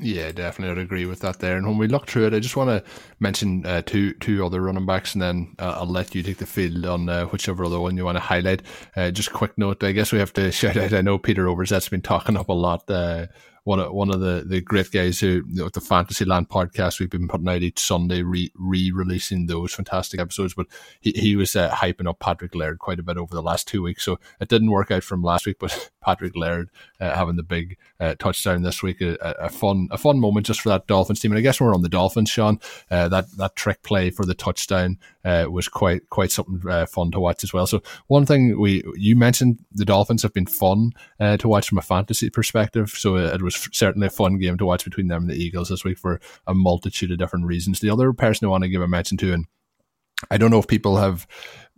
Yeah, 0.00 0.32
definitely, 0.32 0.72
I'd 0.72 0.84
agree 0.84 1.04
with 1.04 1.20
that 1.20 1.40
there. 1.40 1.56
And 1.56 1.66
when 1.66 1.76
we 1.76 1.88
look 1.88 2.06
through 2.06 2.26
it, 2.26 2.34
I 2.34 2.40
just 2.40 2.56
want 2.56 2.70
to 2.70 2.90
mention 3.20 3.66
uh, 3.66 3.82
two 3.82 4.14
two 4.14 4.44
other 4.44 4.62
running 4.62 4.86
backs, 4.86 5.14
and 5.14 5.20
then 5.20 5.54
uh, 5.58 5.76
I'll 5.78 5.86
let 5.86 6.14
you 6.14 6.22
take 6.22 6.38
the 6.38 6.46
field 6.46 6.86
on 6.86 7.08
uh, 7.08 7.26
whichever 7.26 7.64
other 7.64 7.78
one 7.78 7.96
you 7.96 8.04
want 8.04 8.16
to 8.16 8.20
highlight. 8.20 8.62
Uh, 8.96 9.10
just 9.10 9.32
quick 9.32 9.56
note, 9.58 9.84
I 9.84 9.92
guess 9.92 10.10
we 10.10 10.18
have 10.18 10.32
to 10.34 10.50
shout 10.60 10.78
out. 10.78 10.94
I 10.94 11.02
know 11.02 11.18
Peter 11.18 11.48
Overzet's 11.48 11.90
been 11.90 12.00
talking 12.00 12.36
up 12.36 12.48
a 12.48 12.54
lot 12.54 12.90
uh, 12.90 13.26
one 13.64 13.80
of 13.80 13.92
one 13.92 14.10
of 14.10 14.20
the, 14.20 14.44
the 14.46 14.60
great 14.60 14.90
guys 14.90 15.20
who 15.20 15.42
you 15.48 15.62
know, 15.62 15.68
the 15.70 15.80
Fantasyland 15.80 16.48
podcast 16.48 17.00
we've 17.00 17.10
been 17.10 17.28
putting 17.28 17.48
out 17.48 17.62
each 17.62 17.80
Sunday, 17.80 18.22
re 18.22 18.50
releasing 18.54 19.46
those 19.46 19.74
fantastic 19.74 20.20
episodes. 20.20 20.54
But 20.54 20.66
he, 21.00 21.12
he 21.12 21.36
was 21.36 21.56
uh, 21.56 21.70
hyping 21.70 22.08
up 22.08 22.20
Patrick 22.20 22.54
Laird 22.54 22.78
quite 22.78 22.98
a 22.98 23.02
bit 23.02 23.16
over 23.16 23.34
the 23.34 23.42
last 23.42 23.66
two 23.66 23.82
weeks, 23.82 24.04
so 24.04 24.18
it 24.40 24.48
didn't 24.48 24.70
work 24.70 24.90
out 24.90 25.02
from 25.02 25.22
last 25.22 25.46
week. 25.46 25.56
But 25.64 25.90
Patrick 26.04 26.36
Laird 26.36 26.68
uh, 27.00 27.14
having 27.14 27.36
the 27.36 27.42
big 27.42 27.78
uh, 27.98 28.14
touchdown 28.18 28.62
this 28.62 28.82
week, 28.82 29.00
a, 29.00 29.16
a, 29.40 29.48
fun 29.48 29.88
a 29.90 29.96
fun 29.96 30.20
moment 30.20 30.44
just 30.44 30.60
for 30.60 30.68
that 30.68 30.86
Dolphins 30.86 31.20
team. 31.20 31.32
And 31.32 31.38
I 31.38 31.40
guess 31.40 31.58
we're 31.58 31.74
on 31.74 31.80
the 31.80 31.88
Dolphins, 31.88 32.28
Sean. 32.28 32.60
Uh, 32.90 33.08
that 33.08 33.30
that 33.38 33.56
trick 33.56 33.82
play 33.82 34.10
for 34.10 34.26
the 34.26 34.34
touchdown 34.34 34.98
uh, 35.24 35.46
was 35.50 35.68
quite 35.68 36.10
quite 36.10 36.30
something 36.30 36.60
uh, 36.70 36.84
fun 36.84 37.10
to 37.12 37.20
watch 37.20 37.42
as 37.42 37.54
well. 37.54 37.66
So 37.66 37.82
one 38.08 38.26
thing 38.26 38.60
we 38.60 38.82
you 38.94 39.16
mentioned 39.16 39.60
the 39.72 39.86
Dolphins 39.86 40.22
have 40.22 40.34
been 40.34 40.46
fun 40.46 40.92
to 41.18 41.48
watch 41.48 41.68
from 41.68 41.78
a 41.78 41.82
fantasy 41.82 42.28
perspective. 42.28 42.90
So 42.90 43.16
it 43.16 43.40
was 43.40 43.53
was 43.54 43.76
certainly 43.76 44.06
a 44.06 44.10
fun 44.10 44.38
game 44.38 44.58
to 44.58 44.66
watch 44.66 44.84
between 44.84 45.08
them 45.08 45.22
and 45.22 45.30
the 45.30 45.36
Eagles 45.36 45.68
this 45.68 45.84
week 45.84 45.98
for 45.98 46.20
a 46.46 46.54
multitude 46.54 47.10
of 47.10 47.18
different 47.18 47.46
reasons. 47.46 47.80
The 47.80 47.90
other 47.90 48.12
person 48.12 48.46
I 48.46 48.50
want 48.50 48.64
to 48.64 48.68
give 48.68 48.82
a 48.82 48.88
mention 48.88 49.16
to, 49.18 49.32
and 49.32 49.46
I 50.30 50.36
don't 50.38 50.50
know 50.50 50.58
if 50.58 50.66
people 50.66 50.96
have 50.96 51.26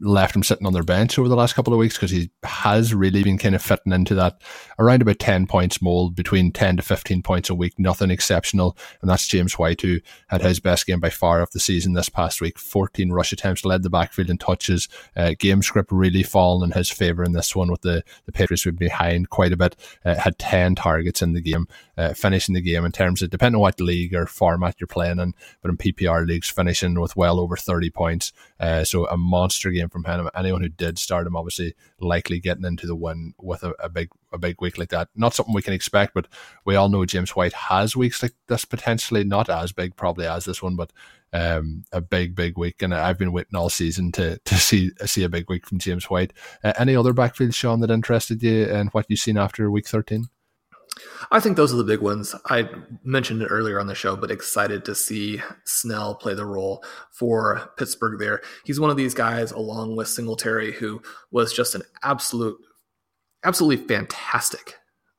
left 0.00 0.36
him 0.36 0.42
sitting 0.42 0.66
on 0.66 0.72
their 0.72 0.82
bench 0.82 1.18
over 1.18 1.28
the 1.28 1.36
last 1.36 1.54
couple 1.54 1.72
of 1.72 1.78
weeks 1.78 1.96
because 1.96 2.10
he 2.10 2.30
has 2.42 2.92
really 2.92 3.22
been 3.22 3.38
kind 3.38 3.54
of 3.54 3.62
fitting 3.62 3.92
into 3.92 4.14
that 4.14 4.42
around 4.78 5.00
about 5.00 5.18
10 5.18 5.46
points 5.46 5.80
mold 5.80 6.14
between 6.14 6.52
10 6.52 6.76
to 6.76 6.82
15 6.82 7.22
points 7.22 7.48
a 7.48 7.54
week. 7.54 7.78
Nothing 7.78 8.10
exceptional. 8.10 8.76
And 9.00 9.08
that's 9.08 9.26
James 9.26 9.58
White, 9.58 9.80
who 9.80 10.00
had 10.28 10.42
his 10.42 10.60
best 10.60 10.86
game 10.86 11.00
by 11.00 11.10
far 11.10 11.40
of 11.40 11.50
the 11.50 11.60
season 11.60 11.94
this 11.94 12.10
past 12.10 12.40
week. 12.40 12.58
14 12.58 13.10
rush 13.10 13.32
attempts, 13.32 13.64
led 13.64 13.82
the 13.82 13.90
backfield 13.90 14.28
in 14.28 14.36
touches. 14.38 14.88
Uh, 15.16 15.34
game 15.38 15.62
script 15.62 15.90
really 15.90 16.22
fallen 16.22 16.70
in 16.70 16.76
his 16.76 16.90
favour 16.90 17.24
in 17.24 17.32
this 17.32 17.56
one 17.56 17.70
with 17.70 17.80
the, 17.80 18.02
the 18.26 18.32
Patriots 18.32 18.66
behind 18.76 19.30
quite 19.30 19.52
a 19.52 19.56
bit. 19.56 19.76
Uh, 20.04 20.16
had 20.16 20.38
10 20.38 20.74
targets 20.74 21.22
in 21.22 21.32
the 21.32 21.40
game, 21.40 21.66
uh, 21.96 22.12
finishing 22.12 22.54
the 22.54 22.60
game 22.60 22.84
in 22.84 22.92
terms 22.92 23.22
of, 23.22 23.30
depending 23.30 23.56
on 23.56 23.62
what 23.62 23.80
league 23.80 24.14
or 24.14 24.26
format 24.26 24.76
you're 24.78 24.86
playing 24.86 25.18
in, 25.18 25.34
but 25.62 25.70
in 25.70 25.76
PPR 25.76 26.26
leagues, 26.26 26.50
finishing 26.50 27.00
with 27.00 27.16
well 27.16 27.40
over 27.40 27.56
30 27.56 27.90
points. 27.90 28.32
Uh, 28.58 28.84
so 28.84 29.06
a 29.08 29.16
monster 29.16 29.70
game 29.70 29.88
from 29.88 30.04
him. 30.04 30.28
Anyone 30.34 30.62
who 30.62 30.68
did 30.68 30.98
start 30.98 31.26
him, 31.26 31.36
obviously, 31.36 31.74
likely 32.00 32.40
getting 32.40 32.64
into 32.64 32.86
the 32.86 32.94
win 32.94 33.34
with 33.38 33.62
a, 33.62 33.74
a 33.80 33.88
big 33.88 34.08
a 34.32 34.38
big 34.38 34.60
week 34.60 34.78
like 34.78 34.90
that. 34.90 35.08
Not 35.14 35.34
something 35.34 35.54
we 35.54 35.62
can 35.62 35.74
expect, 35.74 36.14
but 36.14 36.26
we 36.64 36.76
all 36.76 36.88
know 36.88 37.04
James 37.04 37.36
White 37.36 37.52
has 37.52 37.96
weeks 37.96 38.22
like 38.22 38.34
this 38.48 38.64
potentially, 38.64 39.24
not 39.24 39.48
as 39.48 39.72
big 39.72 39.96
probably 39.96 40.26
as 40.26 40.44
this 40.44 40.62
one, 40.62 40.76
but 40.76 40.92
um, 41.32 41.84
a 41.92 42.00
big, 42.00 42.34
big 42.34 42.56
week. 42.56 42.82
And 42.82 42.94
I've 42.94 43.18
been 43.18 43.32
waiting 43.32 43.56
all 43.56 43.68
season 43.68 44.12
to 44.12 44.38
to 44.38 44.54
see 44.56 44.90
see 45.04 45.24
a 45.24 45.28
big 45.28 45.48
week 45.50 45.66
from 45.66 45.78
James 45.78 46.08
White. 46.08 46.32
Uh, 46.64 46.72
any 46.78 46.96
other 46.96 47.12
backfield, 47.12 47.54
Sean, 47.54 47.80
that 47.80 47.90
interested 47.90 48.42
you 48.42 48.64
and 48.64 48.90
what 48.90 49.06
you've 49.08 49.20
seen 49.20 49.36
after 49.36 49.70
week 49.70 49.88
13? 49.88 50.28
I 51.30 51.40
think 51.40 51.56
those 51.56 51.72
are 51.72 51.76
the 51.76 51.84
big 51.84 52.00
ones. 52.00 52.34
I 52.46 52.68
mentioned 53.04 53.42
it 53.42 53.46
earlier 53.46 53.80
on 53.80 53.86
the 53.86 53.94
show, 53.94 54.16
but 54.16 54.30
excited 54.30 54.84
to 54.84 54.94
see 54.94 55.40
Snell 55.64 56.14
play 56.14 56.34
the 56.34 56.46
role 56.46 56.84
for 57.10 57.70
Pittsburgh 57.76 58.18
there. 58.18 58.40
He's 58.64 58.80
one 58.80 58.90
of 58.90 58.96
these 58.96 59.14
guys, 59.14 59.52
along 59.52 59.96
with 59.96 60.08
Singletary, 60.08 60.72
who 60.72 61.02
was 61.30 61.52
just 61.52 61.74
an 61.74 61.82
absolute, 62.02 62.58
absolutely 63.44 63.86
fantastic 63.86 64.74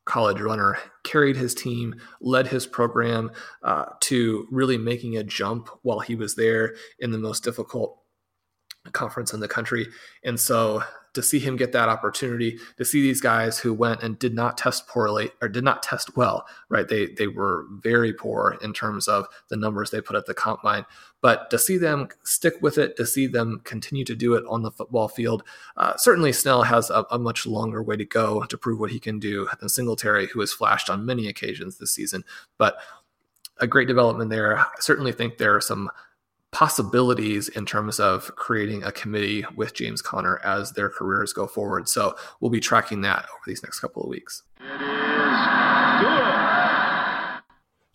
college 0.05 0.39
runner, 0.39 0.77
carried 1.03 1.35
his 1.35 1.53
team, 1.53 1.95
led 2.21 2.47
his 2.47 2.65
program 2.65 3.29
uh, 3.61 3.85
to 3.99 4.47
really 4.49 4.77
making 4.77 5.17
a 5.17 5.23
jump 5.23 5.69
while 5.83 5.99
he 5.99 6.15
was 6.15 6.35
there 6.35 6.75
in 6.99 7.11
the 7.11 7.17
most 7.17 7.43
difficult 7.43 7.99
conference 8.91 9.33
in 9.33 9.39
the 9.39 9.47
country. 9.47 9.87
And 10.23 10.39
so 10.39 10.83
to 11.17 11.23
see 11.23 11.39
him 11.39 11.55
get 11.55 11.71
that 11.71 11.89
opportunity, 11.89 12.59
to 12.77 12.85
see 12.85 13.01
these 13.01 13.21
guys 13.21 13.57
who 13.57 13.73
went 13.73 14.03
and 14.03 14.19
did 14.19 14.35
not 14.35 14.55
test 14.55 14.87
poorly 14.87 15.31
or 15.41 15.49
did 15.49 15.63
not 15.63 15.81
test 15.81 16.15
well, 16.15 16.45
right? 16.69 16.87
They 16.87 17.07
they 17.07 17.25
were 17.25 17.65
very 17.71 18.13
poor 18.13 18.59
in 18.61 18.71
terms 18.71 19.07
of 19.07 19.25
the 19.49 19.57
numbers 19.57 19.89
they 19.89 19.99
put 19.99 20.15
at 20.15 20.27
the 20.27 20.35
combine. 20.35 20.85
But 21.21 21.49
to 21.49 21.57
see 21.57 21.77
them 21.77 22.09
stick 22.23 22.53
with 22.61 22.77
it, 22.77 22.95
to 22.97 23.05
see 23.07 23.25
them 23.25 23.61
continue 23.63 24.05
to 24.05 24.15
do 24.15 24.35
it 24.35 24.43
on 24.47 24.61
the 24.61 24.69
football 24.69 25.07
field, 25.07 25.41
uh, 25.75 25.97
certainly 25.97 26.31
Snell 26.31 26.61
has 26.61 26.91
a, 26.91 27.03
a, 27.09 27.17
much 27.17 27.47
longer 27.47 27.81
way 27.81 27.97
to 27.97 28.05
go 28.05 28.43
to 28.43 28.57
prove 28.57 28.79
what 28.79 28.91
he 28.91 28.99
can 28.99 29.17
do 29.17 29.49
than 29.59 29.69
Singletary, 29.69 30.27
who 30.27 30.39
has 30.41 30.53
flashed 30.53 30.87
on 30.87 31.03
many 31.03 31.27
occasions 31.27 31.79
this 31.79 31.91
season. 31.91 32.23
But 32.59 32.77
a 33.59 33.65
great 33.65 33.87
development 33.87 34.29
there. 34.29 34.59
I 34.59 34.65
certainly 34.79 35.11
think 35.11 35.37
there 35.37 35.55
are 35.55 35.61
some 35.61 35.89
possibilities 36.57 37.49
in 37.49 37.67
terms 37.67 37.99
of 37.99 38.35
creating 38.35 38.83
a 38.83 38.91
committee 38.91 39.45
with 39.55 39.75
James 39.75 40.01
Conner 40.01 40.41
as 40.43 40.71
their 40.71 40.89
careers 40.89 41.31
go 41.31 41.45
forward. 41.45 41.87
So 41.87 42.15
we'll 42.39 42.49
be 42.49 42.59
tracking 42.59 43.01
that 43.01 43.25
over 43.25 43.43
these 43.45 43.61
next 43.61 43.79
couple 43.79 44.01
of 44.01 44.09
weeks. 44.09 44.41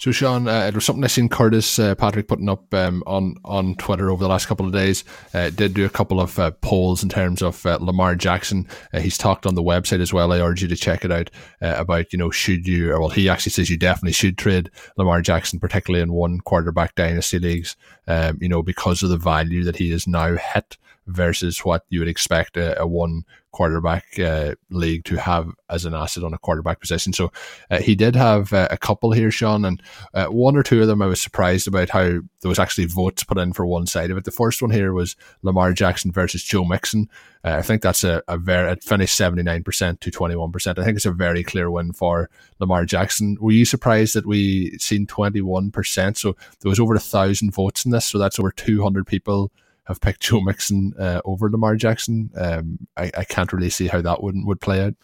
So, 0.03 0.11
Sean, 0.11 0.49
uh, 0.49 0.67
it 0.67 0.75
was 0.75 0.85
something 0.85 1.05
I 1.05 1.07
seen 1.07 1.29
Curtis 1.29 1.79
uh, 1.79 1.95
Patrick 1.95 2.27
putting 2.27 2.49
up 2.49 2.75
um, 2.75 3.05
on 3.07 3.37
on 3.45 3.77
Twitter 3.77 4.11
over 4.11 4.21
the 4.21 4.29
last 4.29 4.47
couple 4.47 4.67
of 4.67 4.73
days. 4.73 5.05
Uh, 5.33 5.51
did 5.51 5.75
do 5.75 5.85
a 5.85 5.89
couple 5.89 6.21
of 6.21 6.37
uh, 6.41 6.51
polls 6.61 7.05
in 7.05 7.09
terms 7.09 7.41
of 7.41 7.65
uh, 7.65 7.79
Lamar 7.81 8.17
Jackson. 8.17 8.67
Uh, 8.93 8.99
he's 8.99 9.17
talked 9.17 9.47
on 9.47 9.55
the 9.55 9.63
website 9.63 10.01
as 10.01 10.13
well. 10.13 10.33
I 10.33 10.41
urge 10.41 10.61
you 10.61 10.67
to 10.67 10.75
check 10.75 11.05
it 11.05 11.13
out 11.13 11.31
about 11.61 12.13
you 12.13 12.19
know 12.19 12.33
should 12.33 12.67
you 12.67 12.89
well 12.89 13.11
he 13.11 13.29
actually 13.29 13.53
says 13.53 13.71
you 13.71 13.77
definitely 13.77 14.11
should 14.11 14.37
trade 14.37 14.73
Lamar 14.97 15.23
Jackson, 15.23 15.61
particularly 15.61 16.03
in 16.03 16.13
one 16.13 16.41
quarterback 16.41 16.97
dynasty 16.97 17.39
leagues. 17.39 17.77
Um, 18.09 18.39
you 18.41 18.49
know 18.49 18.65
because 18.65 19.05
of 19.05 19.11
the 19.11 19.17
value 19.17 19.63
that 19.63 19.77
he 19.77 19.93
is 19.93 20.09
now 20.09 20.35
hit 20.35 20.79
versus 21.07 21.65
what 21.65 21.85
you 21.89 21.99
would 21.99 22.09
expect 22.09 22.57
a, 22.57 22.81
a 22.81 22.87
one 22.87 23.25
quarterback 23.51 24.19
uh, 24.19 24.55
league 24.71 25.05
to 25.05 25.17
have 25.17 25.51
as 25.69 25.85
an 25.85 25.95
asset 25.95 26.25
on 26.25 26.33
a 26.33 26.39
quarterback 26.39 26.81
position. 26.81 27.13
So 27.13 27.31
uh, 27.71 27.81
he 27.81 27.95
did 27.95 28.17
have 28.17 28.53
uh, 28.53 28.69
a 28.71 28.79
couple 28.79 29.13
here, 29.13 29.31
Sean, 29.31 29.65
and 29.67 29.83
uh, 30.15 30.27
one 30.27 30.57
or 30.57 30.63
two 30.63 30.81
of 30.81 30.89
them 30.89 31.03
I 31.03 31.07
was 31.07 31.21
surprised 31.21 31.69
about 31.69 31.91
how 31.91 32.03
there 32.03 32.49
was 32.49 32.59
actually 32.59 32.87
votes 32.87 33.25
put 33.25 33.37
in 33.37 33.53
for 33.53 33.67
one 33.67 33.87
side 33.87 34.11
of 34.11 34.17
it. 34.17 34.25
The 34.25 34.31
first 34.31 34.63
one 34.63 34.71
here 34.71 34.95
was 34.95 35.17
Lamar 35.43 35.75
Jackson 35.75 36.13
versus 36.13 36.43
Joe 36.43 36.65
Mixon. 36.65 37.11
Uh, 37.45 37.57
I 37.57 37.63
think 37.63 37.83
that's 37.83 38.05
a, 38.05 38.23
a 38.27 38.39
very 38.39 38.71
it 38.73 38.83
finished 38.83 39.17
seventy 39.17 39.43
nine 39.43 39.65
percent 39.65 40.01
to 40.01 40.11
twenty 40.11 40.37
one 40.37 40.53
percent. 40.53 40.79
I 40.79 40.85
think 40.85 40.97
it's 40.97 41.05
a 41.05 41.13
very 41.13 41.43
clear 41.43 41.71
win 41.71 41.93
for 41.93 42.31
Lamar 42.59 42.87
Jackson. 42.87 43.37
Were 43.41 43.53
you 43.53 43.67
surprised 43.67 44.15
that 44.15 44.27
we 44.27 44.79
seen 44.79 45.07
twenty 45.07 45.43
one 45.43 45.71
percent? 45.71 46.17
So 46.17 46.37
there 46.61 46.71
was 46.71 46.81
over 46.81 46.95
a 46.95 47.01
thousand 47.01 47.51
votes 47.51 47.85
in 47.85 47.91
this, 47.91 48.07
so 48.07 48.19
that's 48.19 48.39
over 48.39 48.53
two 48.53 48.83
hundred 48.83 49.07
people 49.07 49.53
have 49.85 50.01
picked 50.01 50.21
Joe 50.21 50.41
Mixon 50.41 50.95
uh, 50.99 51.21
over 51.25 51.51
Lamar 51.51 51.77
Jackson. 51.77 52.31
Um, 52.37 52.79
I, 52.97 53.11
I, 53.17 53.25
can't 53.25 53.53
really 53.53 53.71
see 53.71 53.89
how 53.89 54.01
that 54.01 54.23
would 54.23 54.37
would 54.45 54.61
play 54.61 54.81
out. 54.81 54.95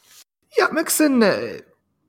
Yeah, 0.57 0.69
Mixon 0.73 1.23
uh, 1.23 1.59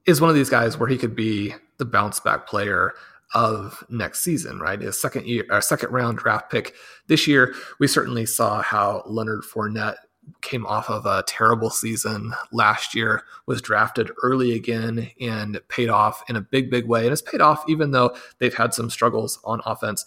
is 0.06 0.20
one 0.20 0.30
of 0.30 0.36
these 0.36 0.50
guys 0.50 0.78
where 0.78 0.88
he 0.88 0.96
could 0.96 1.16
be 1.16 1.54
the 1.78 1.84
bounce 1.84 2.20
back 2.20 2.46
player 2.46 2.94
of 3.34 3.84
next 3.88 4.22
season, 4.22 4.58
right? 4.58 4.82
A 4.82 4.92
second 4.92 5.26
year, 5.26 5.44
a 5.50 5.62
second 5.62 5.90
round 5.90 6.18
draft 6.18 6.50
pick 6.50 6.74
this 7.06 7.26
year. 7.26 7.54
We 7.78 7.86
certainly 7.86 8.26
saw 8.26 8.62
how 8.62 9.02
Leonard 9.06 9.42
Fournette 9.42 9.96
came 10.42 10.66
off 10.66 10.88
of 10.88 11.06
a 11.06 11.24
terrible 11.26 11.70
season 11.70 12.32
last 12.52 12.94
year, 12.94 13.24
was 13.46 13.62
drafted 13.62 14.10
early 14.22 14.52
again, 14.52 15.10
and 15.20 15.60
paid 15.68 15.88
off 15.88 16.22
in 16.28 16.36
a 16.36 16.40
big, 16.40 16.70
big 16.70 16.86
way. 16.86 17.04
And 17.04 17.12
it's 17.12 17.22
paid 17.22 17.40
off 17.40 17.64
even 17.68 17.90
though 17.90 18.16
they've 18.38 18.54
had 18.54 18.74
some 18.74 18.90
struggles 18.90 19.38
on 19.44 19.60
offense. 19.64 20.04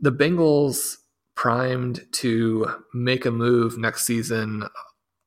The 0.00 0.12
Bengals 0.12 0.96
primed 1.34 2.06
to 2.12 2.66
make 2.92 3.24
a 3.24 3.30
move 3.30 3.78
next 3.78 4.04
season 4.04 4.64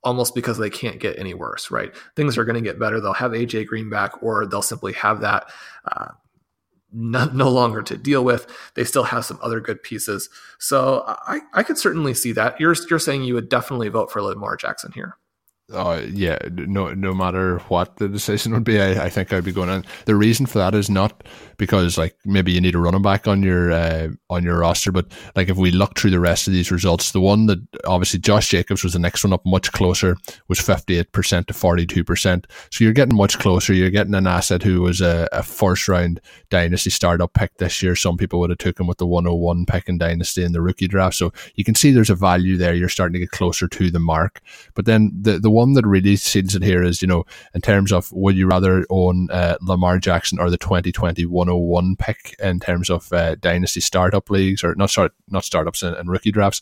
almost 0.03 0.35
because 0.35 0.57
they 0.59 0.69
can't 0.69 0.99
get 0.99 1.17
any 1.17 1.33
worse, 1.33 1.71
right? 1.71 1.93
Things 2.15 2.37
are 2.37 2.45
going 2.45 2.55
to 2.55 2.61
get 2.61 2.79
better. 2.79 3.01
They'll 3.01 3.13
have 3.13 3.31
AJ 3.31 3.65
Green 3.65 3.89
back, 3.89 4.21
or 4.21 4.45
they'll 4.45 4.61
simply 4.61 4.93
have 4.93 5.21
that 5.21 5.49
uh, 5.91 6.09
no, 6.93 7.25
no, 7.25 7.49
longer 7.49 7.81
to 7.81 7.97
deal 7.97 8.23
with. 8.23 8.47
They 8.75 8.85
still 8.85 9.03
have 9.03 9.25
some 9.25 9.39
other 9.41 9.59
good 9.59 9.83
pieces. 9.83 10.29
So 10.59 11.03
I, 11.05 11.41
I 11.53 11.63
could 11.63 11.77
certainly 11.77 12.13
see 12.13 12.31
that. 12.33 12.59
You're, 12.59 12.75
you're 12.89 12.99
saying 12.99 13.23
you 13.23 13.33
would 13.33 13.49
definitely 13.49 13.89
vote 13.89 14.11
for 14.11 14.21
Lamar 14.21 14.55
Jackson 14.55 14.91
here. 14.93 15.17
Uh, 15.74 16.03
yeah, 16.11 16.38
no, 16.51 16.93
no 16.93 17.11
matter 17.11 17.57
what 17.70 17.95
the 17.95 18.07
decision 18.07 18.53
would 18.53 18.63
be, 18.63 18.80
I, 18.80 19.05
I 19.05 19.09
think 19.09 19.34
I'd 19.34 19.43
be 19.43 19.51
going 19.51 19.70
on. 19.70 19.84
The 20.05 20.16
reason 20.16 20.45
for 20.45 20.59
that 20.59 20.76
is 20.76 20.91
not 20.91 21.24
because 21.57 21.97
like 21.97 22.16
maybe 22.24 22.51
you 22.51 22.61
need 22.61 22.76
a 22.76 22.78
running 22.78 23.01
back 23.01 23.28
on 23.28 23.41
your 23.41 23.72
uh, 23.72 24.09
on 24.30 24.43
your 24.43 24.59
roster, 24.59 24.91
but 24.91 25.07
like 25.36 25.49
if 25.49 25.57
we 25.57 25.72
look 25.72 25.97
through 25.97 26.11
the 26.11 26.20
rest 26.20 26.45
of 26.45 26.53
these 26.53 26.72
results, 26.72 27.13
the 27.13 27.20
one 27.20 27.47
that 27.47 27.57
obviously 27.86 28.20
Josh 28.20 28.49
Jacobs 28.49 28.84
was 28.84 28.93
the 28.93 28.99
next 28.99 29.24
one 29.24 29.34
up 29.34 29.43
much 29.43 29.72
closer 29.72 30.18
was 30.49 30.59
fifty 30.59 30.99
eight 30.99 31.11
percent 31.13 31.47
to 31.47 31.53
forty 31.53 31.88
two 31.88 32.03
percent. 32.03 32.45
So 32.70 32.84
you're 32.84 32.93
getting 32.93 33.18
much 33.18 33.39
closer. 33.39 33.74
You're 33.74 33.89
getting 33.89 34.13
an 34.13 34.28
asset 34.28 34.61
who 34.61 34.82
was 34.84 35.01
a, 35.01 35.28
a 35.32 35.41
first 35.41 35.88
round 35.88 36.22
dynasty 36.51 36.91
startup 36.91 37.34
pick 37.34 37.57
this 37.57 37.82
year. 37.82 37.95
Some 37.95 38.18
people 38.18 38.39
would 38.39 38.51
have 38.51 38.59
took 38.59 38.80
him 38.80 38.86
with 38.86 38.99
the 38.99 39.07
one 39.07 39.24
hundred 39.24 39.34
oh 39.34 39.38
one 39.38 39.66
pick 39.66 39.89
in 39.89 39.97
dynasty 39.97 40.43
in 40.43 40.51
the 40.51 40.61
rookie 40.61 40.88
draft. 40.88 41.16
So 41.16 41.34
you 41.55 41.63
can 41.63 41.74
see 41.74 41.89
there's 41.89 42.11
a 42.11 42.16
value 42.16 42.55
there. 42.55 42.76
You're 42.76 42.88
starting 42.88 43.13
to 43.13 43.20
get 43.20 43.32
closer 43.32 43.68
to 43.68 43.89
the 43.89 43.99
mark. 43.99 44.41
But 44.76 44.86
then 44.86 45.11
the 45.20 45.39
the 45.39 45.54
one 45.55 45.73
that 45.73 45.85
really 45.85 46.15
seals 46.15 46.55
it 46.55 46.63
here 46.63 46.83
is, 46.83 47.01
you 47.01 47.07
know, 47.07 47.25
in 47.53 47.61
terms 47.61 47.91
of 47.91 48.11
would 48.11 48.35
you 48.35 48.47
rather 48.47 48.85
own 48.89 49.29
uh, 49.31 49.57
Lamar 49.61 49.97
Jackson 49.97 50.39
or 50.39 50.49
the 50.49 50.57
2020 50.57 51.25
101 51.25 51.95
pick 51.95 52.35
in 52.39 52.59
terms 52.59 52.89
of 52.89 53.11
uh, 53.13 53.35
dynasty 53.35 53.81
startup 53.81 54.29
leagues 54.29 54.63
or 54.63 54.75
not 54.75 54.89
start 54.89 55.13
not 55.29 55.45
startups 55.45 55.81
and, 55.81 55.95
and 55.95 56.09
rookie 56.09 56.31
drafts? 56.31 56.61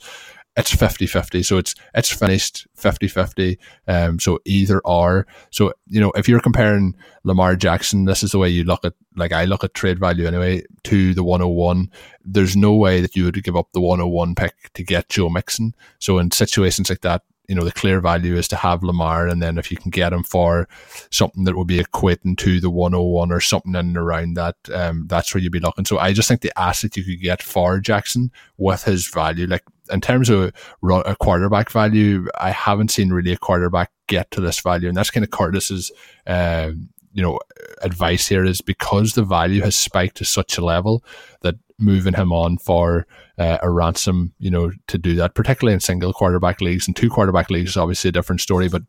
it's 0.56 0.76
50-50 0.76 1.44
so 1.44 1.58
it's 1.58 1.74
it's 1.96 2.12
finished 2.12 2.68
50-50 2.78 3.58
um 3.88 4.20
so 4.20 4.40
either 4.46 4.80
or. 4.86 5.26
So 5.50 5.74
you 5.88 6.00
know 6.00 6.12
if 6.12 6.30
you're 6.30 6.40
comparing 6.40 6.96
lamar 7.24 7.56
jackson 7.56 8.06
this 8.06 8.22
is 8.24 8.32
the 8.32 8.38
way 8.38 8.50
you 8.50 8.64
look 8.64 8.86
at 8.86 8.94
like 9.16 9.32
i 9.32 9.46
look 9.46 9.64
at 9.64 9.74
trade 9.74 10.00
value 10.00 10.28
anyway 10.28 10.62
to 10.84 11.14
the 11.14 11.24
101 11.24 11.90
there's 12.24 12.56
no 12.56 12.76
way 12.76 13.02
that 13.02 13.16
you 13.16 13.24
would 13.26 13.44
give 13.44 13.56
up 13.56 13.72
the 13.74 13.82
101 13.82 14.36
pick 14.36 14.72
to 14.74 14.84
get 14.84 15.10
joe 15.10 15.30
mixon. 15.30 15.74
So 16.00 16.20
in 16.20 16.32
situations 16.32 16.90
like 16.90 17.02
that 17.02 17.24
you 17.48 17.56
know 17.56 17.64
the 17.64 17.72
clear 17.72 18.00
value 18.00 18.36
is 18.36 18.48
to 18.50 18.56
have 18.56 18.84
Lamar, 18.84 19.28
and 19.28 19.42
then 19.42 19.58
if 19.58 19.72
you 19.72 19.78
can 19.78 19.92
get 19.92 20.14
him 20.14 20.24
for 20.24 20.68
something 21.12 21.44
that 21.44 21.56
will 21.56 21.66
be 21.66 21.84
equating 21.84 22.38
to 22.38 22.60
the 22.60 22.70
101 22.70 23.32
or 23.32 23.40
something 23.40 23.72
in 23.72 23.88
and 23.88 23.98
around 23.98 24.36
that, 24.36 24.56
um, 24.74 25.06
that's 25.08 25.34
where 25.34 25.42
you'd 25.42 25.52
be 25.52 25.60
looking. 25.60 25.86
So 25.86 25.98
I 25.98 26.14
just 26.14 26.28
think 26.28 26.42
the 26.42 26.58
asset 26.60 26.96
you 26.96 27.04
could 27.04 27.22
get 27.22 27.44
for 27.44 27.80
Jackson 27.80 28.32
with 28.58 28.84
his 28.84 29.08
value, 29.08 29.48
like 29.48 29.64
in 29.92 30.02
terms 30.02 30.30
of 30.30 30.54
a 30.84 31.16
quarterback 31.18 31.70
value, 31.70 32.28
I 32.40 32.52
haven't 32.52 32.92
seen 32.92 33.12
really 33.12 33.34
a 33.34 33.38
quarterback 33.38 33.92
get 34.08 34.32
to 34.32 34.42
this 34.42 34.60
value, 34.60 34.88
and 34.88 34.98
that's 34.98 35.12
kind 35.12 35.24
of 35.24 35.32
Curtis's. 35.32 35.92
Uh, 36.26 36.72
you 37.16 37.22
know, 37.22 37.40
advice 37.84 38.28
here 38.28 38.44
is 38.44 38.60
because 38.60 39.14
the 39.14 39.24
value 39.24 39.62
has 39.62 39.78
spiked 39.78 40.18
to 40.18 40.26
such 40.26 40.58
a 40.58 40.66
level 40.66 41.04
that 41.42 41.54
moving 41.78 42.14
him 42.14 42.32
on 42.32 42.58
for 42.58 43.06
uh, 43.38 43.58
a 43.62 43.70
ransom, 43.70 44.34
you 44.40 44.52
know, 44.52 44.72
to 44.88 44.98
do 44.98 45.16
that, 45.16 45.36
particularly 45.36 45.74
in 45.74 45.80
single 45.80 46.14
quarterback 46.14 46.62
leagues 46.62 46.88
and 46.88 46.96
two 46.96 47.10
quarterback 47.10 47.50
leagues 47.50 47.72
is 47.72 47.78
obviously 47.78 48.10
a 48.10 48.14
different 48.14 48.42
story, 48.42 48.68
but 48.68 48.84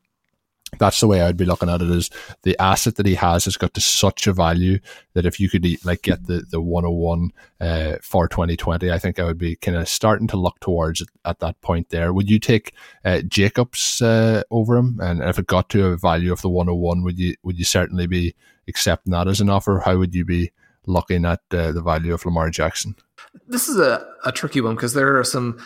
that's 0.78 1.01
the 1.01 1.07
way 1.07 1.20
I'd 1.20 1.36
be 1.36 1.45
looking 1.45 1.68
at 1.68 1.82
it 1.82 1.90
is 1.90 2.11
the 2.42 2.61
asset 2.61 2.97
that 2.97 3.07
he 3.07 3.14
has 3.14 3.45
has 3.45 3.57
got 3.57 3.74
to 3.74 3.80
such 3.80 4.26
a 4.26 4.32
value 4.32 4.78
that 5.12 5.26
if 5.26 5.38
you 5.38 5.49
could 5.49 5.64
like 5.84 6.03
get 6.03 6.26
the, 6.26 6.45
the 6.51 6.61
101 6.61 7.30
uh, 7.61 7.97
for 8.03 8.28
2020, 8.28 8.90
I 8.90 8.99
think 8.99 9.18
I 9.18 9.24
would 9.24 9.38
be 9.38 9.57
kind 9.57 9.76
of 9.76 9.88
starting 9.88 10.26
to 10.28 10.36
look 10.36 10.59
towards 10.61 11.01
it 11.01 11.09
at 11.24 11.40
that 11.40 11.61
point 11.61 11.90
there. 11.90 12.12
Would 12.12 12.30
you 12.30 12.38
take 12.38 12.74
uh, 13.05 13.22
Jacobs 13.22 14.03
uh, 14.03 14.42
over 14.51 14.76
him? 14.76 14.99
And 15.01 15.22
if 15.22 15.38
it 15.38 15.47
got 15.47 15.68
to 15.70 15.86
a 15.86 15.97
value 15.97 16.32
of 16.32 16.42
the 16.42 16.51
101, 16.51 17.03
would 17.05 17.18
you, 17.18 17.34
would 17.42 17.59
you 17.59 17.64
certainly 17.64 18.07
be 18.07 18.34
accepting 18.68 19.12
that 19.12 19.28
as 19.28 19.40
an 19.40 19.51
offer? 19.51 19.82
How 19.84 19.99
would 19.99 20.14
you 20.14 20.24
be 20.24 20.51
looking 20.87 21.24
at 21.24 21.41
uh, 21.51 21.72
the 21.72 21.82
value 21.82 22.14
of 22.14 22.24
Lamar 22.24 22.51
Jackson? 22.51 22.97
This 23.47 23.68
is 23.68 23.78
a, 23.78 24.07
a 24.24 24.32
tricky 24.32 24.61
one 24.61 24.74
because 24.74 24.95
there 24.95 25.18
are 25.18 25.24
some 25.24 25.59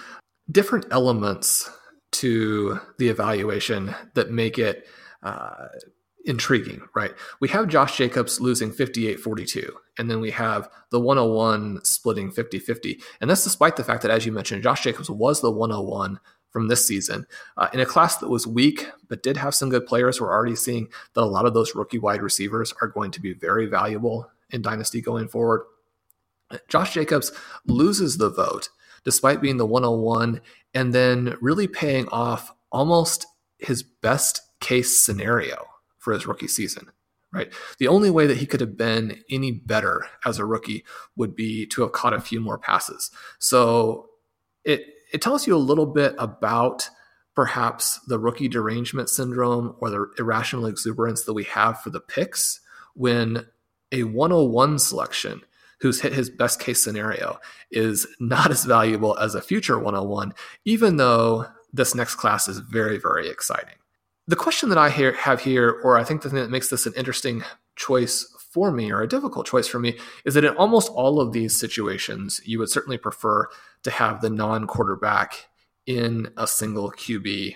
different 0.50 0.86
elements 0.90 1.70
to 2.10 2.80
the 2.98 3.08
evaluation 3.08 3.94
that 4.14 4.30
make 4.30 4.58
it 4.58 4.86
uh, 5.22 5.66
intriguing, 6.24 6.82
right? 6.94 7.12
We 7.40 7.48
have 7.48 7.68
Josh 7.68 7.96
Jacobs 7.96 8.40
losing 8.40 8.72
58 8.72 9.20
42, 9.20 9.76
and 9.98 10.10
then 10.10 10.20
we 10.20 10.30
have 10.30 10.68
the 10.90 11.00
101 11.00 11.84
splitting 11.84 12.30
50 12.30 12.58
50. 12.58 13.00
And 13.20 13.28
that's 13.28 13.44
despite 13.44 13.76
the 13.76 13.84
fact 13.84 14.02
that, 14.02 14.10
as 14.10 14.24
you 14.24 14.32
mentioned, 14.32 14.62
Josh 14.62 14.82
Jacobs 14.82 15.10
was 15.10 15.40
the 15.40 15.50
101 15.50 16.18
from 16.50 16.68
this 16.68 16.86
season 16.86 17.26
uh, 17.56 17.68
in 17.72 17.80
a 17.80 17.86
class 17.86 18.16
that 18.16 18.30
was 18.30 18.46
weak 18.46 18.88
but 19.08 19.22
did 19.22 19.36
have 19.36 19.54
some 19.54 19.68
good 19.68 19.86
players. 19.86 20.20
We're 20.20 20.32
already 20.32 20.56
seeing 20.56 20.88
that 21.14 21.22
a 21.22 21.24
lot 21.24 21.46
of 21.46 21.54
those 21.54 21.74
rookie 21.74 21.98
wide 21.98 22.22
receivers 22.22 22.72
are 22.80 22.88
going 22.88 23.10
to 23.12 23.20
be 23.20 23.34
very 23.34 23.66
valuable 23.66 24.30
in 24.50 24.62
Dynasty 24.62 25.00
going 25.00 25.28
forward. 25.28 25.62
Josh 26.68 26.94
Jacobs 26.94 27.32
loses 27.66 28.16
the 28.16 28.30
vote 28.30 28.70
despite 29.04 29.40
being 29.40 29.56
the 29.56 29.66
101 29.66 30.40
and 30.74 30.92
then 30.92 31.36
really 31.40 31.66
paying 31.66 32.08
off 32.08 32.52
almost 32.70 33.26
his 33.58 33.82
best 33.82 34.40
case 34.60 34.98
scenario 34.98 35.64
for 35.98 36.12
his 36.12 36.26
rookie 36.26 36.48
season, 36.48 36.90
right? 37.32 37.52
The 37.78 37.88
only 37.88 38.10
way 38.10 38.26
that 38.26 38.38
he 38.38 38.46
could 38.46 38.60
have 38.60 38.76
been 38.76 39.22
any 39.30 39.52
better 39.52 40.06
as 40.24 40.38
a 40.38 40.44
rookie 40.44 40.84
would 41.16 41.34
be 41.34 41.66
to 41.66 41.82
have 41.82 41.92
caught 41.92 42.14
a 42.14 42.20
few 42.20 42.40
more 42.40 42.58
passes. 42.58 43.10
So 43.38 44.08
it 44.64 44.86
it 45.12 45.22
tells 45.22 45.46
you 45.46 45.56
a 45.56 45.58
little 45.58 45.86
bit 45.86 46.14
about 46.18 46.90
perhaps 47.34 47.98
the 48.08 48.18
rookie 48.18 48.48
derangement 48.48 49.08
syndrome 49.08 49.74
or 49.80 49.90
the 49.90 50.06
irrational 50.18 50.66
exuberance 50.66 51.22
that 51.24 51.32
we 51.32 51.44
have 51.44 51.80
for 51.80 51.90
the 51.90 52.00
picks 52.00 52.60
when 52.94 53.46
a 53.92 54.04
101 54.04 54.78
selection 54.78 55.42
who's 55.80 56.00
hit 56.00 56.12
his 56.12 56.30
best 56.30 56.60
case 56.60 56.82
scenario 56.82 57.38
is 57.70 58.06
not 58.20 58.50
as 58.50 58.64
valuable 58.64 59.16
as 59.18 59.34
a 59.34 59.40
future 59.40 59.78
101, 59.78 60.34
even 60.64 60.96
though 60.96 61.46
this 61.72 61.94
next 61.94 62.16
class 62.16 62.48
is 62.48 62.58
very, 62.58 62.98
very 62.98 63.28
exciting. 63.28 63.74
The 64.26 64.36
question 64.36 64.68
that 64.68 64.78
I 64.78 64.90
have 64.90 65.40
here, 65.40 65.80
or 65.82 65.96
I 65.96 66.04
think 66.04 66.22
the 66.22 66.30
thing 66.30 66.40
that 66.40 66.50
makes 66.50 66.68
this 66.68 66.86
an 66.86 66.92
interesting 66.96 67.44
choice 67.76 68.24
for 68.52 68.70
me 68.72 68.90
or 68.90 69.02
a 69.02 69.08
difficult 69.08 69.46
choice 69.46 69.68
for 69.68 69.78
me, 69.78 69.98
is 70.24 70.34
that 70.34 70.44
in 70.44 70.54
almost 70.56 70.90
all 70.90 71.20
of 71.20 71.32
these 71.32 71.58
situations, 71.58 72.40
you 72.44 72.58
would 72.58 72.70
certainly 72.70 72.98
prefer 72.98 73.46
to 73.84 73.90
have 73.90 74.20
the 74.20 74.30
non 74.30 74.66
quarterback 74.66 75.48
in 75.86 76.28
a 76.36 76.46
single 76.46 76.90
QB 76.90 77.54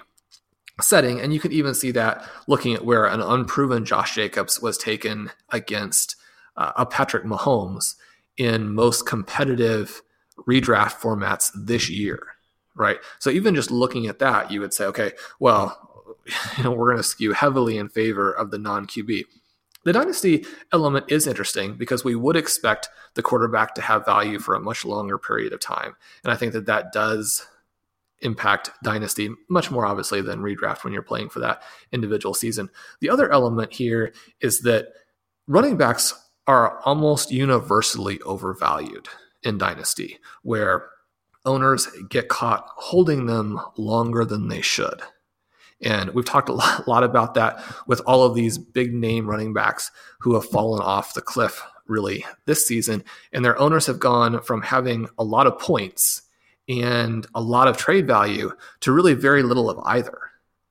setting. 0.81 1.21
And 1.21 1.35
you 1.35 1.41
can 1.41 1.53
even 1.53 1.75
see 1.75 1.91
that 1.91 2.27
looking 2.49 2.75
at 2.75 2.85
where 2.85 3.05
an 3.05 3.21
unproven 3.21 3.85
Josh 3.85 4.15
Jacobs 4.15 4.61
was 4.61 4.79
taken 4.79 5.31
against 5.51 6.17
uh, 6.57 6.73
a 6.77 6.87
Patrick 6.87 7.25
Mahomes 7.25 7.95
in 8.37 8.75
most 8.75 9.07
competitive 9.07 10.03
redraft 10.49 10.95
formats 10.95 11.51
this 11.55 11.89
year, 11.89 12.21
right? 12.75 12.99
So 13.19 13.31
even 13.31 13.55
just 13.55 13.71
looking 13.71 14.07
at 14.07 14.19
that, 14.21 14.51
you 14.51 14.61
would 14.61 14.75
say, 14.75 14.85
okay, 14.87 15.13
well, 15.39 16.17
you 16.57 16.65
know, 16.65 16.73
we're 16.73 16.89
going 16.89 16.97
to 16.97 17.03
skew 17.03 17.33
heavily 17.33 17.77
in 17.79 17.89
favor 17.89 18.33
of 18.33 18.51
the 18.51 18.59
non 18.59 18.87
QB. 18.87 19.25
The 19.85 19.93
dynasty 19.93 20.47
element 20.73 21.07
is 21.09 21.27
interesting 21.27 21.75
because 21.75 22.05
we 22.05 22.15
would 22.15 22.37
expect 22.37 22.89
the 23.15 23.23
quarterback 23.23 23.75
to 23.75 23.83
have 23.83 24.05
value 24.05 24.39
for 24.39 24.55
a 24.55 24.61
much 24.61 24.85
longer 24.85 25.19
period 25.19 25.53
of 25.53 25.61
time. 25.61 25.97
And 26.23 26.33
I 26.33 26.37
think 26.37 26.53
that 26.53 26.67
that 26.67 26.93
does 26.93 27.47
impact 28.21 28.71
dynasty 28.85 29.31
much 29.49 29.73
more 29.73 29.85
obviously 29.85 30.23
than 30.23 30.41
redraft 30.41 30.85
when 30.85 30.93
you're 30.93 31.03
playing 31.03 31.29
for 31.29 31.41
that 31.41 31.63
individual 31.91 32.35
season. 32.35 32.71
The 33.01 33.11
other 33.11 33.31
element 33.33 33.73
here 33.73 34.13
is 34.41 34.61
that 34.61 34.93
running 35.49 35.77
backs 35.77 36.15
are 36.47 36.81
almost 36.81 37.31
universally 37.31 38.21
overvalued 38.23 39.09
in 39.43 39.59
Dynasty, 39.59 40.19
where 40.43 40.89
owners 41.45 41.89
get 42.09 42.29
caught 42.29 42.67
holding 42.77 43.27
them 43.27 43.61
longer 43.77 44.25
than 44.25 44.49
they 44.49 44.61
should. 44.61 45.03
And 45.81 46.11
we've 46.15 46.25
talked 46.25 46.49
a 46.49 46.53
lot, 46.87 47.05
about 47.05 47.35
that 47.35 47.63
with 47.87 48.01
all 48.07 48.25
of 48.25 48.35
these 48.35 48.59
big 48.59 48.95
name 48.95 49.27
running 49.27 49.53
backs 49.53 49.91
who 50.21 50.35
have 50.35 50.47
fallen 50.47 50.81
off 50.81 51.15
the 51.15 51.21
cliff 51.21 51.63
really 51.87 52.25
this 52.47 52.67
season. 52.67 53.05
And 53.33 53.45
their 53.45 53.59
owners 53.59 53.87
have 53.87 53.99
gone 53.99 54.41
from 54.43 54.63
having 54.63 55.09
a 55.19 55.25
lot 55.25 55.47
of 55.47 55.59
points 55.59 56.23
and 56.69 57.27
a 57.35 57.41
lot 57.41 57.67
of 57.67 57.77
trade 57.77 58.07
value 58.07 58.53
to 58.81 58.93
really 58.93 59.15
very 59.15 59.43
little 59.43 59.69
of 59.69 59.81
either. 59.85 60.19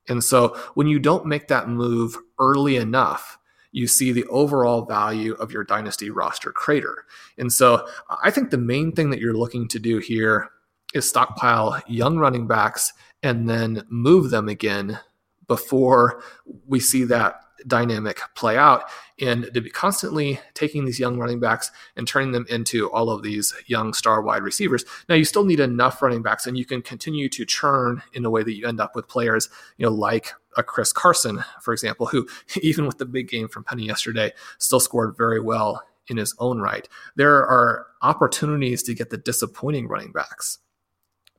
And 0.08 0.24
so 0.24 0.58
when 0.74 0.88
you 0.88 1.00
don't 1.00 1.26
make 1.26 1.50
that 1.50 1.68
move 1.68 2.18
early 2.40 2.78
enough, 2.78 3.38
you 3.72 3.88
see 3.88 4.12
the 4.12 4.26
overall 4.26 4.86
value 4.86 5.34
of 5.34 5.52
your 5.52 5.64
dynasty 5.64 6.10
roster 6.10 6.52
crater. 6.52 7.06
And 7.38 7.52
so 7.52 7.88
I 8.24 8.32
think 8.32 8.50
the 8.50 8.58
main 8.58 8.92
thing 8.92 9.10
that 9.12 9.20
you're 9.20 9.38
looking 9.38 9.68
to 9.70 9.80
do 9.80 10.00
here 10.00 10.50
is 10.94 11.08
stockpile 11.08 11.82
young 11.88 12.18
running 12.18 12.48
backs 12.48 12.92
and 13.24 13.50
then 13.50 13.86
move 13.90 14.30
them 14.30 14.50
again 14.50 15.00
before 15.48 16.24
we 16.66 16.80
see 16.80 17.04
that 17.06 17.42
dynamic 17.68 18.20
play 18.36 18.58
out 18.58 18.84
and 19.20 19.50
to 19.54 19.62
be 19.62 19.70
constantly 19.70 20.40
taking 20.54 20.86
these 20.86 21.00
young 21.00 21.18
running 21.18 21.40
backs 21.40 21.72
and 21.96 22.08
turning 22.08 22.32
them 22.32 22.46
into 22.50 22.90
all 22.92 23.10
of 23.10 23.24
these 23.24 23.54
young 23.68 23.94
star 23.94 24.22
wide 24.22 24.44
receivers. 24.44 24.84
Now 25.08 25.16
you 25.16 25.26
still 25.26 25.46
need 25.46 25.60
enough 25.60 26.02
running 26.02 26.22
backs 26.22 26.48
and 26.48 26.58
you 26.58 26.66
can 26.66 26.82
continue 26.82 27.30
to 27.30 27.46
churn 27.46 28.02
in 28.14 28.26
a 28.26 28.30
way 28.30 28.44
that 28.44 28.56
you 28.56 28.68
end 28.68 28.80
up 28.80 28.96
with 28.96 29.08
players, 29.08 29.50
you 29.78 29.86
know, 29.86 29.92
like 29.92 30.34
a 30.58 30.64
Chris 30.64 30.92
Carson, 30.92 31.44
for 31.62 31.74
example, 31.74 32.08
who 32.08 32.28
even 32.62 32.86
with 32.86 32.98
the 32.98 33.06
big 33.06 33.30
game 33.30 33.48
from 33.48 33.64
Penny 33.64 33.86
yesterday 33.86 34.32
still 34.58 34.80
scored 34.80 35.16
very 35.18 35.40
well 35.40 35.84
in 36.08 36.18
his 36.18 36.36
own 36.40 36.60
right. 36.60 36.88
There 37.16 37.38
are 37.38 37.88
opportunities 38.02 38.84
to 38.84 38.94
get 38.94 39.12
the 39.12 39.18
disappointing 39.18 39.88
running 39.88 40.12
backs 40.12 40.60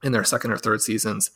in 0.03 0.13
their 0.13 0.25
second 0.25 0.53
or 0.53 0.57
third 0.57 0.83
seasons, 0.83 1.31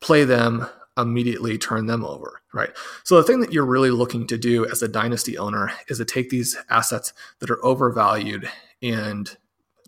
play 0.00 0.24
them 0.24 0.66
immediately 0.96 1.58
turn 1.58 1.86
them 1.86 2.04
over, 2.04 2.40
right? 2.54 2.70
So 3.04 3.16
the 3.16 3.22
thing 3.22 3.40
that 3.40 3.52
you're 3.52 3.66
really 3.66 3.90
looking 3.90 4.26
to 4.28 4.38
do 4.38 4.66
as 4.66 4.82
a 4.82 4.88
dynasty 4.88 5.36
owner 5.36 5.72
is 5.88 5.98
to 5.98 6.04
take 6.04 6.30
these 6.30 6.56
assets 6.70 7.12
that 7.40 7.50
are 7.50 7.64
overvalued 7.64 8.48
and 8.82 9.36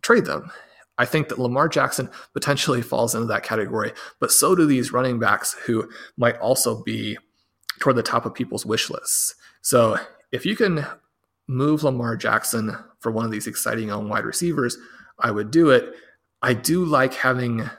trade 0.03 0.27
them. 0.27 0.51
I 0.99 1.05
think 1.05 1.29
that 1.29 1.39
Lamar 1.39 1.69
Jackson 1.69 2.11
potentially 2.35 2.83
falls 2.83 3.15
into 3.15 3.27
that 3.29 3.45
category, 3.45 3.93
but 4.21 4.33
so 4.33 4.55
do 4.55 4.67
these 4.67 4.93
running 4.93 5.19
backs 5.19 5.55
who 5.65 5.89
might 6.17 6.37
also 6.39 6.83
be 6.83 7.17
toward 7.79 7.97
the 7.97 8.03
top 8.03 8.27
of 8.27 8.35
people's 8.35 8.67
wish 8.67 8.91
lists. 8.91 9.35
So 9.63 9.97
if 10.33 10.45
you 10.45 10.57
can 10.57 10.85
move 11.47 11.85
Lamar 11.85 12.17
Jackson 12.17 12.77
for 12.99 13.13
one 13.13 13.25
of 13.25 13.31
these 13.31 13.47
exciting 13.47 13.89
young 13.89 14.09
wide 14.09 14.25
receivers, 14.25 14.77
I 15.19 15.31
would 15.31 15.51
do 15.51 15.71
it. 15.71 15.95
I 16.43 16.53
do 16.53 16.85
like 16.85 17.15
having 17.15 17.71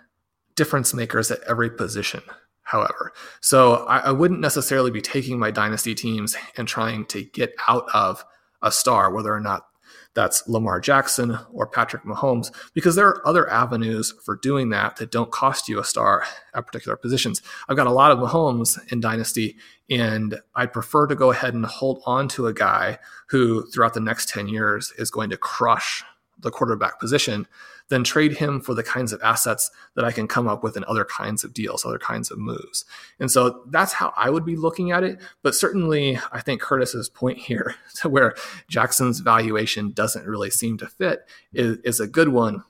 difference 0.55 0.93
makers 0.93 1.29
at 1.29 1.41
every 1.43 1.69
position 1.69 2.21
however. 2.69 3.13
So 3.41 3.85
I, 3.85 3.97
I, 3.97 4.11
wouldn't 4.11 4.41
necessarily 4.41 4.91
be 4.91 5.01
taking 5.01 5.39
my 5.39 5.49
dynasty 5.49 5.95
teams 5.95 6.37
and 6.55 6.67
trying 6.67 7.05
to 7.07 7.23
get 7.23 7.55
out 7.67 7.87
of 7.95 8.23
a 8.61 8.71
star, 8.71 9.11
whether 9.11 9.33
or 9.33 9.39
not 9.39 9.65
that's 10.13 10.47
Lamar 10.47 10.79
Jackson 10.79 11.39
or 11.51 11.65
Patrick 11.65 12.03
Mahomes, 12.03 12.53
because 12.73 12.95
there 12.95 13.07
are 13.07 13.27
other 13.27 13.49
avenues 13.49 14.13
for 14.23 14.35
doing 14.35 14.69
that 14.69 14.97
that 14.97 15.11
don't 15.11 15.31
cost 15.31 15.67
you 15.67 15.79
a 15.79 15.83
star 15.83 16.25
at 16.53 16.65
particular 16.67 16.95
positions. 16.95 17.41
I've 17.67 17.77
got 17.77 17.87
a 17.87 17.91
lot 17.91 18.11
of 18.11 18.19
Mahomes 18.19 18.79
in 18.91 18.99
Dynasty, 18.99 19.57
and 19.89 20.39
I'd 20.55 20.73
prefer 20.73 21.07
to 21.07 21.15
go 21.15 21.31
ahead 21.31 21.53
and 21.55 21.65
hold 21.65 22.03
on 22.05 22.27
to 22.29 22.47
a 22.47 22.53
guy 22.53 22.99
who, 23.29 23.65
throughout 23.71 23.93
the 23.93 23.99
next 23.99 24.29
10 24.29 24.47
years, 24.47 24.93
is 24.97 25.09
going 25.09 25.31
to 25.31 25.37
crush 25.37 26.03
the 26.39 26.51
quarterback 26.51 26.99
position 26.99 27.47
then 27.89 28.03
trade 28.03 28.37
him 28.37 28.61
for 28.61 28.73
the 28.73 28.83
kinds 28.83 29.11
of 29.11 29.21
assets 29.21 29.69
that 29.95 30.05
I 30.05 30.11
can 30.11 30.27
come 30.27 30.47
up 30.47 30.63
with 30.63 30.77
in 30.77 30.85
other 30.87 31.05
kinds 31.05 31.43
of 31.43 31.53
deals, 31.53 31.85
other 31.85 31.99
kinds 31.99 32.31
of 32.31 32.37
moves. 32.37 32.85
And 33.19 33.29
so 33.29 33.63
that's 33.67 33.93
how 33.93 34.13
I 34.15 34.29
would 34.29 34.45
be 34.45 34.55
looking 34.55 34.91
at 34.91 35.03
it. 35.03 35.19
But 35.41 35.55
certainly, 35.55 36.19
I 36.31 36.41
think 36.41 36.61
Curtis's 36.61 37.09
point 37.09 37.39
here 37.39 37.75
to 37.95 38.09
where 38.09 38.35
Jackson's 38.69 39.19
valuation 39.19 39.91
doesn't 39.91 40.25
really 40.25 40.49
seem 40.49 40.77
to 40.77 40.87
fit 40.87 41.27
is, 41.53 41.77
is 41.83 41.99
a 41.99 42.07
good 42.07 42.29
one. 42.29 42.63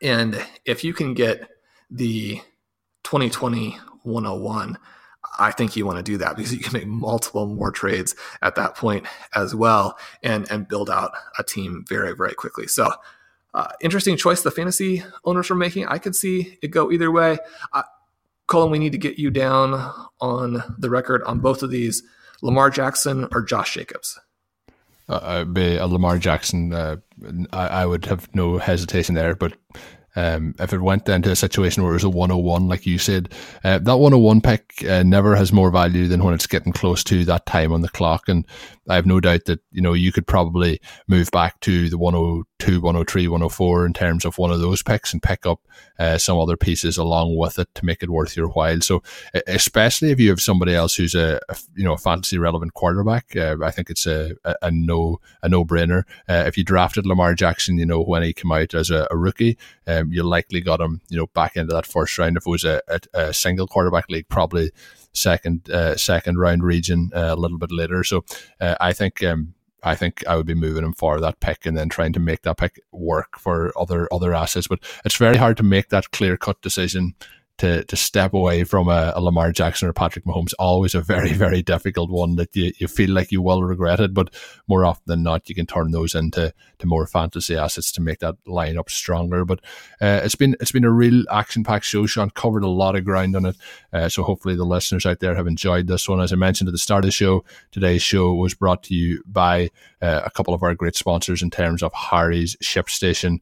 And 0.00 0.42
if 0.64 0.84
you 0.84 0.94
can 0.94 1.14
get 1.14 1.48
the 1.90 2.40
2020 3.02 3.78
101, 4.02 4.78
I 5.38 5.50
think 5.50 5.76
you 5.76 5.84
want 5.84 5.98
to 5.98 6.02
do 6.02 6.16
that 6.18 6.36
because 6.36 6.54
you 6.54 6.60
can 6.60 6.72
make 6.72 6.86
multiple 6.86 7.46
more 7.46 7.70
trades 7.70 8.14
at 8.40 8.54
that 8.54 8.74
point 8.74 9.06
as 9.34 9.54
well 9.54 9.98
and 10.22 10.50
and 10.50 10.66
build 10.66 10.88
out 10.88 11.12
a 11.38 11.42
team 11.42 11.84
very 11.88 12.14
very 12.14 12.34
quickly. 12.34 12.66
So 12.66 12.90
uh, 13.54 13.68
interesting 13.80 14.16
choice 14.16 14.42
the 14.42 14.50
fantasy 14.50 15.02
owners 15.24 15.50
were 15.50 15.56
making. 15.56 15.86
I 15.86 15.98
could 15.98 16.14
see 16.14 16.58
it 16.62 16.68
go 16.68 16.90
either 16.90 17.10
way. 17.10 17.38
Uh, 17.72 17.82
Colin, 18.46 18.70
we 18.70 18.78
need 18.78 18.92
to 18.92 18.98
get 18.98 19.18
you 19.18 19.30
down 19.30 19.74
on 20.20 20.62
the 20.78 20.90
record 20.90 21.22
on 21.24 21.40
both 21.40 21.62
of 21.62 21.70
these 21.70 22.02
Lamar 22.42 22.70
Jackson 22.70 23.28
or 23.32 23.42
Josh 23.42 23.74
Jacobs. 23.74 24.18
Uh, 25.08 25.44
be 25.44 25.76
a 25.76 25.86
Lamar 25.86 26.18
Jackson. 26.18 26.72
Uh, 26.72 26.96
I, 27.52 27.66
I, 27.66 27.86
would 27.86 28.04
have 28.04 28.32
no 28.32 28.58
hesitation 28.58 29.16
there, 29.16 29.34
but 29.34 29.54
um, 30.16 30.54
if 30.58 30.72
it 30.72 30.80
went 30.80 31.08
into 31.08 31.30
a 31.30 31.36
situation 31.36 31.82
where 31.82 31.92
it 31.92 31.96
was 31.96 32.04
a 32.04 32.10
101, 32.10 32.68
like 32.68 32.86
you 32.86 32.98
said, 32.98 33.32
uh, 33.64 33.78
that 33.78 33.96
101 33.96 34.40
pick 34.40 34.84
uh, 34.88 35.02
never 35.02 35.36
has 35.36 35.52
more 35.52 35.70
value 35.70 36.08
than 36.08 36.24
when 36.24 36.34
it's 36.34 36.46
getting 36.46 36.72
close 36.72 37.04
to 37.04 37.24
that 37.26 37.46
time 37.46 37.72
on 37.72 37.82
the 37.82 37.88
clock. 37.88 38.28
And 38.28 38.46
I 38.88 38.96
have 38.96 39.06
no 39.06 39.20
doubt 39.20 39.44
that, 39.44 39.60
you 39.70 39.80
know, 39.80 39.92
you 39.92 40.10
could 40.12 40.26
probably 40.26 40.80
move 41.06 41.30
back 41.30 41.60
to 41.60 41.88
the 41.88 41.98
102, 41.98 42.80
103, 42.80 43.28
104 43.28 43.86
in 43.86 43.92
terms 43.92 44.24
of 44.24 44.36
one 44.36 44.50
of 44.50 44.60
those 44.60 44.82
picks 44.82 45.12
and 45.12 45.22
pick 45.22 45.46
up 45.46 45.60
uh, 45.98 46.18
some 46.18 46.38
other 46.38 46.56
pieces 46.56 46.96
along 46.96 47.36
with 47.36 47.58
it 47.58 47.68
to 47.74 47.84
make 47.84 48.02
it 48.02 48.10
worth 48.10 48.36
your 48.36 48.48
while. 48.48 48.80
So, 48.80 49.02
especially 49.46 50.10
if 50.10 50.18
you 50.18 50.30
have 50.30 50.40
somebody 50.40 50.74
else 50.74 50.96
who's 50.96 51.14
a, 51.14 51.40
a 51.48 51.56
you 51.76 51.84
know, 51.84 51.92
a 51.92 51.98
fantasy 51.98 52.38
relevant 52.38 52.74
quarterback, 52.74 53.36
uh, 53.36 53.56
I 53.62 53.70
think 53.70 53.90
it's 53.90 54.06
a, 54.06 54.32
a, 54.44 54.54
a, 54.62 54.70
no, 54.70 55.20
a 55.42 55.48
no 55.48 55.64
brainer. 55.64 56.02
Uh, 56.28 56.44
if 56.46 56.58
you 56.58 56.64
drafted 56.64 57.06
Lamar 57.06 57.34
Jackson, 57.34 57.78
you 57.78 57.86
know, 57.86 58.02
when 58.02 58.22
he 58.22 58.32
came 58.32 58.50
out 58.50 58.74
as 58.74 58.90
a, 58.90 59.06
a 59.10 59.16
rookie, 59.16 59.56
um, 59.90 60.12
you 60.12 60.22
likely 60.22 60.60
got 60.60 60.80
him, 60.80 61.00
you 61.08 61.16
know, 61.16 61.26
back 61.28 61.56
into 61.56 61.72
that 61.74 61.86
first 61.86 62.16
round. 62.18 62.36
If 62.36 62.46
it 62.46 62.50
was 62.50 62.64
a, 62.64 62.80
a 63.14 63.32
single 63.34 63.66
quarterback 63.66 64.08
league, 64.08 64.28
probably 64.28 64.70
second 65.12 65.68
uh, 65.70 65.96
second 65.96 66.38
round 66.38 66.62
region 66.62 67.10
uh, 67.14 67.30
a 67.30 67.36
little 67.36 67.58
bit 67.58 67.72
later. 67.72 68.04
So 68.04 68.24
uh, 68.60 68.76
I 68.80 68.92
think 68.92 69.22
um, 69.22 69.54
I 69.82 69.94
think 69.94 70.24
I 70.26 70.36
would 70.36 70.46
be 70.46 70.54
moving 70.54 70.84
him 70.84 70.92
for 70.92 71.20
that 71.20 71.40
pick 71.40 71.66
and 71.66 71.76
then 71.76 71.88
trying 71.88 72.12
to 72.14 72.20
make 72.20 72.42
that 72.42 72.58
pick 72.58 72.80
work 72.92 73.38
for 73.38 73.72
other 73.78 74.08
other 74.12 74.34
assets. 74.34 74.68
But 74.68 74.80
it's 75.04 75.16
very 75.16 75.36
hard 75.36 75.56
to 75.58 75.62
make 75.62 75.88
that 75.88 76.10
clear 76.12 76.36
cut 76.36 76.60
decision 76.62 77.14
to 77.60 77.84
to 77.84 77.96
step 77.96 78.32
away 78.32 78.64
from 78.64 78.88
a, 78.88 79.12
a, 79.14 79.20
Lamar 79.20 79.52
Jackson 79.52 79.86
or 79.86 79.92
Patrick 79.92 80.24
Mahomes 80.24 80.54
always 80.58 80.94
a 80.94 81.00
very 81.02 81.34
very 81.34 81.60
difficult 81.62 82.10
one 82.10 82.36
that 82.36 82.56
you, 82.56 82.72
you 82.78 82.88
feel 82.88 83.10
like 83.10 83.30
you 83.30 83.42
will 83.42 83.62
regret 83.62 84.00
it, 84.00 84.14
but 84.14 84.34
more 84.66 84.86
often 84.86 85.04
than 85.06 85.22
not 85.22 85.48
you 85.48 85.54
can 85.54 85.66
turn 85.66 85.90
those 85.90 86.14
into 86.14 86.54
to 86.78 86.86
more 86.86 87.06
fantasy 87.06 87.56
assets 87.56 87.92
to 87.92 88.00
make 88.00 88.20
that 88.20 88.36
lineup 88.46 88.88
stronger. 88.88 89.44
But 89.44 89.60
uh, 90.00 90.22
it's 90.24 90.34
been 90.34 90.56
it's 90.58 90.72
been 90.72 90.84
a 90.84 90.90
real 90.90 91.24
action 91.30 91.62
packed 91.62 91.84
show. 91.84 92.06
Sean 92.06 92.30
covered 92.30 92.64
a 92.64 92.68
lot 92.68 92.96
of 92.96 93.04
ground 93.04 93.36
on 93.36 93.44
it, 93.44 93.56
uh, 93.92 94.08
so 94.08 94.22
hopefully 94.22 94.56
the 94.56 94.64
listeners 94.64 95.04
out 95.04 95.20
there 95.20 95.34
have 95.34 95.46
enjoyed 95.46 95.86
this 95.86 96.08
one. 96.08 96.20
As 96.20 96.32
I 96.32 96.36
mentioned 96.36 96.68
at 96.68 96.72
the 96.72 96.78
start 96.78 97.04
of 97.04 97.08
the 97.08 97.12
show, 97.12 97.44
today's 97.72 98.02
show 98.02 98.32
was 98.32 98.54
brought 98.54 98.82
to 98.84 98.94
you 98.94 99.22
by 99.26 99.68
uh, 100.00 100.22
a 100.24 100.30
couple 100.30 100.54
of 100.54 100.62
our 100.62 100.74
great 100.74 100.96
sponsors 100.96 101.42
in 101.42 101.50
terms 101.50 101.82
of 101.82 101.92
Harry's 101.92 102.56
ShipStation 102.62 103.40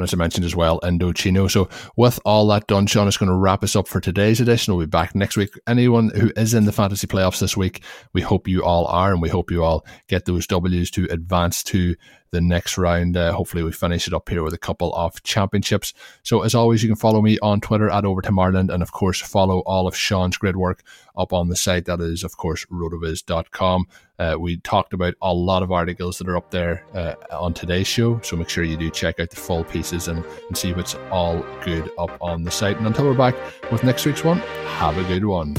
and 0.00 0.08
as 0.08 0.14
I 0.14 0.16
mentioned 0.16 0.46
as 0.46 0.56
well, 0.56 0.80
Indochino. 0.80 1.50
So 1.50 1.68
with 1.96 2.18
all 2.24 2.46
that 2.48 2.66
done, 2.66 2.86
Sean 2.86 3.06
is 3.06 3.18
going 3.18 3.28
to 3.28 3.36
wrap 3.36 3.62
us 3.62 3.76
up 3.76 3.86
for 3.86 4.00
today's 4.00 4.40
edition. 4.40 4.74
We'll 4.74 4.86
be 4.86 4.90
back 4.90 5.14
next 5.14 5.36
week. 5.36 5.50
Anyone 5.66 6.10
who 6.14 6.32
is 6.36 6.54
in 6.54 6.64
the 6.64 6.72
fantasy 6.72 7.06
playoffs 7.06 7.38
this 7.38 7.56
week, 7.56 7.82
we 8.14 8.22
hope 8.22 8.48
you 8.48 8.64
all 8.64 8.86
are, 8.86 9.12
and 9.12 9.20
we 9.20 9.28
hope 9.28 9.50
you 9.50 9.62
all 9.62 9.84
get 10.08 10.24
those 10.24 10.46
W's 10.46 10.90
to 10.92 11.06
advance 11.10 11.62
to 11.64 11.96
the 12.32 12.40
next 12.40 12.78
round. 12.78 13.16
Uh, 13.16 13.32
hopefully, 13.32 13.62
we 13.62 13.72
finish 13.72 14.06
it 14.06 14.14
up 14.14 14.28
here 14.28 14.42
with 14.42 14.54
a 14.54 14.58
couple 14.58 14.94
of 14.94 15.22
championships. 15.22 15.92
So, 16.22 16.42
as 16.42 16.54
always, 16.54 16.82
you 16.82 16.88
can 16.88 16.96
follow 16.96 17.20
me 17.20 17.38
on 17.40 17.60
Twitter 17.60 17.90
at 17.90 18.04
Overtime 18.04 18.38
Ireland, 18.38 18.70
and 18.70 18.82
of 18.82 18.92
course, 18.92 19.20
follow 19.20 19.60
all 19.60 19.86
of 19.86 19.96
Sean's 19.96 20.36
great 20.36 20.56
work 20.56 20.82
up 21.16 21.32
on 21.32 21.48
the 21.48 21.56
site. 21.56 21.86
That 21.86 22.00
is, 22.00 22.24
of 22.24 22.36
course, 22.36 22.64
rotoviz.com. 22.66 23.86
Uh, 24.18 24.36
we 24.38 24.58
talked 24.58 24.92
about 24.92 25.14
a 25.22 25.32
lot 25.32 25.62
of 25.62 25.72
articles 25.72 26.18
that 26.18 26.28
are 26.28 26.36
up 26.36 26.50
there 26.50 26.84
uh, 26.94 27.14
on 27.32 27.54
today's 27.54 27.86
show, 27.86 28.20
so 28.20 28.36
make 28.36 28.48
sure 28.48 28.64
you 28.64 28.76
do 28.76 28.90
check 28.90 29.18
out 29.18 29.30
the 29.30 29.36
full 29.36 29.64
pieces 29.64 30.08
and, 30.08 30.24
and 30.48 30.56
see 30.56 30.72
what's 30.72 30.94
all 31.10 31.44
good 31.64 31.90
up 31.98 32.16
on 32.20 32.44
the 32.44 32.50
site. 32.50 32.76
And 32.76 32.86
until 32.86 33.06
we're 33.06 33.14
back 33.14 33.34
with 33.72 33.82
next 33.82 34.04
week's 34.04 34.24
one, 34.24 34.38
have 34.38 34.98
a 34.98 35.04
good 35.04 35.24
one. 35.24 35.56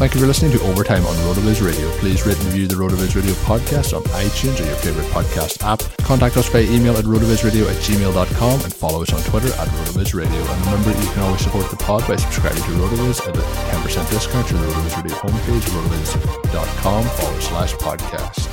Thank 0.00 0.14
you 0.14 0.20
for 0.22 0.26
listening 0.26 0.50
to 0.52 0.62
Overtime 0.62 1.04
on 1.04 1.14
RotoViz 1.16 1.60
Radio. 1.62 1.90
Please 1.98 2.24
rate 2.24 2.38
and 2.38 2.46
review 2.46 2.66
the 2.66 2.74
RotoViz 2.74 3.14
Radio 3.14 3.34
podcast 3.44 3.94
on 3.94 4.02
iTunes 4.16 4.58
or 4.58 4.64
your 4.64 4.76
favorite 4.76 5.04
podcast 5.08 5.62
app. 5.62 5.80
Contact 5.98 6.38
us 6.38 6.48
by 6.48 6.60
email 6.60 6.96
at 6.96 7.04
rotovizradio 7.04 7.68
at 7.68 7.76
gmail.com 7.84 8.60
and 8.62 8.74
follow 8.74 9.02
us 9.02 9.12
on 9.12 9.20
Twitter 9.24 9.52
at 9.60 9.68
RotoViz 9.68 10.14
Radio. 10.14 10.40
And 10.40 10.64
remember, 10.64 10.98
you 10.98 11.12
can 11.12 11.20
always 11.20 11.42
support 11.42 11.68
the 11.68 11.76
pod 11.76 12.08
by 12.08 12.16
subscribing 12.16 12.62
to 12.62 12.70
RotoViz 12.70 13.28
at 13.28 13.36
a 13.36 13.40
10% 13.40 14.10
discount 14.10 14.48
to 14.48 14.54
the 14.54 14.66
RotoViz 14.68 14.96
Radio 15.02 15.16
homepage, 15.18 15.68
rotoviz.com 15.68 17.04
forward 17.04 17.42
slash 17.42 17.74
podcast. 17.74 18.48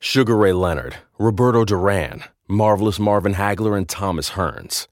Sugar 0.00 0.36
Ray 0.36 0.52
Leonard, 0.52 0.96
Roberto 1.16 1.64
Duran, 1.64 2.24
Marvelous 2.48 2.98
Marvin 2.98 3.34
Hagler, 3.34 3.78
and 3.78 3.88
Thomas 3.88 4.30
Hearns 4.30 4.88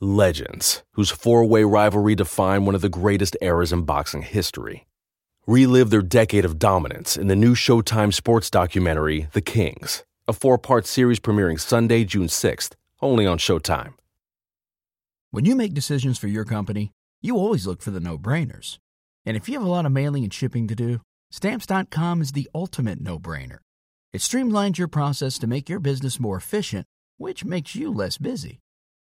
legends 0.00 0.82
whose 0.92 1.10
four 1.10 1.44
way 1.44 1.64
rivalry 1.64 2.14
defined 2.14 2.66
one 2.66 2.74
of 2.74 2.80
the 2.80 2.88
greatest 2.88 3.36
eras 3.40 3.72
in 3.72 3.82
boxing 3.82 4.22
history. 4.22 4.86
Relive 5.46 5.90
their 5.90 6.02
decade 6.02 6.44
of 6.44 6.58
dominance 6.58 7.16
in 7.16 7.28
the 7.28 7.36
new 7.36 7.54
Showtime 7.54 8.12
sports 8.12 8.50
documentary, 8.50 9.28
The 9.32 9.40
Kings, 9.40 10.04
a 10.26 10.32
four 10.32 10.58
part 10.58 10.86
series 10.86 11.20
premiering 11.20 11.58
Sunday, 11.58 12.04
June 12.04 12.26
6th, 12.26 12.72
only 13.00 13.26
on 13.26 13.38
Showtime. 13.38 13.94
When 15.30 15.44
you 15.44 15.56
make 15.56 15.74
decisions 15.74 16.18
for 16.18 16.28
your 16.28 16.44
company, 16.44 16.92
you 17.20 17.36
always 17.36 17.66
look 17.66 17.82
for 17.82 17.90
the 17.90 18.00
no 18.00 18.18
brainers. 18.18 18.78
And 19.26 19.36
if 19.36 19.48
you 19.48 19.54
have 19.54 19.66
a 19.66 19.70
lot 19.70 19.86
of 19.86 19.92
mailing 19.92 20.24
and 20.24 20.32
shipping 20.32 20.68
to 20.68 20.74
do, 20.74 21.00
Stamps.com 21.30 22.22
is 22.22 22.32
the 22.32 22.48
ultimate 22.54 23.00
no 23.00 23.18
brainer. 23.18 23.58
It 24.12 24.22
streamlines 24.22 24.78
your 24.78 24.88
process 24.88 25.38
to 25.38 25.46
make 25.46 25.68
your 25.68 25.80
business 25.80 26.18
more 26.18 26.36
efficient, 26.36 26.86
which 27.18 27.44
makes 27.44 27.74
you 27.74 27.92
less 27.92 28.16
busy. 28.16 28.60